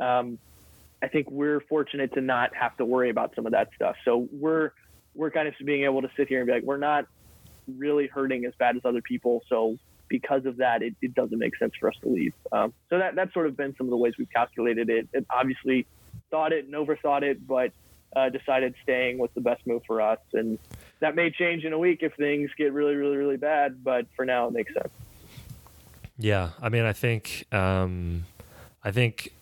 um, 0.00 0.38
I 1.02 1.08
think 1.08 1.28
we're 1.28 1.60
fortunate 1.68 2.14
to 2.14 2.20
not 2.20 2.54
have 2.54 2.76
to 2.76 2.84
worry 2.84 3.10
about 3.10 3.34
some 3.34 3.46
of 3.46 3.52
that 3.52 3.68
stuff. 3.74 3.96
So 4.04 4.28
we're 4.30 4.70
we're 5.14 5.30
kind 5.30 5.48
of 5.48 5.54
being 5.64 5.84
able 5.84 6.02
to 6.02 6.10
sit 6.16 6.28
here 6.28 6.38
and 6.40 6.46
be 6.46 6.52
like, 6.52 6.62
we're 6.62 6.76
not 6.92 7.04
really 7.68 8.06
hurting 8.06 8.44
as 8.46 8.52
bad 8.58 8.76
as 8.76 8.82
other 8.84 9.02
people. 9.02 9.42
So 9.48 9.76
because 10.08 10.44
of 10.46 10.58
that, 10.58 10.82
it, 10.82 10.94
it 11.02 11.14
doesn't 11.14 11.38
make 11.38 11.56
sense 11.56 11.72
for 11.78 11.88
us 11.88 11.94
to 12.02 12.08
leave. 12.08 12.32
Um, 12.52 12.72
so 12.90 12.98
that 12.98 13.14
that's 13.14 13.32
sort 13.32 13.46
of 13.46 13.56
been 13.56 13.74
some 13.76 13.86
of 13.86 13.90
the 13.90 13.96
ways 13.96 14.14
we've 14.18 14.30
calculated 14.30 14.88
it. 14.90 15.08
And 15.14 15.26
obviously 15.30 15.86
thought 16.30 16.52
it 16.52 16.66
and 16.66 16.74
overthought 16.74 17.22
it, 17.22 17.46
but 17.46 17.72
uh, 18.14 18.28
decided 18.28 18.74
staying 18.82 19.18
was 19.18 19.30
the 19.34 19.40
best 19.40 19.66
move 19.66 19.82
for 19.86 20.00
us. 20.00 20.20
And 20.32 20.58
that 21.00 21.14
may 21.14 21.30
change 21.30 21.64
in 21.64 21.72
a 21.72 21.78
week 21.78 21.98
if 22.02 22.14
things 22.14 22.50
get 22.56 22.72
really, 22.72 22.94
really, 22.94 23.16
really 23.16 23.36
bad. 23.36 23.82
But 23.82 24.06
for 24.14 24.24
now, 24.24 24.48
it 24.48 24.52
makes 24.52 24.72
sense. 24.72 24.92
Yeah, 26.18 26.50
I 26.62 26.68
mean, 26.68 26.84
I 26.84 26.92
think, 26.92 27.44
um, 27.52 28.24
I 28.84 28.92
think 28.92 29.32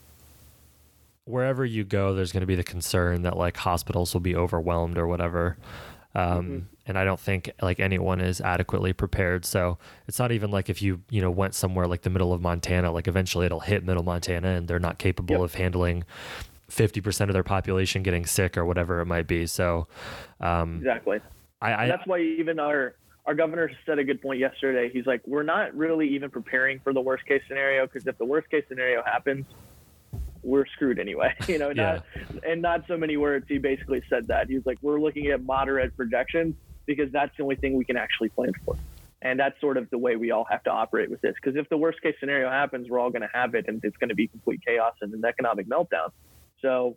wherever 1.24 1.64
you 1.64 1.84
go, 1.84 2.14
there's 2.14 2.32
going 2.32 2.40
to 2.40 2.46
be 2.46 2.54
the 2.54 2.64
concern 2.64 3.22
that 3.22 3.36
like 3.36 3.56
hospitals 3.58 4.14
will 4.14 4.20
be 4.20 4.34
overwhelmed 4.34 4.96
or 4.96 5.06
whatever. 5.06 5.56
Um, 6.14 6.68
And 6.84 6.98
I 6.98 7.04
don't 7.04 7.20
think 7.20 7.50
like 7.62 7.78
anyone 7.78 8.20
is 8.20 8.40
adequately 8.40 8.92
prepared. 8.92 9.44
So 9.44 9.78
it's 10.08 10.18
not 10.18 10.32
even 10.32 10.50
like 10.50 10.68
if 10.68 10.82
you 10.82 11.00
you 11.10 11.20
know 11.20 11.30
went 11.30 11.54
somewhere 11.54 11.86
like 11.86 12.02
the 12.02 12.10
middle 12.10 12.32
of 12.32 12.40
Montana, 12.40 12.90
like 12.90 13.06
eventually 13.06 13.46
it'll 13.46 13.60
hit 13.60 13.84
middle 13.84 14.02
Montana, 14.02 14.48
and 14.48 14.66
they're 14.66 14.80
not 14.80 14.98
capable 14.98 15.36
Yep. 15.36 15.44
of 15.44 15.54
handling 15.54 16.04
fifty 16.68 17.00
percent 17.00 17.30
of 17.30 17.34
their 17.34 17.44
population 17.44 18.02
getting 18.02 18.26
sick 18.26 18.56
or 18.56 18.64
whatever 18.64 19.00
it 19.00 19.06
might 19.06 19.26
be. 19.28 19.46
So 19.46 19.86
um, 20.40 20.78
Exactly. 20.78 21.20
I, 21.60 21.84
I 21.84 21.86
that's 21.86 22.06
why 22.06 22.20
even 22.20 22.58
our 22.58 22.94
our 23.26 23.34
governor 23.36 23.70
said 23.86 24.00
a 24.00 24.04
good 24.04 24.20
point 24.20 24.40
yesterday. 24.40 24.90
He's 24.92 25.06
like, 25.06 25.20
we're 25.26 25.44
not 25.44 25.72
really 25.76 26.08
even 26.08 26.28
preparing 26.30 26.80
for 26.80 26.92
the 26.92 27.00
worst 27.00 27.24
case 27.24 27.42
scenario 27.46 27.86
because 27.86 28.04
if 28.08 28.18
the 28.18 28.24
worst 28.24 28.50
case 28.50 28.64
scenario 28.68 29.00
happens, 29.04 29.46
we're 30.42 30.66
screwed 30.66 30.98
anyway. 30.98 31.34
You 31.48 31.58
know, 31.58 31.72
not 31.72 32.04
and 32.46 32.62
not 32.62 32.84
so 32.88 32.96
many 32.96 33.16
words. 33.16 33.46
He 33.48 33.58
basically 33.58 34.02
said 34.08 34.28
that. 34.28 34.48
He's 34.48 34.64
like, 34.64 34.78
we're 34.80 35.00
looking 35.00 35.26
at 35.28 35.44
moderate 35.44 35.96
projections 35.96 36.54
because 36.86 37.12
that's 37.12 37.36
the 37.36 37.42
only 37.42 37.56
thing 37.56 37.76
we 37.76 37.84
can 37.84 37.96
actually 37.96 38.30
plan 38.30 38.52
for. 38.64 38.76
And 39.20 39.38
that's 39.38 39.60
sort 39.60 39.76
of 39.76 39.88
the 39.90 39.98
way 39.98 40.16
we 40.16 40.30
all 40.30 40.44
have 40.50 40.62
to 40.64 40.70
operate 40.70 41.10
with 41.10 41.20
this. 41.20 41.34
Because 41.34 41.56
if 41.56 41.68
the 41.68 41.76
worst 41.76 42.02
case 42.02 42.14
scenario 42.18 42.50
happens, 42.50 42.88
we're 42.88 42.98
all 42.98 43.10
going 43.10 43.22
to 43.22 43.30
have 43.32 43.54
it, 43.54 43.66
and 43.68 43.80
it's 43.84 43.96
going 43.98 44.08
to 44.08 44.14
be 44.14 44.26
complete 44.26 44.60
chaos 44.66 44.94
and 45.00 45.12
an 45.14 45.24
economic 45.24 45.68
meltdown. 45.68 46.10
So 46.60 46.96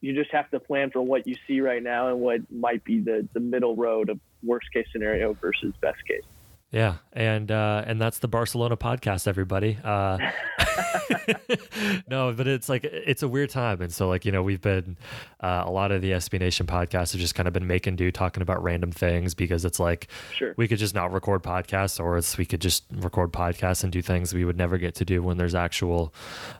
you 0.00 0.14
just 0.14 0.30
have 0.32 0.50
to 0.50 0.60
plan 0.60 0.90
for 0.90 1.00
what 1.00 1.26
you 1.26 1.36
see 1.46 1.60
right 1.60 1.82
now 1.82 2.08
and 2.08 2.20
what 2.20 2.40
might 2.50 2.84
be 2.84 3.00
the, 3.00 3.26
the 3.32 3.40
middle 3.40 3.76
road 3.76 4.10
of 4.10 4.20
worst 4.42 4.66
case 4.72 4.86
scenario 4.92 5.32
versus 5.34 5.72
best 5.80 6.04
case. 6.06 6.22
Yeah, 6.70 6.96
and 7.14 7.50
uh, 7.50 7.82
and 7.86 7.98
that's 7.98 8.18
the 8.18 8.28
Barcelona 8.28 8.76
podcast, 8.76 9.26
everybody. 9.26 9.78
Uh, 9.82 10.18
no, 12.10 12.32
but 12.32 12.46
it's 12.46 12.68
like 12.68 12.84
it's 12.84 13.22
a 13.22 13.28
weird 13.28 13.48
time, 13.48 13.80
and 13.80 13.90
so 13.90 14.06
like 14.06 14.26
you 14.26 14.32
know 14.32 14.42
we've 14.42 14.60
been 14.60 14.98
uh, 15.40 15.62
a 15.64 15.70
lot 15.70 15.92
of 15.92 16.02
the 16.02 16.10
SB 16.12 16.38
Nation 16.40 16.66
podcasts 16.66 17.12
have 17.12 17.20
just 17.22 17.34
kind 17.34 17.46
of 17.46 17.54
been 17.54 17.66
making 17.66 17.96
do 17.96 18.10
talking 18.10 18.42
about 18.42 18.62
random 18.62 18.92
things 18.92 19.34
because 19.34 19.64
it's 19.64 19.80
like 19.80 20.08
Sure. 20.34 20.52
we 20.58 20.68
could 20.68 20.78
just 20.78 20.94
not 20.94 21.10
record 21.10 21.42
podcasts, 21.42 21.98
or 21.98 22.18
it's 22.18 22.36
we 22.36 22.44
could 22.44 22.60
just 22.60 22.84
record 22.92 23.32
podcasts 23.32 23.82
and 23.82 23.90
do 23.90 24.02
things 24.02 24.34
we 24.34 24.44
would 24.44 24.58
never 24.58 24.76
get 24.76 24.94
to 24.96 25.06
do 25.06 25.22
when 25.22 25.38
there's 25.38 25.54
actual 25.54 26.12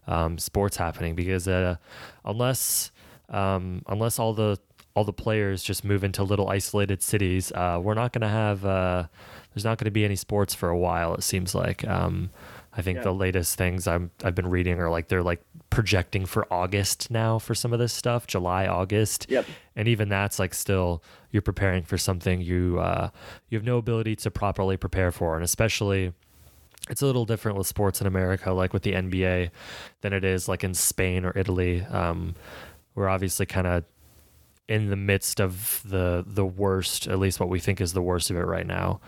um, 0.06 0.38
sports 0.38 0.78
happening. 0.78 1.16
Because 1.16 1.46
uh, 1.46 1.76
unless 2.24 2.92
um, 3.28 3.82
unless 3.88 4.18
all 4.18 4.32
the 4.32 4.58
all 4.94 5.04
the 5.04 5.12
players 5.12 5.62
just 5.62 5.84
move 5.84 6.02
into 6.02 6.24
little 6.24 6.48
isolated 6.48 7.02
cities, 7.02 7.52
uh, 7.52 7.78
we're 7.82 7.92
not 7.92 8.12
going 8.14 8.22
to 8.22 8.28
have. 8.28 8.64
There's 9.54 9.64
not 9.64 9.78
going 9.78 9.86
to 9.86 9.90
be 9.90 10.04
any 10.04 10.16
sports 10.16 10.54
for 10.54 10.68
a 10.68 10.78
while. 10.78 11.14
It 11.14 11.22
seems 11.22 11.54
like. 11.54 11.86
Um, 11.86 12.30
I 12.76 12.82
think 12.82 12.98
Yeah. 12.98 13.04
the 13.04 13.12
latest 13.14 13.56
things 13.58 13.88
I'm 13.88 14.10
I've 14.22 14.34
been 14.36 14.48
reading 14.50 14.78
are 14.78 14.88
like 14.90 15.08
they're 15.08 15.22
like 15.22 15.40
projecting 15.70 16.26
for 16.26 16.46
August 16.52 17.10
now 17.10 17.38
for 17.38 17.54
some 17.54 17.72
of 17.72 17.78
this 17.80 17.92
stuff, 17.92 18.26
July, 18.28 18.66
August. 18.68 19.26
Yep. 19.28 19.46
And 19.74 19.88
even 19.88 20.08
that's 20.08 20.38
like 20.38 20.54
still 20.54 21.02
you're 21.32 21.42
preparing 21.42 21.82
for 21.82 21.98
something 21.98 22.40
you 22.40 22.78
uh, 22.78 23.10
you 23.48 23.58
have 23.58 23.64
no 23.64 23.78
ability 23.78 24.14
to 24.16 24.30
properly 24.30 24.76
prepare 24.76 25.10
for, 25.10 25.34
and 25.34 25.42
especially 25.44 26.12
it's 26.88 27.02
a 27.02 27.06
little 27.06 27.24
different 27.24 27.58
with 27.58 27.66
sports 27.66 28.00
in 28.00 28.06
America, 28.06 28.52
like 28.52 28.72
with 28.72 28.82
the 28.82 28.92
NBA, 28.92 29.50
than 30.02 30.12
it 30.12 30.24
is 30.24 30.48
like 30.48 30.62
in 30.62 30.72
Spain 30.72 31.24
or 31.24 31.32
Italy. 31.36 31.82
Um, 31.82 32.34
we're 32.94 33.08
obviously 33.08 33.44
kind 33.46 33.66
of 33.66 33.84
in 34.68 34.90
the 34.90 34.96
midst 34.96 35.40
of 35.40 35.82
the 35.84 36.24
the 36.26 36.44
worst, 36.44 37.06
at 37.08 37.18
least 37.18 37.40
what 37.40 37.48
we 37.48 37.58
think 37.58 37.80
is 37.80 37.92
the 37.92 38.02
worst 38.02 38.30
of 38.30 38.36
it 38.36 38.44
right 38.44 38.66
now. 38.66 39.00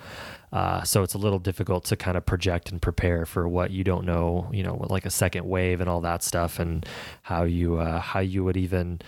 Uh, 0.53 0.83
so 0.83 1.03
it's 1.03 1.15
a 1.15 1.19
little 1.19 1.39
difficult 1.39 1.85
to 1.85 1.97
kind 1.97 2.17
of 2.17 2.27
project 2.27 2.73
and 2.73 2.83
prepare 2.83 3.25
for 3.25 3.49
what 3.49 3.71
you 3.71 3.85
don't 3.85 4.05
know, 4.05 4.49
you 4.53 4.65
know, 4.65 4.85
like 4.91 5.07
a 5.07 5.11
second 5.11 5.47
wave 5.47 5.81
and 5.81 5.89
all 5.89 6.01
that 6.01 6.25
stuff, 6.25 6.59
and 6.59 6.85
how 7.23 7.45
you 7.45 7.77
uh, 7.77 8.01
how 8.01 8.21
you 8.21 8.43
would 8.43 8.57
even 8.57 9.01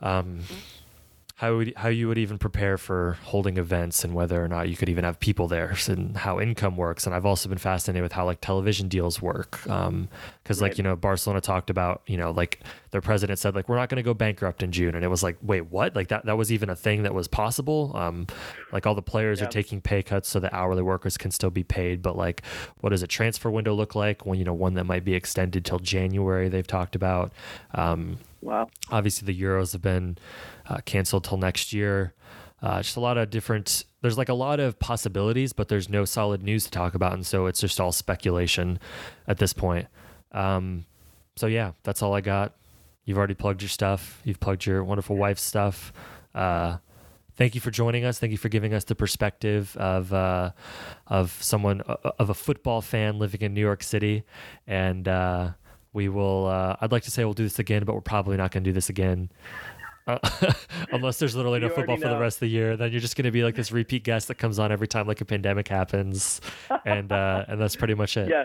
um, 0.00 0.40
how 1.38 1.54
would 1.58 1.74
how 1.76 1.88
you 1.90 2.08
would 2.08 2.16
even 2.16 2.38
prepare 2.38 2.78
for 2.78 3.18
holding 3.24 3.58
events 3.58 4.04
and 4.04 4.14
whether 4.14 4.42
or 4.42 4.48
not 4.48 4.70
you 4.70 4.74
could 4.76 4.88
even 4.88 5.04
have 5.04 5.20
people 5.20 5.46
there 5.48 5.74
and 5.88 6.16
how 6.16 6.40
income 6.40 6.78
works 6.78 7.04
and 7.04 7.14
I've 7.14 7.26
also 7.26 7.48
been 7.50 7.58
fascinated 7.58 8.02
with 8.02 8.12
how 8.12 8.24
like 8.24 8.40
television 8.40 8.88
deals 8.88 9.20
work 9.20 9.60
because 9.62 10.62
like 10.62 10.70
Right. 10.70 10.78
you 10.78 10.84
know 10.84 10.96
Barcelona 10.96 11.42
talked 11.42 11.68
about 11.68 12.00
you 12.06 12.16
know 12.16 12.30
like 12.30 12.60
their 12.90 13.02
president 13.02 13.38
said 13.38 13.54
like 13.54 13.68
we're 13.68 13.76
not 13.76 13.90
going 13.90 13.96
to 13.98 14.02
go 14.02 14.14
bankrupt 14.14 14.62
in 14.62 14.72
June 14.72 14.94
and 14.94 15.04
it 15.04 15.08
was 15.08 15.22
like 15.22 15.36
wait 15.42 15.66
what 15.66 15.94
like 15.94 16.08
that 16.08 16.24
that 16.24 16.38
was 16.38 16.50
even 16.50 16.70
a 16.70 16.76
thing 16.76 17.02
that 17.02 17.12
was 17.12 17.28
possible 17.28 17.92
um 17.94 18.26
like 18.72 18.86
all 18.86 18.94
the 18.94 19.02
players 19.02 19.38
Yeah. 19.40 19.46
are 19.46 19.50
taking 19.50 19.82
pay 19.82 20.02
cuts 20.02 20.30
so 20.30 20.40
the 20.40 20.54
hourly 20.56 20.82
workers 20.82 21.18
can 21.18 21.30
still 21.30 21.50
be 21.50 21.64
paid 21.64 22.00
but 22.00 22.16
like 22.16 22.42
what 22.80 22.90
does 22.90 23.02
a 23.02 23.06
transfer 23.06 23.50
window 23.50 23.74
look 23.74 23.94
like 23.94 24.24
when 24.24 24.38
you 24.38 24.44
know 24.46 24.54
one 24.54 24.72
that 24.74 24.84
might 24.84 25.04
be 25.04 25.12
extended 25.12 25.66
till 25.66 25.80
January 25.80 26.48
they've 26.48 26.66
talked 26.66 26.96
about 26.96 27.30
um 27.74 28.16
Wow. 28.42 28.68
obviously 28.90 29.26
the 29.26 29.42
euros 29.42 29.72
have 29.72 29.82
been 29.82 30.16
uh, 30.68 30.78
canceled 30.84 31.24
till 31.24 31.38
next 31.38 31.72
year. 31.72 32.14
Uh, 32.62 32.82
just 32.82 32.96
a 32.96 33.00
lot 33.00 33.18
of 33.18 33.30
different 33.30 33.84
there's 34.00 34.16
like 34.16 34.28
a 34.28 34.34
lot 34.34 34.60
of 34.60 34.78
possibilities 34.78 35.52
but 35.52 35.68
there's 35.68 35.90
no 35.90 36.04
solid 36.04 36.42
news 36.42 36.64
to 36.64 36.70
talk 36.70 36.94
about. 36.94 37.12
And 37.12 37.26
so 37.26 37.46
it's 37.46 37.60
just 37.60 37.80
all 37.80 37.92
speculation 37.92 38.78
at 39.28 39.38
this 39.38 39.52
point. 39.52 39.86
Um, 40.32 40.86
so 41.36 41.46
yeah 41.46 41.72
that's 41.82 42.02
all 42.02 42.14
i 42.14 42.20
got. 42.20 42.54
You've 43.04 43.18
already 43.18 43.34
plugged 43.34 43.62
your 43.62 43.68
stuff. 43.68 44.20
You've 44.24 44.40
plugged 44.40 44.66
your 44.66 44.82
wonderful 44.82 45.16
wife's 45.16 45.42
stuff. 45.42 45.92
Uh, 46.34 46.78
thank 47.36 47.54
you 47.54 47.60
for 47.60 47.70
joining 47.70 48.04
us. 48.04 48.18
Thank 48.18 48.32
you 48.32 48.38
for 48.38 48.48
giving 48.48 48.74
us 48.74 48.84
the 48.84 48.96
perspective 48.96 49.76
of 49.76 50.12
uh, 50.12 50.50
of 51.06 51.30
someone 51.40 51.82
uh, 51.86 52.12
of 52.18 52.30
a 52.30 52.34
football 52.34 52.80
fan 52.80 53.18
living 53.18 53.42
in 53.42 53.54
new 53.54 53.60
york 53.60 53.84
city. 53.84 54.24
And 54.66 55.06
uh, 55.06 55.50
we 55.96 56.10
will 56.10 56.46
uh, 56.46 56.76
i'd 56.82 56.92
like 56.92 57.02
to 57.02 57.10
say 57.10 57.24
we'll 57.24 57.32
do 57.32 57.42
this 57.42 57.58
again 57.58 57.82
but 57.84 57.94
we're 57.94 58.02
probably 58.02 58.36
not 58.36 58.50
going 58.50 58.62
to 58.62 58.68
do 58.68 58.74
this 58.74 58.90
again 58.90 59.30
uh, 60.06 60.18
unless 60.92 61.18
there's 61.18 61.34
literally 61.34 61.60
no 61.60 61.68
football 61.68 61.96
for 61.96 62.08
the 62.08 62.18
rest 62.18 62.36
of 62.36 62.40
the 62.40 62.48
year 62.48 62.76
then 62.76 62.90
you're 62.92 63.00
just 63.00 63.16
going 63.16 63.24
to 63.24 63.30
be 63.30 63.42
like 63.42 63.54
this 63.54 63.72
repeat 63.72 64.04
guest 64.04 64.28
that 64.28 64.36
comes 64.36 64.58
on 64.58 64.70
every 64.72 64.86
time 64.88 65.06
like 65.06 65.20
a 65.20 65.24
pandemic 65.24 65.68
happens 65.68 66.40
and 66.84 67.12
uh, 67.12 67.44
and 67.48 67.60
that's 67.60 67.76
pretty 67.76 67.94
much 67.94 68.16
it 68.16 68.28
Yeah. 68.28 68.44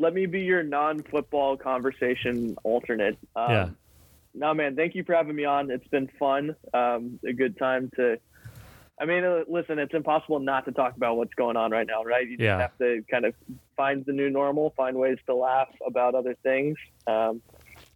Let 0.00 0.14
me 0.14 0.26
be 0.26 0.42
your 0.42 0.62
non-football 0.62 1.56
conversation 1.56 2.56
alternate. 2.62 3.18
Um, 3.34 3.50
Yeah. 3.50 3.68
No, 4.32 4.54
man. 4.54 4.76
Thank 4.76 4.94
you 4.94 5.02
for 5.02 5.12
having 5.12 5.34
me 5.34 5.44
on. 5.44 5.72
It's 5.72 5.88
been 5.88 6.08
fun. 6.20 6.54
Um, 6.72 7.18
a 7.26 7.32
good 7.32 7.58
time 7.58 7.90
to. 7.96 8.16
I 9.00 9.06
mean, 9.06 9.24
uh, 9.24 9.40
listen, 9.48 9.80
it's 9.80 9.94
impossible 9.94 10.38
not 10.38 10.66
to 10.66 10.72
talk 10.72 10.94
about 10.96 11.16
what's 11.16 11.34
going 11.34 11.56
on 11.56 11.72
right 11.72 11.86
now, 11.86 12.04
right? 12.04 12.28
You 12.28 12.36
just 12.36 12.44
Yeah. 12.44 12.60
have 12.60 12.78
to 12.78 13.02
kind 13.10 13.24
of 13.24 13.34
find 13.76 14.04
the 14.04 14.12
new 14.12 14.30
normal, 14.30 14.70
find 14.76 14.96
ways 14.96 15.18
to 15.26 15.34
laugh 15.34 15.70
about 15.84 16.14
other 16.14 16.36
things. 16.44 16.76
Um, 17.08 17.42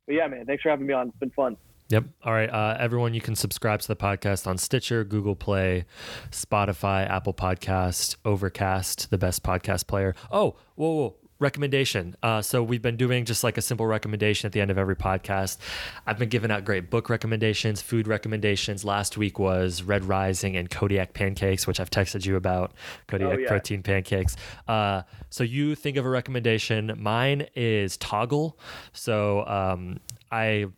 but 0.06 0.16
yeah, 0.16 0.26
man, 0.26 0.44
thanks 0.46 0.64
for 0.64 0.70
having 0.70 0.86
me 0.86 0.94
on. 0.94 1.08
It's 1.08 1.18
been 1.18 1.30
fun. 1.30 1.56
Yep. 1.92 2.04
All 2.24 2.32
right. 2.32 2.48
Uh, 2.48 2.74
everyone, 2.80 3.12
you 3.12 3.20
can 3.20 3.36
subscribe 3.36 3.80
to 3.82 3.88
the 3.88 3.96
podcast 3.96 4.46
on 4.46 4.56
Stitcher, 4.56 5.04
Google 5.04 5.36
Play, 5.36 5.84
Spotify, 6.30 7.06
Apple 7.06 7.34
Podcast, 7.34 8.16
Overcast, 8.24 9.10
the 9.10 9.18
best 9.18 9.42
podcast 9.42 9.86
player. 9.88 10.14
Oh, 10.30 10.56
whoa, 10.76 10.94
whoa. 10.94 11.16
Recommendation. 11.38 12.16
Uh, 12.22 12.40
so 12.40 12.62
we've 12.62 12.80
been 12.80 12.96
doing 12.96 13.26
just 13.26 13.44
like 13.44 13.58
a 13.58 13.60
simple 13.60 13.84
recommendation 13.84 14.46
at 14.46 14.52
the 14.52 14.62
end 14.62 14.70
of 14.70 14.78
every 14.78 14.96
podcast. 14.96 15.58
I've 16.06 16.18
been 16.18 16.30
giving 16.30 16.50
out 16.50 16.64
great 16.64 16.88
book 16.88 17.10
recommendations, 17.10 17.82
food 17.82 18.06
recommendations. 18.08 18.86
Last 18.86 19.18
week 19.18 19.38
was 19.38 19.82
Red 19.82 20.06
Rising 20.06 20.56
and 20.56 20.70
Kodiak 20.70 21.12
pancakes, 21.12 21.66
which 21.66 21.78
I've 21.78 21.90
texted 21.90 22.24
you 22.24 22.36
about. 22.36 22.72
Kodiak 23.06 23.32
Oh, 23.34 23.38
yeah. 23.38 23.48
protein 23.48 23.82
pancakes. 23.82 24.34
Uh, 24.66 25.02
so 25.28 25.44
you 25.44 25.74
think 25.74 25.98
of 25.98 26.06
a 26.06 26.08
recommendation. 26.08 26.94
Mine 26.96 27.48
is 27.54 27.98
Toggl. 27.98 28.54
So 28.94 29.44
um, 29.46 30.00
I 30.30 30.68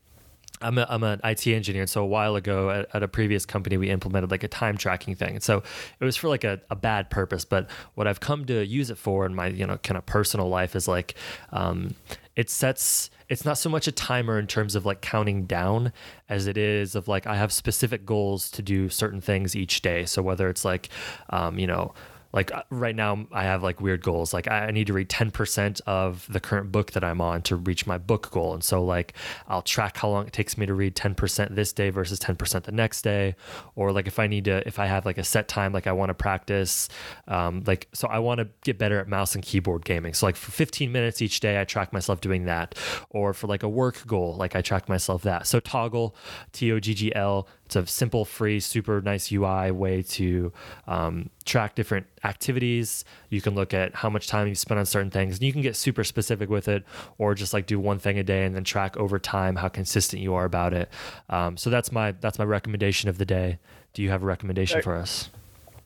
I'm, 0.64 0.78
a, 0.78 0.86
I'm 0.88 1.02
an 1.02 1.20
IT 1.22 1.46
engineer. 1.46 1.82
And 1.82 1.90
so 1.90 2.02
a 2.02 2.06
while 2.06 2.36
ago 2.36 2.70
at, 2.70 2.88
at 2.94 3.02
a 3.02 3.08
previous 3.08 3.44
company, 3.44 3.76
we 3.76 3.90
implemented 3.90 4.30
like 4.30 4.42
a 4.42 4.48
time 4.48 4.76
tracking 4.76 5.14
thing. 5.14 5.34
And 5.34 5.42
so 5.42 5.62
it 6.00 6.04
was 6.04 6.16
for 6.16 6.28
like 6.28 6.44
a, 6.44 6.60
a 6.70 6.76
bad 6.76 7.10
purpose. 7.10 7.44
But 7.44 7.68
what 7.94 8.06
I've 8.06 8.20
come 8.20 8.44
to 8.46 8.64
use 8.64 8.90
it 8.90 8.98
for 8.98 9.26
in 9.26 9.34
my, 9.34 9.48
you 9.48 9.66
know, 9.66 9.76
kind 9.78 9.98
of 9.98 10.06
personal 10.06 10.48
life 10.48 10.74
is 10.74 10.88
like, 10.88 11.14
um, 11.52 11.94
it 12.34 12.50
sets, 12.50 13.10
it's 13.28 13.44
not 13.44 13.58
so 13.58 13.70
much 13.70 13.86
a 13.86 13.92
timer 13.92 14.38
in 14.38 14.46
terms 14.46 14.74
of 14.74 14.84
like 14.84 15.00
counting 15.00 15.44
down 15.46 15.92
as 16.28 16.46
it 16.46 16.56
is 16.56 16.94
of 16.94 17.06
like, 17.06 17.26
I 17.26 17.36
have 17.36 17.52
specific 17.52 18.04
goals 18.04 18.50
to 18.52 18.62
do 18.62 18.88
certain 18.88 19.20
things 19.20 19.54
each 19.54 19.82
day. 19.82 20.04
So 20.04 20.22
whether 20.22 20.48
it's 20.48 20.64
like, 20.64 20.88
um, 21.30 21.58
you 21.58 21.66
know, 21.66 21.94
like 22.34 22.52
uh, 22.52 22.62
right 22.68 22.96
now 22.96 23.26
i 23.32 23.44
have 23.44 23.62
like 23.62 23.80
weird 23.80 24.02
goals. 24.02 24.34
Like 24.34 24.50
i 24.50 24.70
need 24.70 24.88
to 24.88 24.92
read 24.92 25.08
10% 25.08 25.80
of 25.86 26.26
the 26.28 26.40
current 26.40 26.70
book 26.72 26.90
that 26.92 27.04
i'm 27.04 27.20
on 27.20 27.40
to 27.42 27.56
reach 27.56 27.86
my 27.86 27.96
book 27.96 28.30
goal. 28.30 28.52
And 28.52 28.62
so 28.62 28.84
like 28.84 29.14
i'll 29.48 29.62
track 29.62 29.96
how 29.96 30.10
long 30.10 30.26
it 30.26 30.32
takes 30.32 30.58
me 30.58 30.66
to 30.66 30.74
read 30.74 30.94
10% 30.94 31.54
this 31.54 31.72
day 31.72 31.90
versus 31.90 32.18
10% 32.18 32.64
the 32.64 32.72
next 32.72 33.02
day. 33.02 33.36
Or 33.76 33.92
like 33.92 34.06
if 34.06 34.18
i 34.18 34.26
need 34.26 34.44
to 34.46 34.66
if 34.66 34.78
i 34.78 34.86
have 34.86 35.06
like 35.06 35.16
a 35.16 35.24
set 35.24 35.48
time 35.48 35.72
like 35.72 35.86
i 35.86 35.92
want 35.92 36.10
to 36.10 36.14
practice 36.14 36.88
um, 37.28 37.62
like 37.66 37.88
so 37.94 38.08
i 38.08 38.18
want 38.18 38.38
to 38.38 38.48
get 38.64 38.78
better 38.78 38.98
at 38.98 39.08
mouse 39.08 39.34
and 39.34 39.44
keyboard 39.44 39.84
gaming. 39.84 40.12
So 40.12 40.26
like 40.26 40.36
for 40.36 40.50
15 40.50 40.90
minutes 40.90 41.22
each 41.22 41.40
day 41.40 41.60
i 41.60 41.64
track 41.64 41.92
myself 41.92 42.20
doing 42.20 42.44
that. 42.46 42.74
Or 43.10 43.32
for 43.32 43.46
like 43.46 43.62
a 43.62 43.68
work 43.68 44.04
goal 44.06 44.34
like 44.34 44.56
i 44.56 44.60
track 44.60 44.88
myself 44.88 45.22
that. 45.22 45.46
So 45.46 45.60
Toggl 45.60 46.14
t-o-g-g-l 46.52 47.48
it's 47.76 47.90
a 47.90 47.92
simple 47.92 48.24
free 48.24 48.60
super 48.60 49.00
nice 49.00 49.32
ui 49.32 49.70
way 49.70 50.02
to 50.02 50.52
um, 50.86 51.30
track 51.44 51.74
different 51.74 52.06
activities 52.24 53.04
you 53.30 53.40
can 53.40 53.54
look 53.54 53.74
at 53.74 53.94
how 53.94 54.08
much 54.08 54.26
time 54.26 54.48
you 54.48 54.54
spend 54.54 54.78
on 54.78 54.86
certain 54.86 55.10
things 55.10 55.36
and 55.36 55.42
you 55.44 55.52
can 55.52 55.62
get 55.62 55.76
super 55.76 56.04
specific 56.04 56.48
with 56.48 56.68
it 56.68 56.84
or 57.18 57.34
just 57.34 57.52
like 57.52 57.66
do 57.66 57.78
one 57.78 57.98
thing 57.98 58.18
a 58.18 58.22
day 58.24 58.44
and 58.44 58.54
then 58.54 58.64
track 58.64 58.96
over 58.96 59.18
time 59.18 59.56
how 59.56 59.68
consistent 59.68 60.22
you 60.22 60.34
are 60.34 60.44
about 60.44 60.72
it 60.72 60.88
um, 61.30 61.56
so 61.56 61.70
that's 61.70 61.90
my 61.92 62.12
that's 62.20 62.38
my 62.38 62.44
recommendation 62.44 63.08
of 63.08 63.18
the 63.18 63.26
day 63.26 63.58
do 63.92 64.02
you 64.02 64.10
have 64.10 64.22
a 64.22 64.26
recommendation 64.26 64.82
for 64.82 64.96
us 64.96 65.30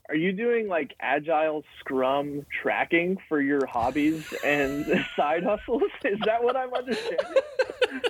Are 0.09 0.15
you 0.15 0.31
doing 0.31 0.67
like 0.67 0.95
agile 0.99 1.63
scrum 1.79 2.45
tracking 2.61 3.17
for 3.27 3.41
your 3.41 3.65
hobbies 3.67 4.33
and 4.43 5.05
side 5.15 5.43
hustles? 5.43 5.83
Is 6.03 6.17
that 6.25 6.43
what 6.43 6.55
I'm 6.55 6.73
understanding? 6.73 7.43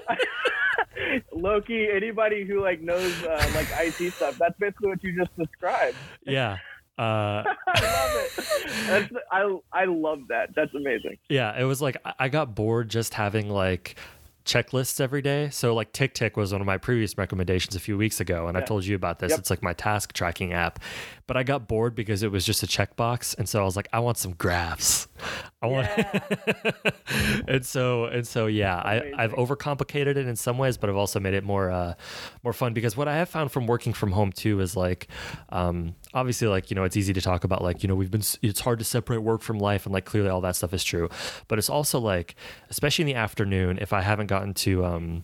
Loki, 1.33 1.87
anybody 1.89 2.45
who 2.45 2.61
like 2.61 2.81
knows 2.81 3.23
uh, 3.23 3.51
like 3.55 3.67
IT 3.79 4.13
stuff, 4.13 4.37
that's 4.37 4.57
basically 4.59 4.89
what 4.89 5.03
you 5.03 5.17
just 5.17 5.35
described. 5.37 5.97
yeah 6.25 6.57
uh, 6.99 7.43
I 7.67 7.81
love 7.81 8.11
it. 8.13 8.45
That's 8.87 9.13
I 9.31 9.57
I 9.71 9.85
love 9.85 10.19
that. 10.27 10.49
That's 10.53 10.73
amazing. 10.75 11.17
Yeah, 11.29 11.57
it 11.57 11.63
was 11.63 11.81
like 11.81 11.95
I- 12.19 12.27
got 12.27 12.55
bored 12.55 12.89
just 12.89 13.13
having 13.13 13.49
like 13.49 13.95
checklists 14.43 14.99
every 14.99 15.21
day. 15.21 15.49
So 15.49 15.73
like 15.73 15.93
Tick 15.93 16.13
Tick 16.13 16.35
was 16.35 16.51
one 16.51 16.59
of 16.59 16.67
my 16.67 16.77
previous 16.77 17.17
recommendations 17.17 17.73
a 17.73 17.79
few 17.79 17.97
weeks 17.97 18.19
ago, 18.19 18.47
and 18.47 18.57
I 18.57 18.61
told 18.61 18.83
you 18.83 18.97
about 18.97 19.19
this. 19.19 19.29
Yep. 19.29 19.39
It's 19.39 19.49
like 19.49 19.63
my 19.63 19.71
task 19.71 20.11
tracking 20.11 20.51
app, 20.51 20.79
but 21.25 21.37
I 21.37 21.43
got 21.43 21.69
bored 21.69 21.95
because 21.95 22.21
it 22.21 22.33
was 22.33 22.45
just 22.45 22.63
a 22.63 22.67
checkbox, 22.67 23.37
and 23.37 23.47
so 23.47 23.61
I 23.61 23.63
was 23.63 23.77
like, 23.77 23.87
I 23.93 23.99
want 23.99 24.17
some 24.17 24.33
graphs. 24.33 25.07
I 25.61 25.67
want, 25.67 25.89
and 27.49 27.65
so 27.65 28.05
and 28.05 28.25
so 28.25 28.47
yeah, 28.47 28.77
I, 28.77 29.11
I've 29.17 29.33
overcomplicated 29.33 30.07
it 30.07 30.17
in 30.17 30.37
some 30.37 30.57
ways, 30.57 30.77
but 30.77 30.89
I've 30.89 30.95
also 30.95 31.19
made 31.19 31.33
it 31.33 31.43
more 31.43 31.69
uh, 31.69 31.95
more 32.43 32.53
fun 32.53 32.73
because 32.73 32.95
what 32.95 33.09
I 33.09 33.17
have 33.17 33.27
found 33.27 33.51
from 33.51 33.67
working 33.67 33.91
from 33.91 34.13
home 34.13 34.31
too 34.31 34.61
is 34.61 34.77
like, 34.77 35.09
um, 35.49 35.95
obviously 36.13 36.47
like 36.47 36.71
you 36.71 36.75
know 36.75 36.85
it's 36.85 36.95
easy 36.95 37.11
to 37.11 37.19
talk 37.19 37.43
about 37.43 37.61
like 37.61 37.83
you 37.83 37.89
know 37.89 37.95
we've 37.95 38.11
been 38.11 38.23
it's 38.41 38.61
hard 38.61 38.79
to 38.79 38.85
separate 38.85 39.17
work 39.17 39.41
from 39.41 39.59
life 39.59 39.85
and 39.85 39.91
like 39.91 40.05
clearly 40.05 40.29
all 40.29 40.39
that 40.41 40.55
stuff 40.55 40.73
is 40.73 40.83
true, 40.83 41.09
but 41.49 41.59
it's 41.59 41.69
also 41.69 41.99
like 41.99 42.35
especially 42.69 43.03
in 43.03 43.07
the 43.07 43.15
afternoon 43.15 43.79
if 43.81 43.91
I 43.91 44.01
haven't 44.01 44.27
gotten 44.27 44.53
to 44.53 44.85
um 44.85 45.23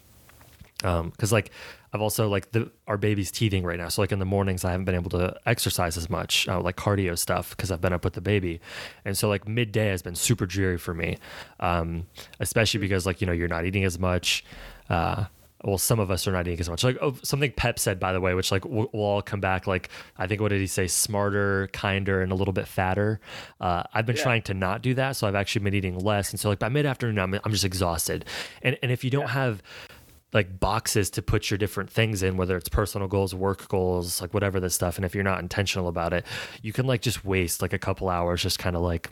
um 0.84 1.12
because 1.12 1.32
like 1.32 1.50
i've 1.96 2.02
also 2.02 2.28
like 2.28 2.52
the 2.52 2.70
our 2.88 2.98
baby's 2.98 3.32
teething 3.32 3.64
right 3.64 3.80
now 3.80 3.88
so 3.90 4.02
like 4.02 4.12
in 4.12 4.20
the 4.20 4.26
mornings 4.26 4.64
i 4.64 4.72
haven't 4.72 4.86
been 4.86 4.96
able 4.96 5.10
to 5.10 5.36
exercise 5.46 5.98
as 5.98 6.10
much 6.10 6.48
uh, 6.48 6.60
like 6.62 6.76
cardio 6.76 7.18
stuff 7.18 7.50
because 7.52 7.72
i've 7.72 7.82
been 7.82 7.94
up 7.94 8.04
with 8.04 8.14
the 8.14 8.22
baby 8.22 8.60
and 9.06 9.18
so 9.18 9.28
like 9.30 9.48
midday 9.48 9.88
has 9.88 10.02
been 10.02 10.16
super 10.16 10.46
dreary 10.46 10.78
for 10.78 10.94
me 10.94 11.18
um 11.60 12.06
especially 12.40 12.80
because 12.80 13.06
like 13.06 13.22
you 13.22 13.28
know 13.28 13.34
you're 13.34 13.48
not 13.48 13.66
eating 13.66 13.84
as 13.86 13.98
much 13.98 14.44
uh 14.90 15.26
well, 15.64 15.80
some 15.80 16.00
of 16.00 16.12
us 16.12 16.28
are 16.28 16.32
not 16.32 16.48
eating 16.48 16.60
as 16.60 16.70
much. 16.70 16.84
Like 16.84 16.98
oh, 17.02 17.16
something 17.24 17.52
Pep 17.52 17.80
said, 17.80 18.00
by 18.00 18.14
the 18.14 18.22
way, 18.22 18.36
which 18.36 18.52
like 18.52 18.66
we'll, 18.66 18.88
we'll 18.94 19.04
all 19.04 19.22
come 19.24 19.40
back. 19.40 19.66
Like 19.66 19.90
I 20.16 20.28
think 20.28 20.40
what 20.40 20.50
did 20.50 20.60
he 20.60 20.68
say? 20.68 20.86
Smarter, 20.86 21.70
kinder, 21.74 22.22
and 22.22 22.32
a 22.32 22.36
little 22.36 22.54
bit 22.54 22.68
fatter. 22.68 23.20
Uh, 23.60 23.82
I've 23.92 24.06
been 24.06 24.16
Yeah. 24.16 24.22
trying 24.22 24.42
to 24.44 24.54
not 24.54 24.84
do 24.84 24.94
that, 24.94 25.16
so 25.16 25.28
I've 25.28 25.34
actually 25.34 25.64
been 25.64 25.74
eating 25.74 25.98
less. 25.98 26.30
And 26.30 26.40
so 26.40 26.50
like 26.50 26.60
by 26.60 26.70
mid 26.70 26.86
afternoon, 26.86 27.18
I'm 27.18 27.34
I'm 27.44 27.52
just 27.52 27.66
exhausted. 27.66 28.26
And 28.62 28.78
and 28.84 28.92
if 28.92 29.04
you 29.04 29.10
don't 29.10 29.30
have 29.30 29.64
like 30.36 30.60
boxes 30.60 31.10
to 31.12 31.22
put 31.22 31.50
your 31.50 31.58
different 31.58 31.90
things 31.90 32.22
in, 32.22 32.36
whether 32.36 32.58
it's 32.58 32.68
personal 32.68 33.08
goals, 33.08 33.34
work 33.34 33.68
goals, 33.70 34.22
like 34.22 34.34
whatever 34.34 34.60
this 34.60 34.76
stuff. 34.76 34.98
And 34.98 35.06
if 35.06 35.16
you're 35.16 35.24
not 35.24 35.40
intentional 35.40 35.88
about 35.88 36.12
it, 36.12 36.26
you 36.62 36.74
can 36.74 36.86
like 36.86 37.02
just 37.02 37.24
waste 37.24 37.62
like 37.62 37.72
a 37.72 37.80
couple 37.80 38.10
hours 38.10 38.42
just 38.42 38.60
kind 38.60 38.76
of 38.76 38.82
like 38.82 39.10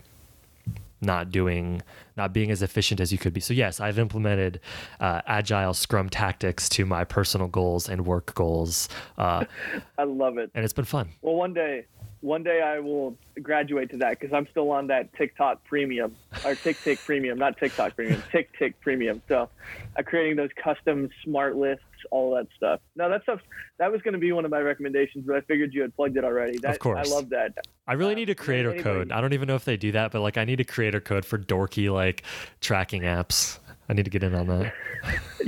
not 1.02 1.32
doing, 1.32 1.82
not 2.18 2.34
being 2.34 2.52
as 2.52 2.62
efficient 2.62 3.00
as 3.00 3.12
you 3.12 3.18
could 3.18 3.34
be. 3.34 3.40
So, 3.40 3.54
yes, 3.54 3.80
I've 3.80 4.00
implemented 4.00 4.60
uh, 5.00 5.22
agile 5.26 5.74
scrum 5.74 6.10
tactics 6.10 6.68
to 6.70 6.86
my 6.86 7.06
personal 7.06 7.48
goals 7.48 7.88
and 7.88 8.06
work 8.06 8.36
goals. 8.36 8.90
Uh, 9.18 9.46
I 9.98 10.04
love 10.04 10.38
it. 10.38 10.52
and 10.54 10.64
it's 10.64 10.74
been 10.74 10.86
fun. 10.86 11.10
Well, 11.22 11.36
one 11.36 11.54
day, 11.54 11.86
one 12.24 12.42
day 12.42 12.62
I 12.62 12.80
will 12.80 13.18
graduate 13.42 13.90
to 13.92 13.98
that 13.98 14.18
because 14.18 14.34
I'm 14.34 14.48
still 14.50 14.72
on 14.72 14.88
that 14.88 15.14
TikTok 15.14 15.62
premium 15.66 16.16
or 16.46 16.56
Tick 16.56 16.78
Tick 16.82 17.00
premium, 17.00 17.38
not 17.38 17.58
TikTok 17.58 17.96
premium, 17.98 18.24
Tick 18.32 18.50
Tick 18.58 18.80
premium. 18.80 19.22
So, 19.28 19.50
I'm 19.98 20.06
creating 20.06 20.38
those 20.38 20.50
custom 20.64 21.10
smart 21.26 21.58
lists, 21.58 21.84
all 22.12 22.34
that 22.36 22.48
stuff. 22.56 22.80
No, 22.96 23.10
that 23.10 23.24
stuff 23.24 23.42
that 23.78 23.92
was 23.92 24.02
going 24.04 24.14
to 24.14 24.20
be 24.20 24.32
one 24.32 24.46
of 24.46 24.52
my 24.52 24.60
recommendations, 24.62 25.26
but 25.28 25.36
I 25.36 25.42
figured 25.42 25.74
you 25.74 25.82
had 25.82 25.94
plugged 25.98 26.16
it 26.16 26.24
already. 26.24 26.58
That, 26.60 26.80
course. 26.80 27.12
I 27.12 27.14
love 27.14 27.28
that. 27.32 27.58
I 27.88 27.94
really 27.94 28.14
Uh, 28.14 28.16
need 28.16 28.30
a 28.30 28.36
creator 28.36 28.70
anybody- 28.72 28.84
code. 28.84 29.12
I 29.12 29.20
don't 29.20 29.34
even 29.34 29.48
know 29.50 29.56
if 29.56 29.66
they 29.66 29.76
do 29.76 29.92
that, 29.92 30.14
but 30.14 30.22
like 30.22 30.38
I 30.38 30.46
need 30.46 30.62
a 30.62 30.66
creator 30.66 31.02
code 31.02 31.26
for 31.26 31.38
dorky 31.38 31.92
like 31.92 32.24
tracking 32.62 33.02
apps. 33.02 33.60
I 33.90 33.94
need 33.94 34.06
to 34.06 34.12
get 34.12 34.24
in 34.24 34.34
on 34.34 34.48
that. 34.48 34.74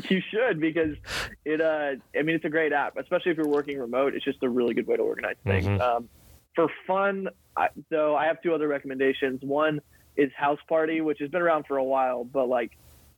You 0.09 0.21
should 0.29 0.59
because 0.59 0.97
it. 1.45 1.61
Uh, 1.61 1.91
I 2.19 2.21
mean, 2.21 2.35
it's 2.35 2.43
a 2.43 2.49
great 2.49 2.73
app, 2.73 2.97
especially 2.97 3.31
if 3.31 3.37
you're 3.37 3.47
working 3.47 3.79
remote. 3.79 4.13
It's 4.13 4.25
just 4.25 4.43
a 4.43 4.49
really 4.49 4.73
good 4.73 4.85
way 4.85 4.97
to 4.97 5.01
organize 5.01 5.37
things. 5.45 5.65
Mhm. 5.65 5.79
Um, 5.79 6.09
for 6.55 6.67
fun, 6.87 7.29
I, 7.55 7.67
though, 7.89 8.15
I 8.15 8.25
have 8.25 8.41
two 8.41 8.53
other 8.53 8.67
recommendations. 8.67 9.41
One 9.41 9.81
is 10.15 10.31
House 10.35 10.59
Party, 10.67 11.01
which 11.01 11.19
has 11.19 11.29
been 11.29 11.41
around 11.41 11.65
for 11.67 11.77
a 11.77 11.83
while, 11.83 12.23
but 12.23 12.47
like 12.47 12.71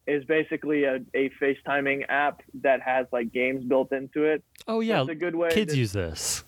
is 0.08 0.24
basically 0.24 0.86
a, 0.86 1.00
a 1.14 1.30
FaceTiming 1.42 2.06
app 2.08 2.42
that 2.62 2.82
has 2.82 3.08
like 3.12 3.32
games 3.34 3.64
built 3.66 3.92
into 3.92 4.24
it. 4.24 4.44
Oh 4.68 4.80
yeah, 4.80 5.02
it's 5.02 5.10
a 5.10 5.16
good 5.16 5.36
way. 5.36 5.50
kids 5.52 5.74
to, 5.74 5.80
use 5.80 5.92
this. 5.92 6.44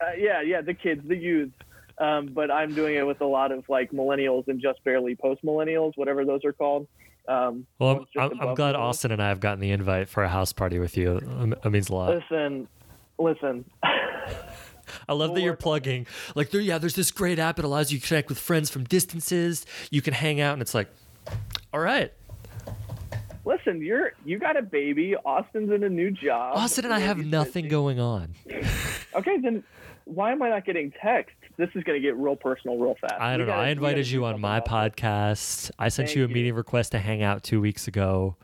uh, 0.00 0.12
yeah, 0.16 0.42
yeah, 0.42 0.60
the 0.60 0.74
kids, 0.74 1.06
the 1.06 1.16
youth. 1.16 1.50
Um, 1.98 2.26
but 2.26 2.50
I'm 2.52 2.74
doing 2.74 2.94
it 2.94 3.04
with 3.04 3.20
a 3.20 3.26
lot 3.26 3.50
of 3.50 3.68
like 3.68 3.90
millennials 3.90 4.46
and 4.46 4.60
just 4.60 4.82
barely 4.84 5.16
post 5.16 5.42
millennials, 5.42 5.92
whatever 5.96 6.24
those 6.24 6.44
are 6.44 6.52
called. 6.52 6.86
Um, 7.26 7.66
Well, 7.80 8.06
I'm, 8.16 8.40
I'm 8.40 8.54
glad. 8.54 8.76
Austin 8.76 9.10
and 9.10 9.20
I 9.20 9.28
have 9.28 9.40
gotten 9.40 9.58
the 9.60 9.72
invite 9.72 10.08
for 10.08 10.22
a 10.22 10.28
house 10.28 10.52
party 10.52 10.78
with 10.78 10.96
you. 10.96 11.20
Um, 11.38 11.54
It 11.64 11.70
means 11.70 11.90
a 11.90 11.94
lot. 11.94 12.14
Listen, 12.14 12.68
listen. 13.18 13.64
I 15.08 15.12
love 15.12 15.34
that 15.34 15.40
you're 15.40 15.56
plugging. 15.56 16.06
Like, 16.34 16.50
there, 16.50 16.60
yeah, 16.60 16.78
there's 16.78 16.94
this 16.94 17.10
great 17.10 17.38
app. 17.38 17.58
It 17.58 17.64
allows 17.64 17.92
you 17.92 17.98
to 17.98 18.06
connect 18.06 18.28
with 18.28 18.38
friends 18.38 18.70
from 18.70 18.84
distances. 18.84 19.66
You 19.90 20.02
can 20.02 20.14
hang 20.14 20.40
out, 20.40 20.52
and 20.54 20.62
it's 20.62 20.74
like, 20.74 20.88
all 21.72 21.80
right, 21.80 22.12
Listen, 23.48 23.80
you're 23.80 24.12
you 24.26 24.38
got 24.38 24.58
a 24.58 24.62
baby. 24.62 25.16
Austin's 25.16 25.72
in 25.72 25.82
a 25.82 25.88
new 25.88 26.10
job. 26.10 26.58
Austin 26.58 26.84
and 26.84 26.92
I 26.92 26.98
have 26.98 27.16
nothing 27.16 27.68
going 27.68 27.98
on. 27.98 28.34
Okay, 29.14 29.38
then 29.42 29.64
why 30.04 30.32
am 30.32 30.42
I 30.42 30.50
not 30.50 30.66
getting 30.66 30.92
text? 31.02 31.34
This 31.56 31.70
is 31.74 31.82
going 31.82 32.00
to 32.00 32.06
get 32.06 32.14
real 32.16 32.36
personal 32.36 32.76
real 32.76 32.94
fast. 33.00 33.14
I 33.18 33.38
don't 33.38 33.46
know. 33.46 33.54
I 33.54 33.68
invited 33.68 34.08
you 34.08 34.26
on 34.26 34.38
my 34.38 34.60
podcast. 34.60 35.70
I 35.78 35.88
sent 35.88 36.08
Thank 36.08 36.16
you 36.18 36.24
a 36.24 36.28
you. 36.28 36.34
meeting 36.34 36.54
request 36.54 36.92
to 36.92 36.98
hang 36.98 37.22
out 37.22 37.42
two 37.42 37.60
weeks 37.60 37.88
ago. 37.88 38.36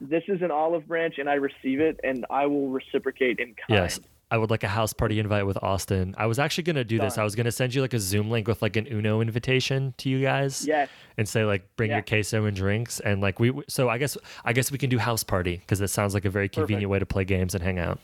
This 0.00 0.24
is 0.26 0.40
an 0.40 0.50
olive 0.50 0.88
branch, 0.88 1.18
and 1.18 1.28
I 1.28 1.34
receive 1.34 1.80
it, 1.80 2.00
and 2.02 2.24
I 2.30 2.46
will 2.46 2.68
reciprocate 2.70 3.38
in 3.38 3.48
kind. 3.48 3.54
Yes. 3.68 4.00
I 4.30 4.38
would 4.38 4.50
like 4.50 4.64
a 4.64 4.68
house 4.68 4.92
party 4.92 5.20
invite 5.20 5.46
with 5.46 5.56
Austin. 5.62 6.14
I 6.18 6.26
was 6.26 6.38
actually 6.40 6.64
gonna 6.64 6.82
do 6.84 6.98
this. 6.98 7.16
I 7.16 7.22
was 7.24 7.36
gonna 7.36 7.52
send 7.52 7.74
you 7.74 7.80
like 7.80 7.94
a 7.94 8.00
Zoom 8.00 8.28
link 8.28 8.48
with 8.48 8.60
like 8.60 8.74
an 8.76 8.86
Uno 8.90 9.20
invitation 9.20 9.94
to 9.98 10.08
you 10.08 10.20
guys. 10.20 10.66
Yes. 10.66 10.88
and 11.18 11.28
say 11.28 11.44
like 11.44 11.62
bring 11.76 11.90
Yeah. 11.90 11.96
your 11.96 12.02
queso 12.02 12.44
and 12.44 12.56
drinks 12.56 13.00
and 13.00 13.22
like 13.22 13.40
we 13.40 13.50
so 13.68 13.88
i 13.88 13.96
guess 13.96 14.18
i 14.44 14.52
guess 14.52 14.70
we 14.70 14.76
can 14.76 14.90
do 14.90 14.98
house 14.98 15.24
party 15.24 15.56
because 15.56 15.80
it 15.80 15.88
sounds 15.88 16.12
like 16.12 16.26
a 16.26 16.30
very 16.30 16.46
convenient 16.46 16.82
Perfect. 16.82 16.90
way 16.92 16.98
to 16.98 17.06
play 17.06 17.24
games 17.24 17.54
and 17.54 17.64
hang 17.64 17.78
out 17.78 17.98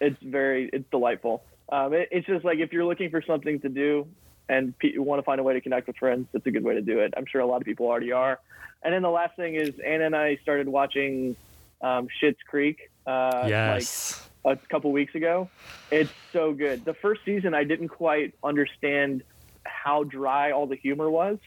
It's 0.00 0.20
very 0.22 0.70
it's 0.72 0.88
delightful. 0.90 1.42
Um, 1.70 1.92
it, 1.94 2.08
it's 2.12 2.26
just 2.26 2.44
like 2.44 2.58
if 2.58 2.72
you're 2.72 2.84
looking 2.84 3.10
for 3.10 3.20
something 3.22 3.58
to 3.60 3.68
do 3.68 4.06
and 4.48 4.76
pe- 4.78 4.96
want 4.98 5.18
to 5.18 5.22
find 5.24 5.40
a 5.40 5.42
way 5.42 5.52
to 5.54 5.60
connect 5.60 5.86
with 5.88 5.96
friends, 5.96 6.26
it's 6.32 6.46
a 6.46 6.50
good 6.50 6.62
way 6.64 6.74
to 6.74 6.80
do 6.80 7.00
it. 7.00 7.12
I'm 7.16 7.26
sure 7.26 7.40
a 7.42 7.46
lot 7.46 7.60
of 7.60 7.64
people 7.66 7.86
already 7.86 8.12
are. 8.12 8.38
And 8.82 8.94
then 8.94 9.02
the 9.02 9.10
last 9.10 9.34
thing 9.36 9.56
is 9.56 9.72
Anna 9.84 10.06
and 10.06 10.16
I 10.16 10.36
started 10.36 10.68
watching 10.68 11.34
um, 11.82 12.06
Schitt's 12.22 12.42
Creek. 12.48 12.90
Uh, 13.06 13.46
yes 13.48 14.20
like 14.20 14.37
a 14.44 14.56
couple 14.70 14.92
weeks 14.92 15.14
ago. 15.14 15.50
It's 15.90 16.12
so 16.32 16.52
good. 16.52 16.84
The 16.84 16.94
first 16.94 17.20
season, 17.24 17.54
I 17.54 17.64
didn't 17.64 17.88
quite 17.88 18.34
understand 18.42 19.22
how 19.64 20.04
dry 20.04 20.52
all 20.52 20.66
the 20.66 20.76
humor 20.76 21.10
was, 21.10 21.38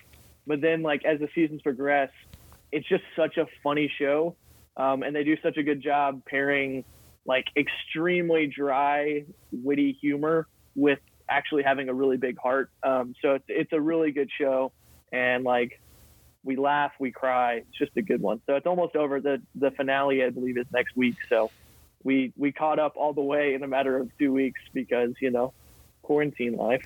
but 0.47 0.61
then 0.61 0.81
like 0.81 1.05
as 1.05 1.19
the 1.19 1.27
seasons 1.33 1.61
progress, 1.61 2.09
it's 2.71 2.87
just 2.87 3.03
such 3.15 3.37
a 3.37 3.45
funny 3.63 3.91
show, 3.99 4.35
um, 4.77 5.03
and 5.03 5.15
they 5.15 5.23
do 5.23 5.37
such 5.43 5.57
a 5.57 5.63
good 5.63 5.81
job 5.81 6.23
pairing 6.25 6.85
like 7.25 7.45
extremely 7.55 8.47
dry, 8.47 9.25
witty 9.51 9.97
humor 10.01 10.47
with 10.75 10.99
actually 11.29 11.63
having 11.63 11.89
a 11.89 11.93
really 11.93 12.17
big 12.17 12.37
heart. 12.39 12.69
Um, 12.83 13.13
so 13.21 13.35
it's 13.35 13.45
it's 13.47 13.73
a 13.73 13.81
really 13.81 14.11
good 14.11 14.29
show, 14.39 14.71
and 15.11 15.43
like 15.43 15.79
we 16.43 16.55
laugh, 16.55 16.91
we 16.99 17.11
cry. 17.11 17.55
It's 17.57 17.77
just 17.77 17.91
a 17.97 18.01
good 18.01 18.21
one. 18.21 18.41
So 18.47 18.55
it's 18.55 18.65
almost 18.65 18.95
over. 18.95 19.19
The 19.21 19.41
the 19.55 19.71
finale, 19.71 20.23
I 20.23 20.29
believe, 20.29 20.57
is 20.57 20.65
next 20.73 20.95
week. 20.95 21.15
So 21.29 21.51
we 22.04 22.34
we 22.38 22.52
caught 22.52 22.80
up 22.80 22.93
all 22.95 23.14
the 23.14 23.22
way 23.22 23.54
in 23.54 23.64
a 23.64 23.68
matter 23.68 23.97
of 23.97 24.10
two 24.18 24.32
weeks 24.34 24.62
because 24.74 25.14
you 25.20 25.32
know 25.32 25.54
quarantine 26.02 26.56
life. 26.56 26.86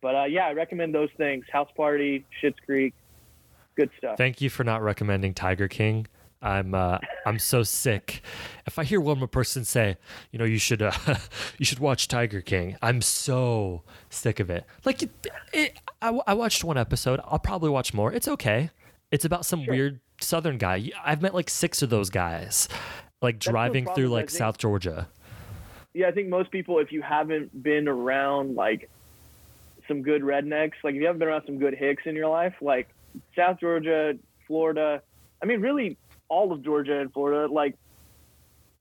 But 0.00 0.14
uh, 0.14 0.24
yeah, 0.24 0.46
I 0.46 0.52
recommend 0.52 0.94
those 0.94 1.10
things: 1.16 1.44
House 1.50 1.70
Party, 1.76 2.24
Schitt's 2.42 2.58
Creek, 2.66 2.94
good 3.76 3.90
stuff. 3.98 4.16
thank 4.18 4.40
you 4.40 4.50
for 4.50 4.64
not 4.64 4.82
recommending 4.82 5.34
tiger 5.34 5.68
king. 5.68 6.06
I'm 6.42 6.74
uh 6.74 6.98
i'm 7.24 7.38
so 7.38 7.62
sick. 7.62 8.22
If 8.66 8.78
i 8.78 8.84
hear 8.84 9.00
one 9.00 9.18
more 9.18 9.28
person 9.28 9.64
say 9.64 9.96
you 10.30 10.38
know 10.38 10.44
you 10.44 10.58
should 10.58 10.82
uh 10.82 10.92
you 11.58 11.64
should 11.64 11.78
watch 11.78 12.06
tiger 12.06 12.42
king 12.42 12.76
i'm 12.82 13.00
so 13.00 13.82
sick 14.10 14.40
of 14.40 14.50
it. 14.50 14.64
Like 14.84 15.02
it, 15.02 15.10
it 15.54 15.78
I, 16.02 16.18
I 16.26 16.34
watched 16.34 16.62
one 16.62 16.76
episode. 16.76 17.20
I'll 17.24 17.38
probably 17.38 17.70
watch 17.70 17.94
more. 17.94 18.12
It's 18.12 18.28
okay. 18.28 18.70
It's 19.10 19.24
about 19.24 19.46
some 19.46 19.64
weird 19.64 20.00
southern 20.20 20.58
guy. 20.58 20.90
I've 21.02 21.22
met 21.22 21.34
like 21.34 21.48
six 21.48 21.80
of 21.80 21.88
those 21.88 22.10
guys 22.10 22.68
like 23.24 23.40
driving 23.40 23.86
through 23.94 24.08
like 24.08 24.30
think. 24.30 24.38
south 24.38 24.58
georgia. 24.58 25.08
Yeah, 25.94 26.08
I 26.08 26.10
think 26.10 26.28
most 26.28 26.50
people, 26.50 26.80
if 26.80 26.90
you 26.90 27.02
haven't 27.02 27.62
been 27.62 27.86
around 27.86 28.56
like 28.56 28.90
some 29.86 30.02
good 30.02 30.22
rednecks, 30.22 30.72
like 30.82 30.94
if 30.94 31.00
you 31.00 31.06
haven't 31.06 31.20
been 31.20 31.28
around 31.28 31.44
some 31.46 31.58
good 31.58 31.74
hicks 31.74 32.02
in 32.04 32.16
your 32.16 32.28
life, 32.28 32.54
like 32.60 32.88
South 33.36 33.60
Georgia, 33.60 34.14
Florida, 34.46 35.02
I 35.40 35.46
mean, 35.46 35.60
really 35.60 35.96
all 36.28 36.52
of 36.52 36.62
Georgia 36.64 36.98
and 37.00 37.12
Florida, 37.12 37.52
like 37.52 37.76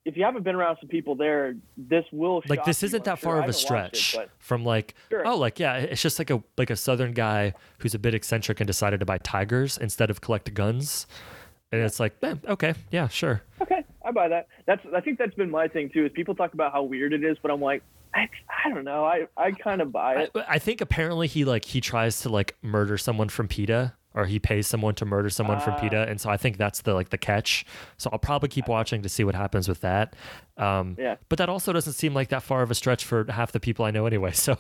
if 0.05 0.17
you 0.17 0.23
haven't 0.23 0.43
been 0.43 0.55
around 0.55 0.77
some 0.81 0.89
people 0.89 1.15
there, 1.15 1.55
this 1.77 2.03
will 2.11 2.41
like 2.49 2.65
this 2.65 2.83
isn't 2.83 3.05
that 3.05 3.19
far 3.19 3.33
of 3.33 3.39
a 3.39 3.41
haven't 3.41 3.55
it, 3.55 3.59
stretch 3.59 4.17
from 4.39 4.65
like 4.65 4.95
Sure. 5.09 5.25
oh 5.25 5.37
like 5.37 5.59
yeah 5.59 5.75
it's 5.77 6.01
just 6.01 6.19
like 6.19 6.29
a 6.29 6.43
like 6.57 6.69
a 6.69 6.75
southern 6.75 7.13
guy 7.13 7.53
who's 7.77 7.93
a 7.93 7.99
bit 7.99 8.13
eccentric 8.13 8.59
and 8.59 8.67
decided 8.67 8.99
to 8.99 9.05
buy 9.05 9.17
tigers 9.19 9.77
instead 9.77 10.09
of 10.09 10.19
collect 10.19 10.53
guns. 10.53 11.07
And 11.71 11.81
it's 11.81 11.99
like 11.99 12.15
eh, 12.21 12.35
okay 12.47 12.73
yeah 12.91 13.07
sure. 13.07 13.43
Okay, 13.61 13.72
I 14.04 14.12
buy 14.12 14.28
that. 14.30 14.47
That's 14.66 14.82
I 14.95 15.01
think 15.01 15.18
that's 15.18 15.36
been 15.36 15.49
my 15.51 15.68
thing 15.68 15.89
too. 15.89 16.06
Is 16.06 16.12
people 16.14 16.36
talk 16.36 16.54
about 16.54 16.72
how 16.74 16.84
weird 16.84 17.14
it 17.14 17.24
is, 17.24 17.38
but 17.41 17.51
I'm 17.51 17.62
like, 17.62 17.84
I, 18.14 18.30
I 18.66 18.70
don't 18.70 18.84
know. 18.86 19.06
I, 19.06 19.28
I 19.38 19.51
kind 19.51 19.82
of 19.82 19.91
buy 19.91 20.16
it. 20.24 20.32
I 20.47 20.60
think 20.60 20.82
apparently 20.82 21.28
he 21.28 21.45
like 21.45 21.66
he 21.66 21.82
tries 21.82 22.22
to 22.22 22.30
like 22.30 22.56
murder 22.62 22.97
someone 22.97 23.30
from 23.30 23.47
PETA 23.47 23.93
or 24.16 24.26
he 24.28 24.38
pays 24.38 24.68
someone 24.68 24.93
to 24.93 25.06
murder 25.06 25.28
someone 25.28 25.60
from 25.60 25.74
Ah. 25.74 25.80
PETA, 25.80 26.08
and 26.08 26.22
so 26.22 26.30
I 26.30 26.38
think 26.38 26.58
that's 26.58 26.82
the 26.84 26.93
like 26.93 27.10
the 27.10 27.18
catch. 27.18 27.66
So 27.97 28.12
I'll 28.14 28.20
probably 28.20 28.47
keep 28.49 28.68
watching 28.68 29.01
to 29.01 29.10
see 29.10 29.24
what 29.24 29.34
happens 29.34 29.68
with 29.68 29.82
that. 29.82 30.16
Um, 30.58 30.95
Yeah. 30.99 31.16
But 31.30 31.39
that 31.39 31.49
also 31.49 31.74
doesn't 31.74 31.93
seem 31.93 32.14
like 32.14 32.30
that 32.30 32.43
far 32.43 32.62
of 32.62 32.70
a 32.70 32.76
stretch 32.76 33.04
for 33.06 33.26
half 33.32 33.51
the 33.51 33.60
people 33.60 33.86
I 33.86 33.91
know 33.91 34.06
anyway. 34.06 34.32
So, 34.43 34.56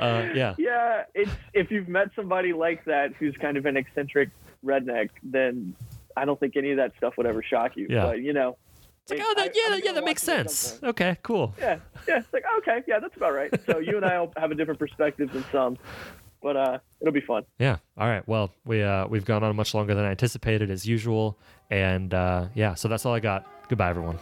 uh, 0.00 0.28
yeah. 0.34 0.54
Yeah, 0.56 1.02
it's 1.14 1.30
if 1.52 1.70
you've 1.70 1.88
met 1.88 2.08
somebody 2.16 2.52
like 2.54 2.84
that 2.86 3.12
who's 3.18 3.36
kind 3.36 3.58
of 3.58 3.66
an 3.66 3.76
eccentric 3.76 4.30
redneck, 4.64 5.10
then 5.22 5.74
I 6.20 6.24
don't 6.24 6.38
think 6.38 6.56
any 6.56 6.70
of 6.72 6.76
that 6.76 6.92
stuff 6.96 7.14
would 7.16 7.26
ever 7.26 7.42
shock 7.42 7.76
you. 7.76 7.86
Yeah. 7.90 8.04
But 8.06 8.20
you 8.22 8.32
know, 8.32 8.56
It's 9.02 9.12
like, 9.12 9.20
oh, 9.22 9.34
that, 9.36 9.52
yeah, 9.54 9.70
that- 9.74 9.84
yeah, 9.84 9.92
that 9.92 10.04
makes 10.04 10.26
watch 10.28 10.36
it 10.36 10.40
at 10.40 10.50
sense. 10.50 10.80
Okay, 10.82 11.16
cool. 11.22 11.54
Yeah, 11.58 11.78
yeah. 12.08 12.18
It's 12.18 12.32
like 12.32 12.44
okay, 12.58 12.82
yeah, 12.86 12.98
that's 13.00 13.16
about 13.16 13.32
right. 13.34 13.50
So 13.66 13.78
you 13.78 13.96
and 13.96 14.04
I 14.04 14.20
will 14.20 14.32
have 14.36 14.50
a 14.50 14.54
different 14.54 14.78
perspective 14.78 15.32
than 15.32 15.44
some, 15.50 15.78
but 16.42 16.56
uh, 16.56 16.78
it'll 17.00 17.12
be 17.12 17.20
fun. 17.20 17.44
Yeah. 17.58 17.76
All 17.98 18.08
right. 18.08 18.26
Well, 18.28 18.52
we 18.64 18.82
uh, 18.82 19.06
we've 19.08 19.24
gone 19.24 19.42
on 19.42 19.54
much 19.56 19.74
longer 19.74 19.94
than 19.94 20.04
I 20.04 20.10
anticipated 20.10 20.70
as 20.70 20.86
usual, 20.86 21.38
and 21.70 22.12
uh, 22.14 22.46
yeah. 22.54 22.74
So 22.74 22.88
that's 22.88 23.04
all 23.06 23.14
I 23.14 23.20
got. 23.20 23.46
Goodbye, 23.68 23.90
everyone. 23.90 24.18